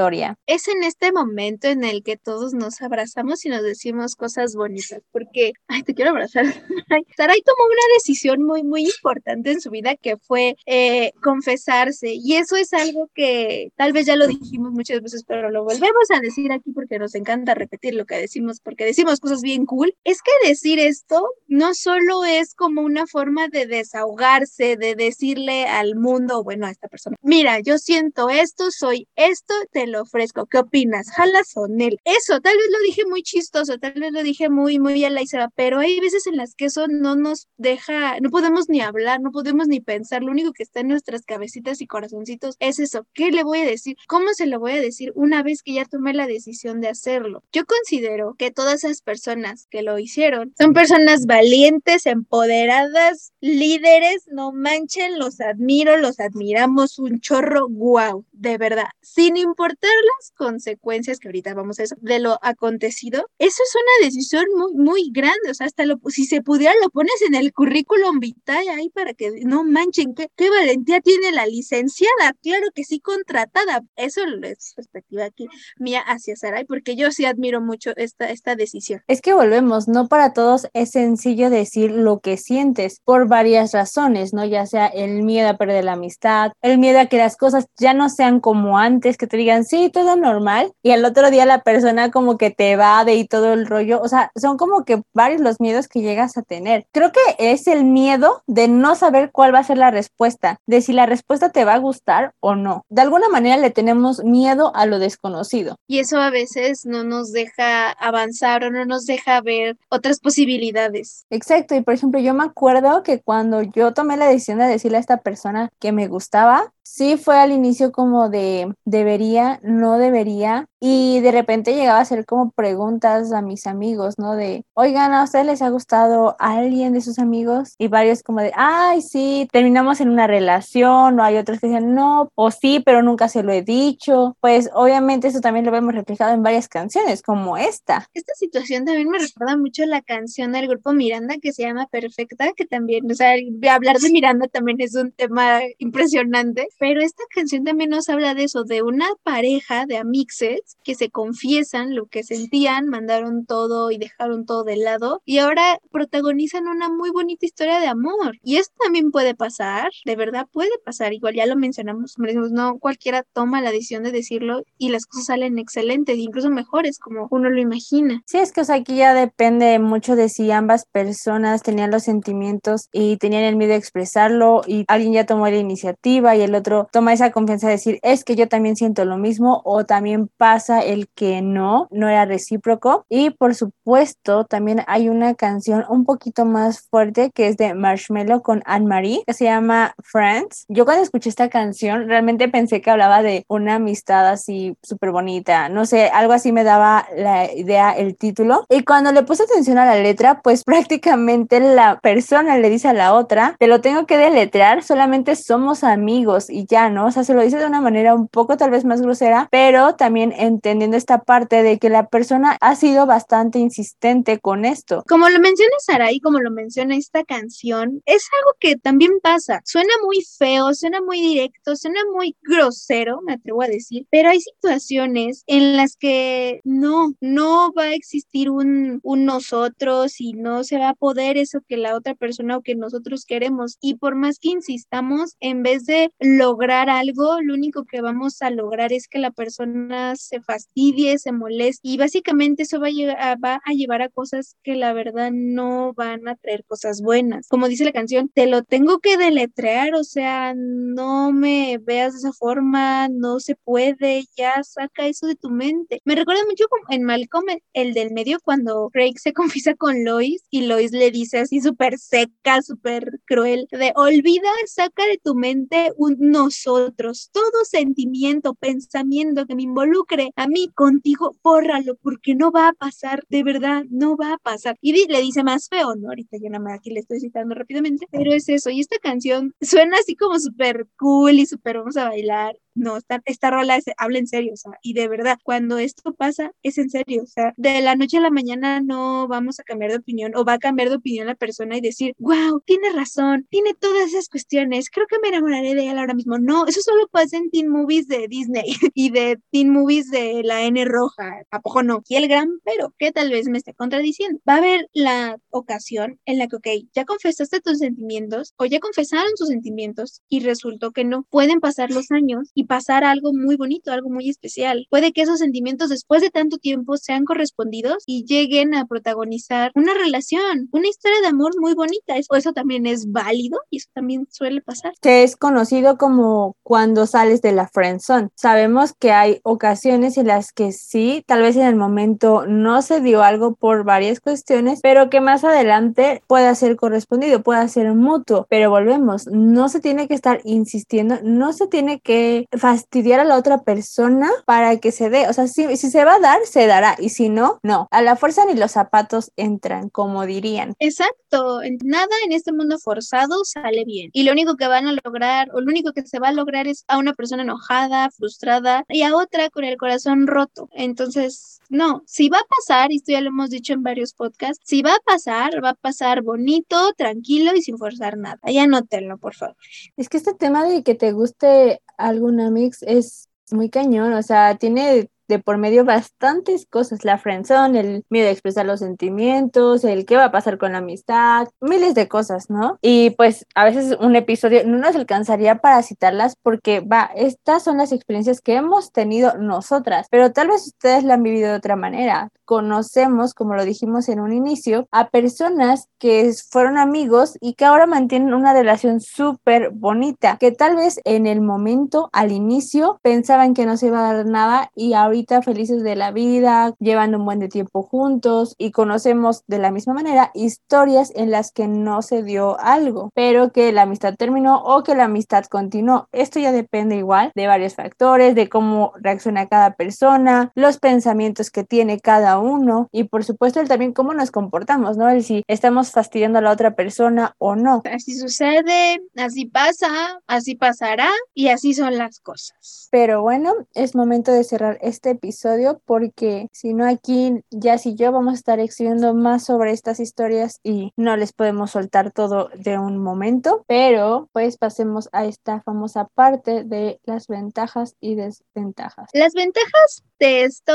Es 0.47 0.69
en 0.69 0.83
este 0.83 1.13
momento 1.13 1.69
en 1.69 1.85
el 1.85 2.03
que 2.03 2.17
todos 2.17 2.55
nos 2.55 2.81
abrazamos 2.83 3.45
y 3.45 3.49
nos 3.49 3.63
decimos 3.63 4.17
cosas 4.17 4.55
bonitas, 4.55 5.03
porque, 5.13 5.53
ay, 5.69 5.83
te 5.83 5.95
quiero 5.95 6.11
abrazar. 6.11 6.45
Sarai 7.17 7.43
tomó 7.43 7.65
una 7.67 7.95
decisión 7.95 8.43
muy, 8.43 8.63
muy 8.63 8.85
importante 8.85 9.53
en 9.53 9.61
su 9.61 9.71
vida 9.71 9.97
que 9.97 10.17
fue 10.17 10.57
eh, 10.67 11.13
confesarse 11.23 12.15
y 12.15 12.35
eso 12.35 12.57
es 12.57 12.73
algo 12.73 13.09
que 13.15 13.71
tal 13.77 13.93
vez 13.93 14.07
ya 14.07 14.17
lo 14.17 14.27
dijimos 14.27 14.73
muchas 14.73 15.01
veces, 15.03 15.25
pero 15.27 15.51
lo 15.51 15.65
volvemos 15.65 16.11
a 16.15 16.21
decir 16.21 16.53
aquí 16.53 16.71
porque 16.73 16.99
nos 16.99 17.15
encanta 17.15 17.55
repetir 17.55 17.95
lo 17.95 18.07
que 18.07 18.17
decimos, 18.17 18.61
porque 18.61 18.85
decimos 18.85 19.21
cosas 19.21 19.43
bien 19.43 19.67
cool. 19.67 19.95
Es 20.05 20.23
que 20.23 20.49
decir 20.49 20.79
esto 20.79 21.29
no 21.49 21.75
solo 21.75 22.25
es 22.25 22.55
como 22.55 22.83
una 22.83 23.07
forma 23.07 23.49
de 23.49 23.67
desahogarse, 23.67 24.77
de 24.77 24.95
decirle 24.95 25.67
al 25.67 25.97
mundo, 25.97 26.43
bueno, 26.43 26.67
a 26.67 26.71
esta 26.71 26.89
persona, 26.89 27.17
mira, 27.23 27.61
yo 27.61 27.79
siento 27.79 28.31
esto, 28.31 28.71
soy 28.71 29.09
esto, 29.17 29.55
te 29.71 29.82
lo 29.87 30.03
ofrezco, 30.03 30.47
¿qué 30.47 30.59
opinas? 30.59 31.11
Jalas 31.11 31.51
son 31.51 31.81
él. 31.81 31.99
Eso, 32.05 32.41
tal 32.41 32.57
vez 32.57 32.67
lo 32.71 32.79
dije 32.81 33.03
muy 33.07 33.23
chistoso, 33.23 33.79
tal 33.79 33.95
vez 33.95 34.13
lo 34.13 34.23
dije 34.23 34.49
muy, 34.49 34.79
muy 34.79 35.05
a 35.05 35.11
la 35.11 35.23
isla, 35.23 35.51
pero 35.55 35.79
hay 35.79 35.99
veces 36.01 36.27
en 36.27 36.37
las 36.37 36.55
que 36.55 36.67
eso 36.67 36.87
no 36.89 37.17
nos 37.17 37.49
deja, 37.57 38.19
no 38.21 38.31
podemos 38.31 38.69
ni 38.69 38.81
hablar, 38.81 39.21
no 39.21 39.31
podemos 39.31 39.69
ni 39.69 39.81
pensar, 39.81 40.23
lo 40.23 40.31
único 40.31 40.53
que 40.53 40.63
está 40.63 40.81
en 40.81 40.89
nuestras 40.89 41.23
cabecitas 41.23 41.81
y 41.81 41.87
corazoncitos 41.87 42.57
es 42.59 42.79
eso, 42.79 43.07
¿qué 43.15 43.31
le 43.31 43.43
voy 43.43 43.61
a 43.61 43.67
decir? 43.67 43.97
¿Cómo 44.09 44.29
se 44.35 44.47
lo 44.47 44.61
voy 44.61 44.73
a 44.73 44.81
decir 44.81 45.13
una 45.15 45.43
vez 45.43 45.63
que 45.63 45.75
ya 45.75 45.85
tomé 45.85 46.15
la 46.15 46.27
decisión 46.27 46.81
de 46.81 46.89
hacerlo? 46.89 47.43
Yo 47.53 47.65
considero 47.65 48.35
que 48.39 48.51
todas 48.51 48.85
esas 48.85 49.03
personas 49.03 49.67
que 49.71 49.83
lo 49.83 49.99
hicieron 49.99 50.55
son 50.59 50.73
personas 50.73 51.27
valientes, 51.27 52.07
empoderadas, 52.07 53.33
líderes, 53.41 54.25
no 54.29 54.53
manchen, 54.53 55.19
los 55.19 55.41
admiro, 55.41 55.97
los 55.97 56.21
admiramos 56.21 56.99
un 56.99 57.21
chorro, 57.21 57.69
wow, 57.69 58.25
de 58.33 58.59
verdad, 58.59 58.89
sin 59.01 59.37
importar 59.37 59.72
las 59.81 60.33
consecuencias 60.37 61.19
que 61.19 61.29
ahorita 61.29 61.55
vamos 61.55 61.79
a 61.79 61.85
eso, 61.85 61.97
de 62.01 62.19
lo 62.19 62.39
acontecido, 62.43 63.29
eso 63.39 63.63
es 63.63 63.75
una 63.75 64.07
decisión 64.07 64.45
muy, 64.57 64.75
muy 64.75 65.11
grande, 65.13 65.51
o 65.51 65.55
sea, 65.55 65.67
hasta 65.67 65.85
lo, 65.85 65.99
si 66.09 66.27
se 66.27 66.43
pudiera 66.43 66.73
lo 66.83 66.91
pones 66.91 67.21
en 67.27 67.35
el 67.35 67.53
currículum 67.53 68.21
vitae 68.21 68.69
ahí 68.71 68.91
para 68.91 69.15
que 69.15 69.31
no 69.45 69.65
manchen, 69.65 70.15
qué, 70.15 70.29
qué 70.37 70.51
valentía 70.51 71.01
tiene 71.01 71.33
la 71.33 71.47
licenciada, 71.47 72.35
claro 72.43 72.69
que 72.75 72.85
sí, 72.85 73.01
contratada, 73.01 73.83
eso 73.97 74.23
es 74.43 74.73
perspectiva 74.75 75.25
aquí 75.25 75.47
mía 75.79 76.01
hacia 76.01 76.37
Saray, 76.37 76.65
porque 76.65 76.97
yo 76.97 77.11
sí 77.11 77.25
admiro 77.25 77.61
mucho 77.61 77.93
esta, 77.97 78.31
esta 78.31 78.57
decisión. 78.57 79.03
Es 79.09 79.21
que 79.21 79.35
volvemos, 79.35 79.89
no 79.89 80.09
para 80.09 80.33
todos 80.33 80.69
es 80.73 80.91
sencillo 80.91 81.51
decir 81.51 81.91
lo 81.91 82.21
que 82.21 82.37
sientes 82.37 83.01
por 83.05 83.29
varias 83.29 83.73
razones, 83.73 84.33
¿no? 84.33 84.45
Ya 84.45 84.67
sea 84.67 84.87
el 84.87 85.23
miedo 85.23 85.49
a 85.49 85.57
perder 85.57 85.85
la 85.85 85.93
amistad, 85.93 86.53
el 86.61 86.79
miedo 86.79 87.01
a 87.01 87.07
que 87.07 87.19
las 87.19 87.37
cosas 87.37 87.67
ya 87.79 87.95
no 87.95 88.09
sean 88.09 88.41
como 88.41 88.79
antes, 88.79 89.17
que 89.17 89.27
te 89.27 89.37
digan, 89.37 89.62
sí, 89.65 89.91
todo 89.91 90.17
normal, 90.17 90.73
y 90.83 90.91
al 90.91 91.05
otro 91.05 91.31
día 91.31 91.47
la 91.47 91.63
persona 91.63 92.11
como 92.11 92.39
que 92.39 92.51
te 92.51 92.73
evade 92.73 93.15
y 93.15 93.27
todo 93.27 93.53
el 93.53 93.67
rollo, 93.67 94.01
o 94.03 94.09
sea, 94.09 94.31
son 94.37 94.57
como 94.57 94.85
que 94.85 95.03
varios 95.13 95.41
los 95.41 95.61
miedos 95.61 95.89
que 95.89 96.01
llegas 96.01 96.37
a 96.37 96.43
tener. 96.43 96.87
Creo 96.93 97.13
que 97.13 97.21
es 97.39 97.67
el 97.67 97.85
miedo 97.85 98.43
de 98.47 98.69
no 98.69 98.95
saber 98.95 99.31
cuál 99.33 99.55
va 99.55 99.61
a 99.61 99.65
ser 99.65 99.79
la 99.79 99.91
respuesta, 99.91 100.59
de 100.67 100.81
si 100.81 100.93
la 100.93 101.07
respuesta 101.07 101.51
te 101.51 101.65
va 101.65 101.75
a 101.75 101.79
gustar 101.79 102.33
o 102.41 102.55
no. 102.55 102.85
De 102.89 103.03
alguna 103.03 103.29
manera 103.29 103.57
le 103.57 103.71
tenemos 103.71 104.25
miedo 104.25 104.75
a 104.75 104.87
lo 104.87 104.99
desconocido. 104.99 105.77
Y 105.87 105.99
eso 105.99 106.19
a 106.19 106.31
veces 106.31 106.85
no 106.85 107.05
nos 107.05 107.33
deja 107.33 107.91
avanzar 107.91 108.65
o 108.65 108.71
no 108.71 108.85
nos 108.85 109.07
deja 109.07 109.41
ver 109.41 109.77
otras 109.89 110.21
posibilidades. 110.21 111.25
Exacto, 111.31 111.75
y 111.75 111.81
por 111.83 111.95
ejemplo, 111.95 112.21
yo 112.21 112.35
me 112.35 112.45
acuerdo 112.45 113.03
que 113.03 113.21
cuando 113.21 113.63
yo 113.63 113.93
tomé 113.95 114.17
la 114.17 114.27
decisión 114.27 114.59
de 114.59 114.67
decirle 114.67 114.99
a 114.99 115.01
esta 115.01 115.19
persona 115.19 115.71
que 115.79 115.93
me 115.93 116.09
gustaba, 116.09 116.73
sí 116.93 117.17
fue 117.17 117.39
al 117.39 117.53
inicio 117.53 117.93
como 117.93 118.29
de 118.29 118.75
debería, 118.85 119.61
no 119.63 119.99
debería, 119.99 120.67
y 120.85 121.21
de 121.21 121.31
repente 121.31 121.77
llegaba 121.77 122.01
a 122.01 122.03
hacer 122.03 122.27
como 122.27 122.51
preguntas 122.51 123.33
a 123.33 123.41
mis 123.41 123.69
amigos, 123.69 124.19
¿no? 124.19 124.35
De, 124.35 124.65
oigan, 124.75 125.13
¿a 125.13 125.23
ustedes 125.23 125.47
les 125.47 125.63
ha 125.63 125.69
gustado 125.69 126.35
alguien 126.41 126.93
de 126.93 127.01
sus 127.01 127.21
amigos? 127.21 127.77
Y 127.79 127.87
varios 127.87 128.25
como 128.25 128.41
de, 128.41 128.51
ay, 128.57 129.01
sí, 129.01 129.47
terminamos 129.53 130.01
en 130.01 130.09
una 130.09 130.27
relación, 130.27 131.21
o 131.21 131.23
hay 131.23 131.37
otros 131.37 131.61
que 131.61 131.69
dicen, 131.69 131.95
no, 131.95 132.33
o 132.35 132.51
sí, 132.51 132.83
pero 132.85 133.01
nunca 133.01 133.29
se 133.29 133.45
lo 133.45 133.53
he 133.53 133.63
dicho. 133.63 134.37
Pues 134.41 134.71
obviamente 134.75 135.29
eso 135.29 135.41
también 135.41 135.65
lo 135.65 135.71
vemos 135.71 135.95
reflejado 135.95 136.35
en 136.35 136.43
varias 136.43 136.67
canciones, 136.67 137.23
como 137.23 137.57
esta. 137.57 138.09
Esta 138.13 138.35
situación 138.35 138.85
también 138.85 139.09
me 139.09 139.21
recuerda 139.21 139.57
mucho 139.57 139.87
la 139.87 140.03
canción 140.03 140.51
del 140.51 140.67
grupo 140.67 140.93
Miranda 140.93 141.37
que 141.41 141.53
se 141.53 141.63
llama 141.63 141.87
Perfecta, 141.93 142.51
que 142.57 142.67
también, 142.67 143.09
o 143.09 143.15
sea, 143.15 143.35
hablar 143.71 143.99
de 144.01 144.11
Miranda 144.11 144.49
también 144.49 144.81
es 144.81 144.97
un 144.97 145.13
tema 145.13 145.61
impresionante, 145.79 146.67
pero 146.81 147.01
esta 147.01 147.23
canción 147.33 147.63
también 147.63 147.91
nos 147.91 148.09
habla 148.09 148.35
de 148.35 148.43
eso, 148.43 148.65
de 148.65 148.83
una 148.83 149.07
pareja 149.23 149.87
de 149.87 149.99
amixes 149.99 150.72
que 150.85 150.95
se 150.95 151.11
confiesan 151.11 151.95
lo 151.95 152.07
que 152.07 152.23
sentían, 152.23 152.87
mandaron 152.87 153.47
todo 153.47 153.91
y 153.91 153.99
dejaron 153.99 154.47
todo 154.47 154.65
de 154.65 154.77
lado 154.77 155.23
y 155.25 155.39
ahora 155.39 155.79
protagonizan 155.91 156.69
una 156.69 156.89
muy 156.89 157.11
bonita 157.11 157.47
historia 157.47 157.81
de 157.81 157.87
amor. 157.87 158.39
Y 158.43 158.57
esto 158.57 158.75
también 158.83 159.11
puede 159.11 159.35
pasar, 159.35 159.91
de 160.05 160.17
verdad 160.17 160.47
puede 160.53 160.71
pasar, 160.85 161.13
igual 161.13 161.35
ya 161.35 161.47
lo 161.47 161.57
mencionamos, 161.57 162.15
no 162.19 162.79
cualquiera 162.79 163.25
toma 163.33 163.61
la 163.61 163.71
decisión 163.71 164.03
de 164.03 164.13
decirlo 164.13 164.65
y 164.79 164.91
las 164.91 165.07
cosas 165.07 165.27
salen 165.27 165.59
excelentes, 165.59 166.17
incluso 166.19 166.51
mejores 166.51 166.99
como 166.99 167.29
uno 167.31 167.51
lo 167.51 167.61
imagina. 167.61 168.23
Sí, 168.27 168.39
es 168.39 168.53
que 168.53 168.63
aquí 168.73 168.97
ya 168.97 169.15
depende 169.15 169.79
mucho 169.79 170.17
de 170.17 170.29
si 170.29 170.51
ambas 170.51 170.87
personas 170.87 171.63
tenían 171.63 171.91
los 171.91 172.05
sentimientos 172.05 172.89
y 172.93 173.17
tenían 173.17 173.43
el 173.43 173.57
miedo 173.57 173.73
de 173.73 173.79
expresarlo 173.79 174.63
y 174.67 174.85
alguien 174.89 175.13
ya 175.13 175.27
tomó 175.27 175.49
la 175.49 175.57
iniciativa 175.57 176.37
y 176.37 176.43
el 176.43 176.55
otro 176.55 176.89
toma 176.93 177.13
esa 177.13 177.33
confianza 177.33 177.67
de 177.67 177.75
decir, 177.75 177.99
es 178.03 178.25
que 178.25 178.37
yo 178.37 178.49
también 178.49 178.77
siento 178.77 179.05
lo 179.05 179.19
mismo 179.19 179.63
o 179.65 179.85
también 179.85 180.29
pasa 180.37 180.62
el 180.69 181.09
que 181.15 181.43
no, 181.43 181.89
no 181.91 182.09
era 182.09 182.25
recíproco. 182.25 183.05
Y 183.09 183.31
por 183.31 183.55
supuesto, 183.55 184.45
también 184.45 184.83
hay 184.87 185.09
una 185.09 185.35
canción 185.35 185.85
un 185.89 186.05
poquito 186.05 186.45
más 186.45 186.81
fuerte 186.81 187.31
que 187.31 187.49
es 187.49 187.57
de 187.57 187.75
Marshmello 187.75 188.43
con 188.43 188.63
Anne-Marie, 188.67 189.23
que 189.27 189.35
se 189.35 189.45
llama 189.45 189.95
Friends. 190.03 190.67
Yo 190.69 190.85
cuando 190.85 191.03
escuché 191.03 191.29
esta 191.29 191.49
canción 191.49 192.09
realmente 192.09 192.49
pensé 192.49 192.81
que 192.81 192.91
hablaba 192.91 193.23
de 193.23 193.45
una 193.49 193.77
amistad 193.77 194.29
así 194.29 194.77
súper 194.83 195.11
bonita, 195.11 195.69
no 195.69 195.87
sé, 195.87 196.09
algo 196.09 196.33
así 196.33 196.53
me 196.53 196.65
daba 196.65 197.07
la 197.17 197.53
idea 197.53 197.93
el 197.93 198.17
título. 198.17 198.65
Y 198.69 198.85
cuando 198.85 199.13
le 199.13 199.23
puse 199.23 199.43
atención 199.43 199.79
a 199.79 199.87
la 199.87 199.97
letra, 199.97 200.41
pues 200.43 200.65
prácticamente 200.65 201.61
la 201.61 202.01
persona 202.01 202.57
le 202.59 202.71
dice 202.71 202.89
a 202.89 202.93
la 202.93 203.15
otra, 203.15 203.57
te 203.59 203.67
lo 203.67 203.81
tengo 203.81 204.07
que 204.07 204.19
deletrear, 204.19 204.83
solamente 204.83 205.37
somos 205.37 205.85
amigos 205.85 206.51
y 206.51 206.67
ya, 206.67 206.89
¿no? 206.91 207.07
O 207.07 207.11
sea, 207.11 207.25
se 207.25 207.35
lo 207.35 207.43
dice 207.43 207.59
de 207.59 207.67
una 207.67 207.81
manera 207.81 208.15
un 208.15 208.29
poco 208.29 208.57
tal 208.57 208.71
vez 208.71 208.85
más 208.85 209.03
grosera, 209.03 209.49
pero 209.51 209.95
también 209.95 210.33
entendiendo 210.55 210.97
esta 210.97 211.23
parte 211.23 211.63
de 211.63 211.79
que 211.79 211.89
la 211.89 212.09
persona 212.09 212.57
ha 212.61 212.77
sido 212.77 213.07
bastante 213.07 213.59
insistente 213.59 214.39
con 214.39 214.65
esto. 214.65 215.05
Como 215.09 215.29
lo 215.29 215.41
menciona 215.41 215.75
Saraí, 215.81 216.21
como 216.21 216.41
lo 216.41 216.51
menciona 216.51 216.97
esta 216.97 217.25
canción, 217.25 218.03
es 218.07 218.29
algo 218.39 218.57
que 218.61 218.77
también 218.77 219.13
pasa. 219.23 219.61
Suena 219.65 219.93
muy 220.05 220.23
feo, 220.23 220.75
suena 220.75 221.01
muy 221.01 221.21
directo, 221.21 221.77
suena 221.77 222.01
muy 222.15 222.37
grosero, 222.43 223.21
me 223.23 223.35
atrevo 223.35 223.63
a 223.63 223.67
decir, 223.67 224.07
pero 224.11 224.31
hay 224.31 224.41
situaciones 224.41 225.45
en 225.47 225.77
las 225.77 225.97
que 225.97 226.61
no, 226.65 227.15
no 227.21 227.73
va 227.73 227.85
a 227.85 227.95
existir 227.95 228.51
un, 228.51 229.01
un 229.03 229.25
nosotros 229.25 230.21
y 230.21 230.33
no 230.35 230.65
se 230.65 230.79
va 230.79 230.91
a 230.91 230.95
poder 230.95 231.37
eso 231.37 231.61
que 231.67 231.77
la 231.77 231.97
otra 231.97 232.15
persona 232.15 232.57
o 232.57 232.63
que 232.63 232.75
nosotros 232.75 233.25
queremos. 233.25 233.79
Y 233.81 233.95
por 233.95 234.15
más 234.15 234.39
que 234.39 234.51
insistamos, 234.51 235.37
en 235.41 235.63
vez 235.63 235.87
de 235.87 236.13
lograr 236.21 236.91
algo, 236.91 237.41
lo 237.41 237.55
único 237.55 237.85
que 237.85 238.01
vamos 238.01 238.43
a 238.43 238.51
lograr 238.51 238.93
es 238.93 239.09
que 239.09 239.19
la 239.19 239.31
persona 239.31 240.15
se 240.17 240.41
fastidie, 240.43 241.19
se 241.19 241.33
moleste 241.33 241.81
y 241.83 241.97
básicamente 241.97 242.65
eso 242.65 242.81
va 242.81 242.89
a, 243.19 243.37
va 243.37 243.61
a 243.65 243.73
llevar 243.73 244.03
a 244.03 244.09
cosas 244.09 244.57
que 244.63 244.77
la 244.77 244.93
verdad 244.93 245.31
no 245.33 245.93
van 245.95 246.29
a 246.29 246.37
traer 246.37 246.65
cosas 246.65 247.01
buenas. 247.03 247.49
Como 247.49 247.69
dice 247.69 247.85
la 247.85 247.93
canción, 247.93 248.31
te 248.33 248.47
lo 248.47 248.63
tengo 248.63 248.99
que 249.01 249.17
deletrear, 249.17 249.95
o 249.95 250.05
sea, 250.05 250.55
no 250.57 251.33
me 251.33 251.79
veas 251.83 252.13
de 252.13 252.19
esa 252.19 252.33
forma, 252.33 253.09
no 253.09 253.41
se 253.41 253.57
puede, 253.57 254.25
ya 254.37 254.63
saca 254.63 255.07
eso 255.07 255.27
de 255.27 255.35
tu 255.35 255.51
mente. 255.51 256.01
Me 256.05 256.15
recuerda 256.15 256.43
mucho 256.49 256.67
como 256.69 256.85
en 256.91 257.05
Malcolm, 257.05 257.45
el 257.73 257.95
del 257.95 258.13
medio, 258.13 258.39
cuando 258.43 258.89
Craig 258.93 259.15
se 259.19 259.33
confiesa 259.63 259.75
con 259.75 260.05
Lois 260.05 260.45
y 260.51 260.63
Lois 260.63 260.93
le 260.93 261.11
dice 261.11 261.39
así 261.39 261.61
súper 261.61 261.99
seca, 261.99 262.63
súper 262.63 263.21
cruel, 263.27 263.67
de 263.71 263.93
olvida, 263.97 264.51
saca 264.67 265.05
de 265.07 265.19
tu 265.23 265.35
mente 265.35 265.91
un 265.97 266.17
nosotros, 266.19 267.31
todo 267.33 267.65
sentimiento, 267.65 268.55
pensamiento 268.55 269.47
que 269.47 269.55
me 269.55 269.63
involucre 269.63 270.22
a 270.37 270.47
mí 270.47 270.71
contigo, 270.75 271.37
bórralo, 271.43 271.97
porque 271.97 272.35
no 272.35 272.51
va 272.51 272.69
a 272.69 272.73
pasar, 272.73 273.25
de 273.29 273.43
verdad, 273.43 273.85
no 273.91 274.17
va 274.17 274.35
a 274.35 274.39
pasar. 274.39 274.77
Y 274.81 274.93
le 275.07 275.21
dice 275.21 275.43
más 275.45 275.69
feo, 275.69 275.95
¿no? 275.97 276.09
Ahorita 276.09 276.37
yo 276.39 276.49
nada 276.51 276.65
más 276.65 276.79
aquí 276.79 276.91
le 276.91 277.01
estoy 277.01 277.21
citando 277.21 277.55
rápidamente, 277.55 278.07
pero 278.11 278.33
es 278.33 278.49
eso. 278.49 278.71
Y 278.71 278.81
esta 278.81 278.99
canción 278.99 279.55
suena 279.61 279.97
así 279.99 280.17
como 280.17 280.39
súper 280.39 280.87
cool 280.99 281.39
y 281.39 281.47
súper 281.47 281.79
vamos 281.79 281.97
a 281.97 282.09
bailar 282.09 282.57
no, 282.75 282.97
esta, 282.97 283.21
esta 283.27 283.51
rola 283.51 283.79
habla 283.99 284.19
en 284.19 284.27
serio, 284.27 284.53
o 284.55 284.57
sea, 284.57 284.73
y 284.83 284.95
de 284.95 285.09
verdad, 285.09 285.39
cuando 285.43 285.79
esto 285.79 286.15
pasa, 286.15 286.53
es 286.63 286.79
en 286.79 286.91
serio, 286.91 287.23
o 287.23 287.27
sea, 287.27 287.53
de 287.57 287.81
la 287.83 287.97
noche 287.97 288.19
a 288.19 288.21
la 288.21 288.31
mañana 288.31 288.81
no 288.81 289.29
vamos 289.29 289.61
a 289.61 289.63
cambiar 289.63 289.91
de 289.91 289.99
opinión 289.99 290.33
o 290.35 290.45
va 290.45 290.55
a 290.55 290.59
cambiar 290.59 290.89
de 290.89 290.97
opinión 290.97 291.27
la 291.27 291.35
persona 291.35 291.77
y 291.77 291.81
decir, 291.81 292.15
wow, 292.19 292.61
tiene 292.65 292.91
razón, 292.93 293.47
tiene 293.51 293.75
todas 293.75 294.09
esas 294.09 294.29
cuestiones, 294.29 294.91
creo 294.91 295.07
que 295.07 295.19
me 295.21 295.29
enamoraré 295.29 295.75
de 295.75 295.91
él 295.91 295.99
ahora 295.99 296.15
mismo. 296.15 296.39
No, 296.39 296.67
eso 296.67 296.81
solo 296.81 297.09
pasa 297.09 297.37
en 297.37 297.51
teen 297.51 297.69
movies 297.69 298.09
de 298.09 298.27
Disney 298.29 298.65
y 298.95 299.11
de 299.11 299.39
teen 299.51 299.71
movies 299.71 300.11
de 300.13 300.43
la 300.45 300.63
N 300.63 300.85
roja, 300.85 301.43
¿a 301.51 301.61
poco 301.61 301.83
no? 301.83 302.05
Y 302.09 302.15
el 302.15 302.29
gran 302.29 302.49
pero, 302.65 302.95
que 302.99 303.11
tal 303.11 303.31
vez 303.31 303.49
me 303.49 303.59
esté 303.59 303.75
contradiciendo. 303.75 304.41
Va 304.49 304.55
a 304.55 304.59
haber 304.59 304.89
la 304.93 305.39
ocasión 305.51 306.21
en 306.27 306.39
la 306.39 306.47
que, 306.47 306.57
ok, 306.57 306.69
ya 306.95 307.05
confesaste 307.05 307.61
tus 307.61 307.79
sentimientos 307.79 308.55
o 308.59 308.65
ya 308.65 308.79
confesaron 308.79 309.33
tus 309.37 309.49
sentimientos 309.49 310.23
y 310.29 310.41
resultó 310.41 310.93
que 310.93 311.05
no. 311.05 311.27
Pueden 311.31 311.61
pasar 311.61 311.91
los 311.91 312.11
años 312.11 312.51
y 312.55 312.65
pasar 312.65 313.05
algo 313.05 313.33
muy 313.33 313.57
bonito, 313.57 313.93
algo 313.93 314.11
muy 314.11 314.29
especial. 314.29 314.87
Puede 314.91 315.13
que 315.13 315.23
esos 315.23 315.39
sentimientos 315.39 315.89
después 315.89 316.23
de 316.23 316.31
tanto 316.31 316.59
tiempo 316.59 316.97
sean 316.97 317.25
correspondidos 317.25 318.05
y 318.07 318.25
lleguen 318.25 318.75
a 318.75 318.87
protagonizar 318.87 319.73
una 319.75 319.95
relación, 319.95 320.69
una 320.73 320.89
historia 320.89 321.21
de 321.21 321.29
amor 321.29 321.53
muy 321.61 321.75
bonita. 321.75 322.17
Eso, 322.17 322.35
eso 322.35 322.53
también 322.53 322.87
es 322.87 323.11
válido 323.11 323.61
y 323.71 323.79
eso 323.79 323.89
también 323.95 324.27
suele 324.31 324.61
pasar. 324.61 324.93
Que 325.01 325.23
es 325.23 325.37
conocido 325.37 325.97
como 325.97 326.57
cuando 326.63 327.07
sales 327.07 327.43
de 327.43 327.53
la 327.53 327.69
friend 327.69 328.01
zone. 328.01 328.29
Sabemos 328.37 328.93
que 328.99 329.13
hay 329.13 329.41
ocasiones 329.43 330.02
en 330.03 330.27
las 330.27 330.53
que 330.53 330.73
sí, 330.73 331.25
tal 331.27 331.43
vez 331.43 331.57
en 331.57 331.67
el 331.67 331.77
momento 331.77 332.45
no 332.47 332.83
se 332.83 333.01
dio 333.01 333.23
algo 333.23 333.55
por 333.55 333.85
varias 333.85 334.21
cuestiones, 334.21 334.81
pero 334.83 335.11
que 335.11 335.21
más 335.21 335.45
adelante 335.45 336.23
pueda 336.27 336.55
ser 336.55 336.77
correspondido, 336.77 337.43
pueda 337.43 337.67
ser 337.69 337.93
mutuo. 337.95 338.47
Pero 338.51 338.71
volvemos, 338.71 339.27
no 339.29 339.69
se 339.69 339.81
tiene 339.81 340.09
que 340.09 340.15
estar 340.15 340.41
insistiendo, 340.45 341.19
no 341.23 341.53
se 341.53 341.69
tiene 341.69 342.01
que 342.01 342.47
fastidiar 342.53 343.21
a 343.21 343.25
la 343.25 343.37
otra 343.37 343.63
persona 343.63 344.29
para 344.45 344.79
que 344.79 344.91
se 344.91 345.09
dé. 345.09 345.29
O 345.29 345.33
sea, 345.33 345.47
si, 345.47 345.77
si 345.77 345.91
se 345.91 346.05
va 346.05 346.15
a 346.15 346.21
dar, 346.21 346.41
se 346.45 346.67
dará. 346.67 346.97
Y 346.99 347.11
si 347.11 347.29
no, 347.29 347.61
no. 347.63 347.87
A 347.91 348.03
la 348.03 348.17
fuerza 348.17 348.45
ni 348.45 348.55
los 348.55 348.73
zapatos 348.73 349.31
entran, 349.37 349.89
como 349.89 350.27
dirían. 350.27 350.75
Exacto. 350.81 351.61
Nada 351.85 352.15
en 352.25 352.33
este 352.33 352.53
mundo 352.53 352.79
forzado 352.79 353.45
sale 353.45 353.85
bien. 353.85 354.11
Y 354.13 354.25
lo 354.25 354.33
único 354.33 354.57
que 354.57 354.67
van 354.67 354.87
a 354.87 354.97
lograr, 355.05 355.49
o 355.55 355.61
lo 355.61 355.71
único 355.71 355.93
que 355.93 356.03
se 356.03 356.19
va 356.19 356.29
a 356.29 356.33
lograr 356.33 356.67
es 356.67 356.85
a 356.89 356.99
una 356.99 357.15
persona 357.15 357.43
enojada, 357.43 358.11
frustrada, 358.11 358.85
y 358.89 359.03
a 359.03 359.15
otra 359.17 359.49
con 359.51 359.65
el 359.65 359.77
corazón 359.77 359.92
roto. 360.27 360.69
Entonces, 360.73 361.61
no, 361.69 362.03
si 362.07 362.29
va 362.29 362.39
a 362.39 362.47
pasar, 362.49 362.93
y 362.93 362.97
esto 362.97 363.13
ya 363.13 363.21
lo 363.21 363.29
hemos 363.29 363.51
dicho 363.51 363.73
en 363.73 363.83
varios 363.83 364.13
podcasts, 364.13 364.63
si 364.65 364.83
va 364.83 364.95
a 364.95 365.01
pasar, 365.05 365.65
va 365.65 365.71
a 365.71 365.75
pasar 365.75 366.23
bonito, 366.23 366.93
tranquilo 366.97 367.55
y 367.55 367.63
sin 367.63 367.79
forzar 367.79 368.17
nada. 368.19 368.39
Ahí 368.43 368.59
anótenlo, 368.59 369.19
por 369.19 369.35
favor. 369.35 369.57
Es 369.97 370.09
que 370.09 370.19
este 370.19 370.35
tema 370.35 370.65
de 370.65 370.83
que 370.83 370.95
te 370.95 371.13
guste 371.13 371.81
alguna 371.97 372.51
mix 372.51 372.83
es 372.83 373.29
muy 373.51 373.71
cañón, 373.71 374.13
o 374.13 374.23
sea, 374.23 374.57
tiene 374.57 375.11
de 375.33 375.39
por 375.39 375.59
medio 375.59 375.85
bastantes 375.85 376.67
cosas, 376.67 377.05
la 377.05 377.19
friendzone, 377.19 377.81
el 377.81 378.05
miedo 378.11 378.29
a 378.29 378.33
expresar 378.33 378.67
los 378.67 378.81
sentimientos, 378.81 379.85
el 379.85 380.05
qué 380.05 380.17
va 380.17 380.27
a 380.27 380.33
pasar 380.33 380.59
con 380.59 380.73
la 380.73 380.79
amistad, 380.79 381.49
miles 381.61 381.95
de 381.95 382.09
cosas, 382.09 382.51
¿no? 382.51 382.79
Y 382.83 383.11
pues 383.11 383.47
a 383.55 383.65
veces 383.65 383.97
un 384.01 384.15
episodio 384.15 384.63
no 384.67 384.79
nos 384.79 384.95
alcanzaría 384.95 385.57
para 385.57 385.83
citarlas 385.83 386.37
porque 386.43 386.81
va, 386.81 387.11
estas 387.17 387.63
son 387.63 387.79
las 387.79 387.93
experiencias 387.93 388.41
que 388.41 388.57
hemos 388.57 388.93
tenido 388.93 389.39
nosotras, 389.39 390.07
pero 390.11 390.33
tal 390.33 390.49
vez 390.49 390.67
ustedes 390.67 391.05
la 391.05 391.15
han 391.15 391.23
vivido 391.23 391.49
de 391.49 391.57
otra 391.57 391.77
manera. 391.77 392.29
Conocemos, 392.45 393.33
como 393.33 393.55
lo 393.55 393.65
dijimos 393.65 394.09
en 394.09 394.21
un 394.21 394.33
inicio, 394.33 394.87
a 394.91 395.09
personas 395.09 395.89
que 395.99 396.31
fueron 396.51 396.77
amigos 396.77 397.39
y 397.41 397.55
que 397.55 397.65
ahora 397.65 397.87
mantienen 397.87 398.35
una 398.35 398.53
relación 398.53 399.01
súper 399.01 399.71
bonita, 399.71 400.37
que 400.39 400.53
tal 400.53 400.77
vez 400.77 401.01
en 401.05 401.27
el 401.27 401.41
momento, 401.41 402.11
al 402.13 402.33
inicio, 402.33 403.01
pensaban 403.03 403.55
que 403.55 403.65
no 403.65 403.77
se 403.77 403.87
iba 403.87 404.01
a 404.01 404.15
dar 404.15 404.27
nada 404.27 404.71
y 404.75 404.93
ahorita 404.95 405.22
felices 405.43 405.83
de 405.83 405.97
la 405.97 406.11
vida, 406.11 406.75
llevando 406.79 407.19
un 407.19 407.25
buen 407.25 407.39
de 407.39 407.49
tiempo 407.49 407.83
juntos 407.83 408.55
y 408.59 408.73
conocemos 408.73 409.45
de 409.47 409.59
la 409.59 409.71
misma 409.71 409.95
manera 409.95 410.31
historias 410.35 411.13
en 411.15 411.31
las 411.31 411.53
que 411.53 411.69
no 411.69 412.03
se 412.03 412.23
dio 412.23 412.59
algo, 412.61 413.11
pero 413.15 413.53
que 413.53 413.73
la 413.73 413.83
amistad 413.83 414.15
terminó 414.17 414.63
o 414.63 414.83
que 414.83 414.95
la 414.95 415.05
amistad 415.05 415.45
continuó. 415.45 416.09
Esto 416.13 416.39
ya 416.39 416.53
depende 416.53 416.97
igual 416.97 417.33
de 417.35 417.47
varios 417.47 417.75
factores, 417.75 418.35
de 418.35 418.49
cómo 418.49 418.93
reacciona 418.97 419.49
cada 419.49 419.75
persona, 419.75 420.53
los 420.55 420.79
pensamientos 420.79 421.51
que 421.51 421.65
tiene 421.65 422.01
cada 422.01 422.39
uno 422.39 422.89
y 422.93 423.05
por 423.05 423.25
supuesto 423.25 423.61
el 423.61 423.69
también 423.69 423.93
cómo 423.93 424.15
nos 424.15 424.31
comportamos, 424.31 424.97
¿no? 424.97 425.09
El 425.09 425.23
si 425.23 425.45
estamos 425.47 425.91
fastidiando 425.93 426.39
a 426.39 426.43
la 426.43 426.51
otra 426.51 426.75
persona 426.75 427.35
o 427.39 427.57
no. 427.57 427.83
Así 427.85 428.15
sucede, 428.15 429.01
así 429.17 429.47
pasa, 429.47 430.21
así 430.27 430.55
pasará 430.55 431.09
y 431.35 431.49
así 431.49 431.75
son 431.75 431.97
las 431.97 432.21
cosas. 432.21 432.89
Pero 432.91 433.23
bueno, 433.23 433.53
es 433.75 433.95
momento 433.95 434.33
de 434.33 434.45
cerrar 434.45 434.79
este 434.83 435.02
este 435.03 435.11
episodio 435.11 435.83
porque 435.85 436.47
si 436.53 436.75
no 436.75 436.87
aquí 436.87 437.43
ya 437.51 437.75
y 437.85 437.97
yo 437.97 438.13
vamos 438.13 438.35
a 438.35 438.37
estar 438.37 438.61
exhibiendo 438.61 439.15
más 439.15 439.45
sobre 439.45 439.73
estas 439.73 439.99
historias 439.99 440.61
y 440.63 440.93
no 440.97 441.17
les 441.17 441.33
podemos 441.33 441.73
soltar 441.73 442.13
todo 442.13 442.51
de 442.55 442.79
un 442.79 442.99
momento, 442.99 443.65
pero 443.67 444.29
pues 444.33 444.59
pasemos 444.59 445.09
a 445.11 445.25
esta 445.25 445.61
famosa 445.63 446.07
parte 446.15 446.63
de 446.63 447.01
las 447.03 447.27
ventajas 447.27 447.97
y 448.01 448.15
desventajas. 448.15 449.11
Las 449.13 449.33
ventajas 449.33 450.05
de 450.21 450.45
esto 450.45 450.73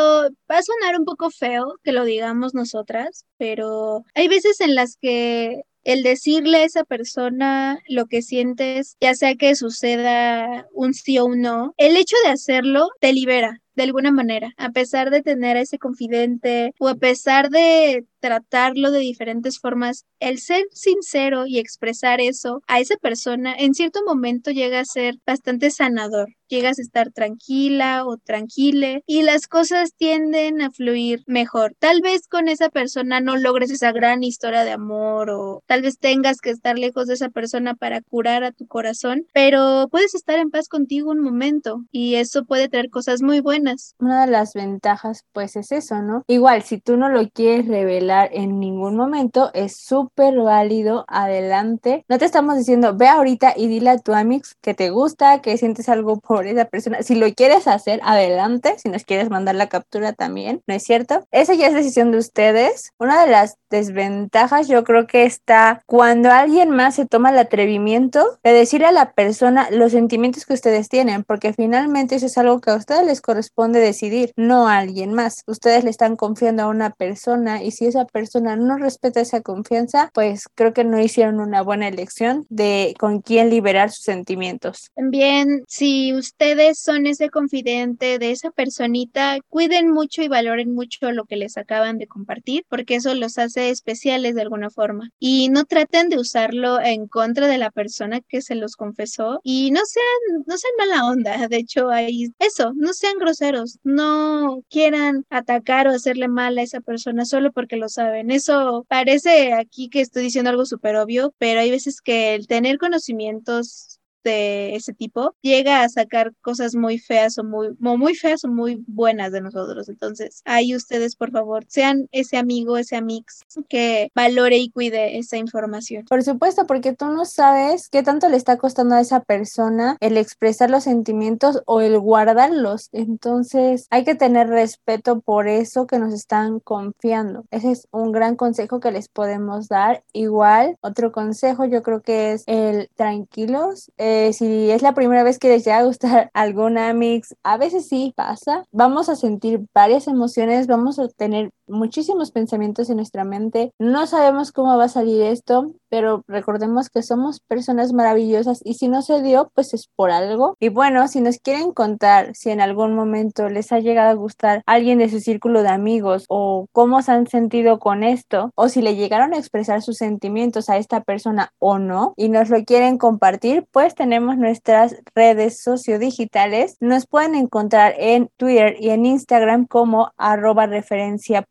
va 0.52 0.58
a 0.58 0.62
sonar 0.62 1.00
un 1.00 1.06
poco 1.06 1.30
feo 1.30 1.76
que 1.82 1.94
lo 1.94 2.04
digamos 2.04 2.54
nosotras, 2.54 3.24
pero 3.38 4.04
hay 4.14 4.28
veces 4.28 4.60
en 4.60 4.76
las 4.76 4.98
que 4.98 5.62
el 5.86 6.04
decirle 6.04 6.58
a 6.58 6.64
esa 6.66 6.84
persona 6.84 7.80
lo 7.88 8.08
que 8.08 8.22
sientes, 8.22 8.98
ya 9.00 9.16
sea 9.16 9.36
que 9.36 9.56
suceda 9.56 10.68
un 10.74 10.94
sí 10.94 11.18
o 11.18 11.26
un 11.26 11.40
no, 11.40 11.74
el 11.78 11.96
hecho 11.96 12.18
de 12.26 12.32
hacerlo 12.32 12.90
te 13.00 13.14
libera 13.14 13.62
de 13.78 13.84
alguna 13.84 14.12
manera, 14.12 14.54
a 14.58 14.72
pesar 14.72 15.12
de 15.12 15.22
tener 15.22 15.56
a 15.56 15.62
ese 15.62 15.78
confidente 15.78 16.74
o 16.80 16.88
a 16.90 16.96
pesar 16.96 17.50
de 17.52 18.06
tratarlo 18.20 18.90
de 18.90 19.00
diferentes 19.00 19.60
formas, 19.60 20.06
el 20.20 20.40
ser 20.40 20.66
sincero 20.72 21.46
y 21.46 21.60
expresar 21.60 22.20
eso 22.20 22.62
a 22.68 22.80
esa 22.80 22.96
persona 22.98 23.56
en 23.56 23.76
cierto 23.76 24.00
momento 24.04 24.50
llega 24.50 24.80
a 24.80 24.86
ser 24.86 25.16
bastante 25.26 25.70
sanador. 25.70 26.30
Llegas 26.50 26.80
a 26.80 26.82
estar 26.82 27.12
tranquila 27.12 28.06
o 28.06 28.18
tranquile 28.18 29.04
y 29.06 29.22
las 29.24 29.48
cosas 29.48 29.94
tienden 29.96 30.62
a 30.62 30.72
fluir 30.72 31.22
mejor. 31.28 31.76
Tal 31.78 32.02
vez 32.02 32.28
con 32.30 32.48
esa 32.48 32.70
persona 32.70 33.20
no 33.20 33.36
logres 33.36 33.70
esa 33.70 33.92
gran 33.92 34.24
historia 34.24 34.64
de 34.64 34.72
amor 34.72 35.30
o 35.30 35.62
tal 35.68 35.82
vez 35.82 36.00
tengas 36.00 36.40
que 36.40 36.50
estar 36.50 36.80
lejos 36.80 37.08
de 37.08 37.16
esa 37.16 37.30
persona 37.30 37.76
para 37.76 38.02
curar 38.02 38.46
a 38.46 38.54
tu 38.54 38.66
corazón, 38.66 39.26
pero 39.34 39.90
puedes 39.92 40.16
estar 40.16 40.40
en 40.40 40.50
paz 40.50 40.70
contigo 40.70 41.12
un 41.12 41.20
momento 41.20 41.84
y 41.92 42.16
eso 42.16 42.46
puede 42.46 42.70
traer 42.70 42.90
cosas 42.90 43.22
muy 43.22 43.42
buenas. 43.42 43.67
Una 44.00 44.26
de 44.26 44.32
las 44.32 44.54
ventajas 44.54 45.26
pues 45.34 45.56
es 45.56 45.72
eso, 45.72 46.02
¿no? 46.02 46.24
Igual, 46.28 46.64
si 46.64 46.80
tú 46.80 46.98
no 46.98 47.10
lo 47.10 47.30
quieres 47.30 47.68
revelar, 47.68 48.30
en 48.32 48.60
ningún 48.60 48.96
momento, 48.96 49.52
es 49.54 49.78
súper 49.78 50.38
válido, 50.40 51.06
adelante. 51.08 52.06
No 52.08 52.18
te 52.18 52.26
estamos 52.26 52.58
diciendo, 52.58 52.96
ve 52.96 53.08
ahorita 53.08 53.54
y 53.56 53.68
dile 53.68 53.90
a 53.90 53.98
tu 53.98 54.14
amix 54.14 54.56
que 54.62 54.74
te 54.74 54.90
gusta, 54.90 55.42
que 55.42 55.58
sientes 55.58 55.90
algo 55.90 56.20
por 56.20 56.48
esa 56.48 56.66
persona. 56.66 57.04
Si 57.04 57.16
lo 57.16 57.32
quieres 57.34 57.68
hacer, 57.68 58.00
adelante. 58.04 58.76
Si 58.78 58.90
nos 58.90 59.04
quieres 59.04 59.30
mandar 59.30 59.56
la 59.56 59.68
captura 59.68 60.14
también, 60.14 60.62
¿no 60.68 60.74
es 60.74 60.84
cierto? 60.84 61.26
Esa 61.32 61.54
ya 61.54 61.68
es 61.68 61.74
decisión 61.74 62.12
de 62.12 62.20
ustedes. 62.20 62.92
Una 63.00 63.24
de 63.24 63.32
las 63.32 63.58
desventajas 63.70 64.68
yo 64.68 64.84
creo 64.84 65.08
que 65.08 65.26
está 65.26 65.82
cuando 65.86 66.32
alguien 66.32 66.70
más 66.70 66.96
se 66.96 67.06
toma 67.06 67.32
el 67.32 67.38
atrevimiento 67.38 68.40
de 68.44 68.54
decir 68.54 68.86
a 68.86 68.92
la 68.92 69.12
persona 69.12 69.70
los 69.72 69.92
sentimientos 69.92 70.46
que 70.46 70.54
ustedes 70.54 70.90
tienen, 70.90 71.24
porque 71.24 71.54
finalmente 71.54 72.16
eso 72.16 72.28
es 72.28 72.38
algo 72.38 72.62
que 72.62 72.72
a 72.72 72.76
ustedes 72.76 73.06
les 73.06 73.22
corresponde 73.22 73.57
decidir, 73.66 74.32
no 74.36 74.68
a 74.68 74.78
alguien 74.78 75.14
más. 75.14 75.44
Ustedes 75.48 75.84
le 75.84 75.90
están 75.90 76.16
confiando 76.16 76.64
a 76.64 76.68
una 76.68 76.92
persona 76.92 77.64
y 77.64 77.72
si 77.72 77.86
esa 77.86 78.06
persona 78.06 78.56
no 78.56 78.78
respeta 78.78 79.20
esa 79.20 79.42
confianza, 79.42 80.12
pues 80.14 80.46
creo 80.54 80.74
que 80.74 80.84
no 80.84 81.00
hicieron 81.00 81.40
una 81.40 81.62
buena 81.62 81.88
elección 81.88 82.46
de 82.50 82.94
con 83.00 83.22
quién 83.22 83.50
liberar 83.50 83.92
sus 83.92 84.04
sentimientos. 84.04 84.92
También, 84.96 85.64
si 85.68 86.14
ustedes 86.14 86.80
son 86.80 87.08
ese 87.08 87.30
confidente 87.30 88.20
de 88.20 88.32
esa 88.32 88.52
personita, 88.52 89.38
cuiden 89.50 89.92
mucho 89.92 90.22
y 90.22 90.28
valoren 90.28 90.74
mucho 90.74 91.12
lo 91.12 91.26
que 91.26 91.36
les 91.36 91.58
acaban 91.58 91.98
de 91.98 92.08
compartir, 92.08 92.66
porque 92.70 92.96
eso 92.96 93.14
los 93.16 93.38
hace 93.38 93.70
especiales 93.70 94.36
de 94.36 94.42
alguna 94.42 94.70
forma. 94.70 95.10
Y 95.20 95.50
no 95.50 95.66
traten 95.66 96.10
de 96.10 96.20
usarlo 96.20 96.80
en 96.80 97.08
contra 97.08 97.48
de 97.48 97.58
la 97.58 97.72
persona 97.72 98.22
que 98.22 98.42
se 98.42 98.56
los 98.56 98.76
confesó 98.76 99.40
y 99.44 99.72
no 99.72 99.82
sean, 99.86 100.44
no 100.46 100.58
sean 100.58 100.74
mala 100.78 101.08
onda. 101.08 101.48
De 101.48 101.58
hecho, 101.58 101.90
ahí, 101.90 102.28
eso, 102.40 102.74
no 102.76 102.94
sean 102.94 103.18
groseros, 103.18 103.37
no 103.84 104.64
quieran 104.70 105.26
atacar 105.30 105.88
o 105.88 105.92
hacerle 105.92 106.28
mal 106.28 106.58
a 106.58 106.62
esa 106.64 106.82
persona 106.82 107.26
solo 107.26 107.52
porque 107.52 107.78
los 107.78 107.94
saben. 107.94 108.32
Eso 108.32 108.86
parece 108.90 109.54
aquí 109.54 109.90
que 109.90 110.02
estoy 110.02 110.24
diciendo 110.24 110.50
algo 110.50 110.66
súper 110.66 110.96
obvio, 110.98 111.34
pero 111.38 111.60
hay 111.60 111.72
veces 111.72 112.02
que 112.02 112.36
el 112.36 112.48
tener 112.48 112.78
conocimientos 112.78 113.97
de 114.24 114.76
ese 114.76 114.94
tipo 114.94 115.36
llega 115.42 115.84
a 115.84 115.90
sacar 115.90 116.34
cosas 116.42 116.76
muy 116.76 117.00
feas 117.00 117.38
o 117.38 117.44
muy, 117.44 117.70
muy 117.80 118.16
feas 118.16 118.44
o 118.44 118.48
muy 118.48 118.84
buenas 118.88 119.32
de 119.32 119.42
nosotros. 119.42 119.90
Entonces, 119.90 120.42
ahí 120.46 120.76
ustedes, 120.76 121.16
por 121.16 121.32
favor, 121.32 121.66
sean 121.68 122.08
ese 122.12 122.38
amigo, 122.38 122.78
ese 122.78 122.96
amix 122.96 123.44
que 123.70 124.12
valore 124.16 124.58
y 124.58 124.70
cuide 124.70 125.18
esa 125.18 125.38
información. 125.38 126.06
Por 126.06 126.24
supuesto, 126.24 126.66
porque 126.68 126.94
tú 126.94 127.08
no 127.08 127.26
sabes 127.26 127.90
qué 127.90 128.04
tanto 128.04 128.30
le 128.30 128.38
está 128.38 128.58
costando 128.58 128.96
a 128.96 129.02
esa 129.02 129.22
persona 129.22 129.98
el 130.00 130.18
expresar 130.18 130.70
los 130.70 130.84
sentimientos 130.84 131.62
o 131.66 131.82
el 131.82 131.98
guardarlos. 132.00 132.90
Entonces, 132.92 133.88
hay 133.90 134.04
que 134.04 134.16
tener 134.16 134.48
respeto 134.48 135.22
por 135.22 135.48
eso 135.48 135.88
que 135.88 136.00
nos 136.00 136.14
están 136.14 136.60
confiando. 136.60 137.46
Ese 137.52 137.72
es 137.72 137.88
un 137.92 138.12
gran 138.12 138.36
consejo 138.36 138.80
que 138.80 138.92
les 138.92 139.10
podemos 139.10 139.68
dar. 139.68 140.04
Igual, 140.14 140.78
otro 140.82 141.12
consejo 141.12 141.66
yo 141.66 141.84
creo 141.84 142.02
que 142.02 142.34
es 142.34 142.44
el 142.48 142.90
tranquilos. 142.96 143.92
Si 144.34 144.72
es 144.72 144.82
la 144.82 144.94
primera 144.94 145.24
vez 145.24 145.40
que 145.40 145.50
les 145.50 145.66
llega 145.66 145.80
a 145.80 145.84
gustar 145.84 146.30
alguna 146.34 146.94
mix, 146.94 147.36
a 147.44 147.58
veces 147.58 147.88
sí 147.88 148.14
pasa. 148.16 148.64
Vamos 148.72 149.10
a 149.10 149.16
sentir 149.16 149.66
varias 149.74 150.08
emociones, 150.08 150.68
vamos 150.68 151.00
a 151.00 151.08
tener 151.08 151.52
muchísimos 151.68 152.32
pensamientos 152.32 152.90
en 152.90 152.98
nuestra 152.98 153.24
mente. 153.24 153.72
No 153.78 154.08
sabemos 154.08 154.52
cómo 154.52 154.78
va 154.78 154.86
a 154.86 154.90
salir 154.90 155.22
esto, 155.22 155.74
pero 155.90 156.24
recordemos 156.28 156.90
que 156.90 157.04
somos 157.04 157.40
personas 157.42 157.94
maravillosas 157.94 158.62
y 158.64 158.76
si 158.76 158.88
no 158.88 159.02
se 159.02 159.22
dio, 159.22 159.52
pues 159.54 159.74
es 159.74 159.90
por 159.96 160.12
algo. 160.12 160.56
Y 160.60 160.70
bueno, 160.70 161.08
si 161.08 161.22
nos 161.22 161.40
quieren 161.40 161.72
contar 161.74 162.36
si 162.36 162.50
en 162.50 162.62
algún 162.62 162.96
momento 162.96 163.50
les 163.50 163.72
ha 163.72 163.80
llegado 163.80 164.10
a 164.10 164.14
gustar 164.14 164.62
alguien 164.66 165.00
de 165.00 165.10
su 165.10 165.20
círculo 165.20 165.64
de 165.64 165.70
amigos 165.70 166.26
o 166.30 166.68
cómo 166.72 167.02
se 167.02 167.12
han 167.12 167.28
sentido 167.28 167.80
con 167.80 168.04
esto 168.04 168.52
o 168.56 168.70
si 168.70 168.82
le 168.82 168.96
llegaron 168.96 169.34
a 169.34 169.38
expresar 169.38 169.82
sus 169.82 169.98
sentimientos 169.98 170.70
a 170.70 170.78
esta 170.78 171.02
persona 171.02 171.52
o 171.60 171.80
no 171.80 172.14
y 172.16 172.30
nos 172.30 172.50
lo 172.50 172.64
quieren 172.64 172.98
compartir, 172.98 173.66
pues 173.72 173.96
tenemos 173.98 174.38
nuestras 174.38 174.96
redes 175.14 175.62
sociodigitales. 175.62 176.78
Nos 176.80 177.08
pueden 177.08 177.36
encontrar 177.36 177.96
en 177.98 178.30
Twitter 178.38 178.78
y 178.80 178.92
en 178.92 179.06
Instagram 179.06 179.66
como 179.66 180.12
arroba 180.16 180.68
referencia. 180.68 181.46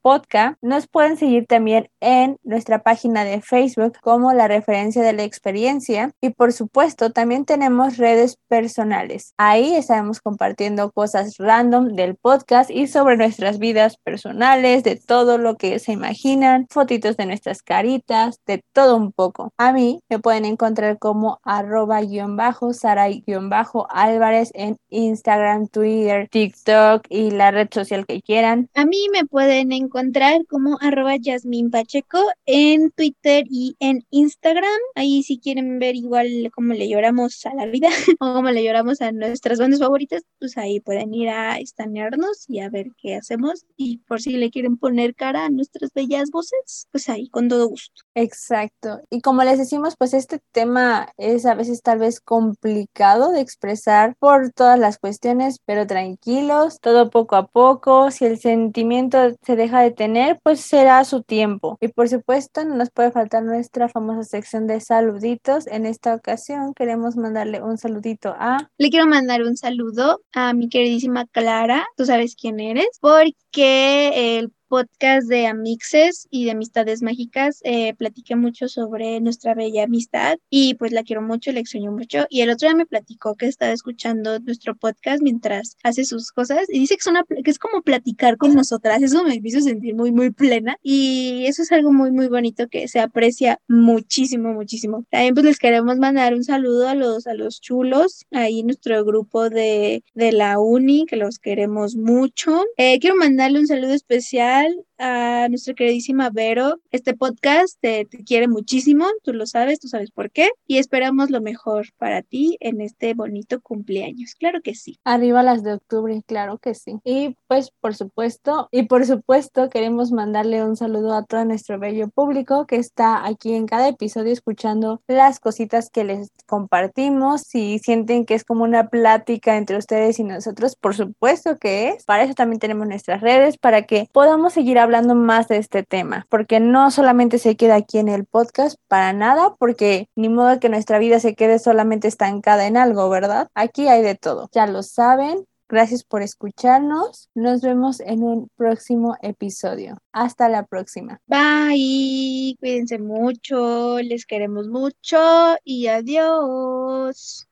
Nos 0.63 0.87
pueden 0.87 1.17
seguir 1.17 1.47
también 1.47 1.91
en 2.01 2.39
nuestra 2.45 2.83
página 2.83 3.25
de 3.25 3.43
Facebook 3.43 3.99
como 4.01 4.33
la 4.33 4.47
referencia 4.47 5.03
de 5.03 5.13
la 5.13 5.25
experiencia 5.25 6.13
y 6.21 6.31
por 6.31 6.53
supuesto 6.53 7.11
también 7.11 7.45
tenemos 7.45 7.97
redes 7.97 8.39
personales. 8.49 9.35
Ahí 9.37 9.75
estaremos 9.75 10.21
compartiendo 10.21 10.93
cosas 10.93 11.37
random 11.39 11.97
del 11.97 12.15
podcast 12.15 12.71
y 12.71 12.87
sobre 12.87 13.17
nuestras 13.17 13.59
vidas 13.59 13.97
personales, 13.97 14.85
de 14.85 14.95
todo 14.95 15.39
lo 15.39 15.57
que 15.57 15.81
se 15.81 15.93
imaginan, 15.93 16.67
fotitos 16.71 17.17
de 17.17 17.27
nuestras 17.27 17.63
caritas, 17.63 18.41
de 18.47 18.63
todo 18.73 18.97
un 18.97 19.11
poco. 19.11 19.53
A 19.59 19.73
mí 19.73 20.01
me 20.09 20.21
pueden 20.21 20.45
encontrar 20.45 20.99
como 20.99 21.41
arroba 21.43 22.01
guion 22.03 22.36
bajo, 22.37 22.73
saray 22.73 23.23
guion 23.27 23.49
bajo 23.49 23.87
álvarez 23.91 24.51
en 24.55 24.77
Instagram, 24.91 25.69
Twitter, 25.69 26.29
TikTok 26.29 27.07
y 27.09 27.31
la 27.31 27.51
red 27.51 27.69
social 27.71 28.07
que 28.07 28.23
quieran. 28.23 28.69
A 28.75 28.85
mí 28.85 29.09
me 29.13 29.25
pueden 29.25 29.73
encontrar 29.73 30.45
como 30.47 30.79
arroba 30.81 31.17
Yasmin 31.17 31.71
Pacheco 31.71 32.19
en 32.47 32.91
Twitter 32.91 33.45
y 33.51 33.77
en 33.81 34.05
Instagram. 34.11 34.81
Ahí 34.95 35.23
si 35.23 35.39
quieren 35.39 35.79
ver 35.79 35.97
igual 35.97 36.51
cómo 36.55 36.75
le 36.75 36.89
lloramos 36.89 37.45
a 37.47 37.55
la 37.55 37.67
vida 37.67 37.89
o 38.21 38.35
cómo 38.35 38.51
le 38.51 38.65
lloramos 38.65 39.01
a 39.01 39.13
nuestras 39.13 39.59
bandas 39.59 39.81
favoritas, 39.81 40.23
pues 40.39 40.57
ahí 40.59 40.81
pueden 40.81 41.15
ir 41.15 41.29
a 41.31 41.59
estanearnos 41.59 42.49
y 42.49 42.61
a 42.61 42.69
ver 42.69 42.89
qué 42.99 43.17
hacemos. 43.17 43.65
Y 43.77 43.99
por 43.99 44.21
si 44.21 44.37
le 44.37 44.51
quieren 44.51 44.77
poner 44.77 45.15
cara 45.15 45.47
a 45.47 45.51
nuestras 45.51 45.93
bellas 45.93 46.31
voces, 46.31 46.89
pues 46.93 47.09
ahí 47.09 47.29
con 47.29 47.49
todo 47.49 47.69
gusto. 47.69 48.03
Exacto. 48.15 49.01
Y 49.11 49.21
como 49.21 49.43
les 49.43 49.59
decimos, 49.59 49.95
pues 49.99 50.15
este 50.15 50.41
tema 50.53 51.13
es 51.17 51.47
a 51.47 51.55
veces 51.55 51.83
tal 51.83 51.99
vez 51.99 52.21
complicado 52.27 53.33
de 53.33 53.41
expresar 53.41 54.15
por 54.19 54.53
todas 54.53 54.79
las 54.79 54.99
cuestiones, 54.99 55.61
pero 55.65 55.87
tranquilos, 55.87 56.81
todo 56.81 57.09
poco 57.09 57.37
a 57.37 57.47
poco. 57.47 58.11
Si 58.11 58.27
el 58.27 58.39
sentimiento 58.39 59.19
se 59.43 59.57
deja 59.57 59.81
de 59.81 59.93
tener, 59.93 60.39
pues 60.43 60.61
será 60.61 61.03
su 61.05 61.23
tiempo. 61.23 61.79
Y 61.81 61.89
por 61.89 62.11
supuesto, 62.11 62.65
no 62.65 62.75
nos 62.75 62.91
puede 62.91 63.13
faltar 63.13 63.43
nuestra 63.43 63.89
famosa 63.89 64.25
sección 64.25 64.67
de 64.67 64.81
saluditos. 64.81 65.67
En 65.69 65.87
esta 65.87 66.15
ocasión 66.15 66.75
queremos 66.75 67.17
mandarle 67.17 67.63
un 67.63 67.79
saludito 67.79 68.35
a... 68.39 68.71
Le 68.77 68.91
quiero 68.91 69.07
mandar 69.07 69.43
un 69.43 69.57
saludo 69.57 70.21
a 70.35 70.53
mi 70.53 70.69
queridísima 70.69 71.27
Clara, 71.27 71.87
tú 71.97 72.05
sabes 72.05 72.35
quién 72.35 72.61
eres, 72.61 72.89
porque 73.01 74.39
el 74.39 74.53
podcast 74.69 75.29
de 75.29 75.47
Amixes 75.47 76.27
y 76.31 76.45
de 76.45 76.51
Amistades 76.53 77.03
Mágicas, 77.03 77.61
eh, 77.65 77.95
platiqué 77.95 78.37
mucho 78.37 78.69
sobre 78.69 79.21
nuestra 79.21 79.55
bella 79.55 79.85
amistad 79.85 80.39
y 80.51 80.75
pues 80.75 80.93
la 80.93 81.03
quiero 81.03 81.23
mucho, 81.23 81.53
la 81.53 81.61
extraño 81.61 81.93
mucho. 81.93 82.27
Y 82.29 82.41
el 82.41 82.51
otro 82.51 82.69
día 82.69 82.77
me 82.77 82.87
platicó 82.87 83.35
que 83.35 83.47
estaba 83.47 83.73
escuchando 83.73 84.39
nuestro 84.41 84.75
podcast 84.75 85.23
mientras 85.23 85.77
hace 85.83 86.05
sus 86.05 86.33
cosas 86.33 86.67
y 86.69 86.81
dice 86.81 86.97
que, 86.97 87.43
que 87.43 87.51
es 87.51 87.59
como 87.59 87.83
platicar 87.83 88.37
con 88.37 88.55
nosotras. 88.55 89.03
Eso 89.03 89.25
me 89.25 89.41
hizo 89.43 89.61
sentir 89.61 89.95
muy, 89.95 90.13
muy 90.13 90.31
plena 90.31 90.77
y 90.83 91.45
eso 91.47 91.63
es 91.63 91.73
algo 91.73 91.93
muy, 91.93 92.11
muy 92.11 92.29
bonito 92.29 92.69
que 92.69 92.89
se 92.89 93.01
aprecia 93.01 93.61
muchísimo, 93.69 94.53
muchísimo. 94.53 95.05
También 95.11 95.35
pues 95.35 95.47
les 95.47 95.59
queremos 95.59 95.97
mandar 95.99 96.35
un 96.35 96.45
saludo 96.45 96.89
a 96.89 96.95
los, 96.95 97.27
a 97.27 97.35
los 97.35 97.61
chulos, 97.61 98.27
ahí 98.33 98.63
nuestro 98.63 99.05
grupo 99.05 99.49
de, 99.51 100.03
de 100.15 100.33
la 100.33 100.59
uni, 100.59 101.07
que 101.07 101.17
los 101.17 101.39
queremos 101.39 101.97
mucho. 101.97 102.65
Eh, 102.77 102.99
quiero 102.99 103.17
mandarle 103.17 103.61
un 103.61 103.67
saludo 103.67 103.93
especial 103.93 104.56
a 104.99 105.49
nuestra 105.49 105.75
queridísima 105.75 106.31
Vero. 106.31 106.81
Este 106.91 107.15
podcast 107.15 107.79
te, 107.81 108.07
quiere 108.25 108.49
muchísimo, 108.49 109.07
tú 109.23 109.33
lo 109.33 109.47
sabes, 109.47 109.79
tú 109.81 109.89
sabes 109.89 110.11
por 110.11 110.31
qué, 110.31 110.51
y 110.67 110.79
esperamos 110.79 111.31
lo 111.31 111.41
mejor 111.41 111.87
para 111.99 112.23
ti 112.23 112.57
en 112.61 112.81
este 112.81 113.15
bonito 113.15 113.61
cumpleaños. 113.61 114.35
Claro 114.35 114.61
que 114.63 114.75
sí. 114.75 114.99
Arriba 115.05 115.43
las 115.43 115.63
de 115.63 115.75
octubre, 115.75 116.23
claro 116.27 116.59
que 116.59 116.75
sí. 116.75 116.99
Y 117.05 117.37
pues 117.47 117.71
por 117.81 117.95
supuesto, 117.95 118.69
y 118.71 118.85
por 118.85 119.05
supuesto 119.05 119.69
queremos 119.69 120.13
mandarle 120.13 120.65
un 120.65 120.77
saludo 120.77 121.15
a 121.15 121.25
todo 121.25 121.45
nuestro 121.45 121.79
bello 121.79 122.09
público 122.09 122.67
que 122.67 122.77
está 122.77 123.27
aquí 123.27 123.55
en 123.55 123.67
cada 123.67 123.89
episodio 123.89 124.33
escuchando 124.33 125.03
las 125.07 125.41
cositas 125.41 125.91
que 125.91 126.05
les 126.05 126.31
compartimos. 126.47 127.43
Si 127.43 127.79
sienten 127.79 128.25
que 128.25 128.35
es 128.35 128.45
como 128.45 128.65
una 128.65 128.89
plática 128.89 129.57
entre 129.57 129.77
ustedes 129.77 130.19
y 130.19 130.25
nosotros, 130.25 130.77
por 130.77 130.95
supuesto 130.95 131.59
que 131.59 131.89
es. 131.89 132.05
Para 132.05 132.25
eso 132.25 132.35
también 132.35 132.61
tenemos 132.61 132.87
nuestras 132.87 133.21
redes, 133.21 133.59
para 133.59 133.83
que 133.83 134.09
podamos 134.13 134.46
seguir 134.53 134.79
hablando 134.79 135.15
más 135.15 135.49
de 135.49 135.59
este 135.59 135.83
tema, 135.83 136.27
porque 136.29 136.61
no 136.61 136.91
solamente 136.91 137.39
se 137.39 137.57
queda 137.57 137.77
aquí 137.77 137.99
en 137.99 138.09
el 138.09 138.25
podcast, 138.25 138.79
para 138.89 139.13
nada, 139.13 139.55
porque 139.59 140.09
ni 140.17 140.29
modo 140.29 140.61
que 140.61 140.69
nuestra 140.69 140.99
vida 140.99 141.21
se 141.21 141.35
quede 141.35 141.59
solamente 141.59 142.09
estancada 142.09 142.67
en 142.67 142.77
algo, 142.77 143.09
¿verdad? 143.09 143.49
Aquí 143.55 143.89
hay 143.89 144.03
de 144.03 144.15
todo, 144.15 144.49
ya 144.53 144.67
lo 144.67 144.83
saben. 144.83 145.47
Gracias 145.69 146.05
por 146.05 146.23
escucharnos. 146.23 147.29
Nos 147.35 147.61
vemos 147.61 147.99
en 147.99 148.23
un 148.23 148.49
próximo 148.55 149.17
episodio. 149.21 149.99
Hasta 150.13 150.49
la 150.49 150.65
próxima. 150.65 151.21
Bye. 151.27 152.57
Cuídense 152.61 153.01
mucho. 153.01 153.99
Les 153.99 154.27
queremos 154.27 154.69
mucho 154.69 155.19
y 155.65 155.89
adiós. 155.89 157.49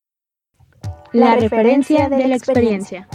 La, 1.13 1.35
referencia 1.35 2.09
de 2.09 2.29
la 2.29 2.37
experiencia. 2.37 3.09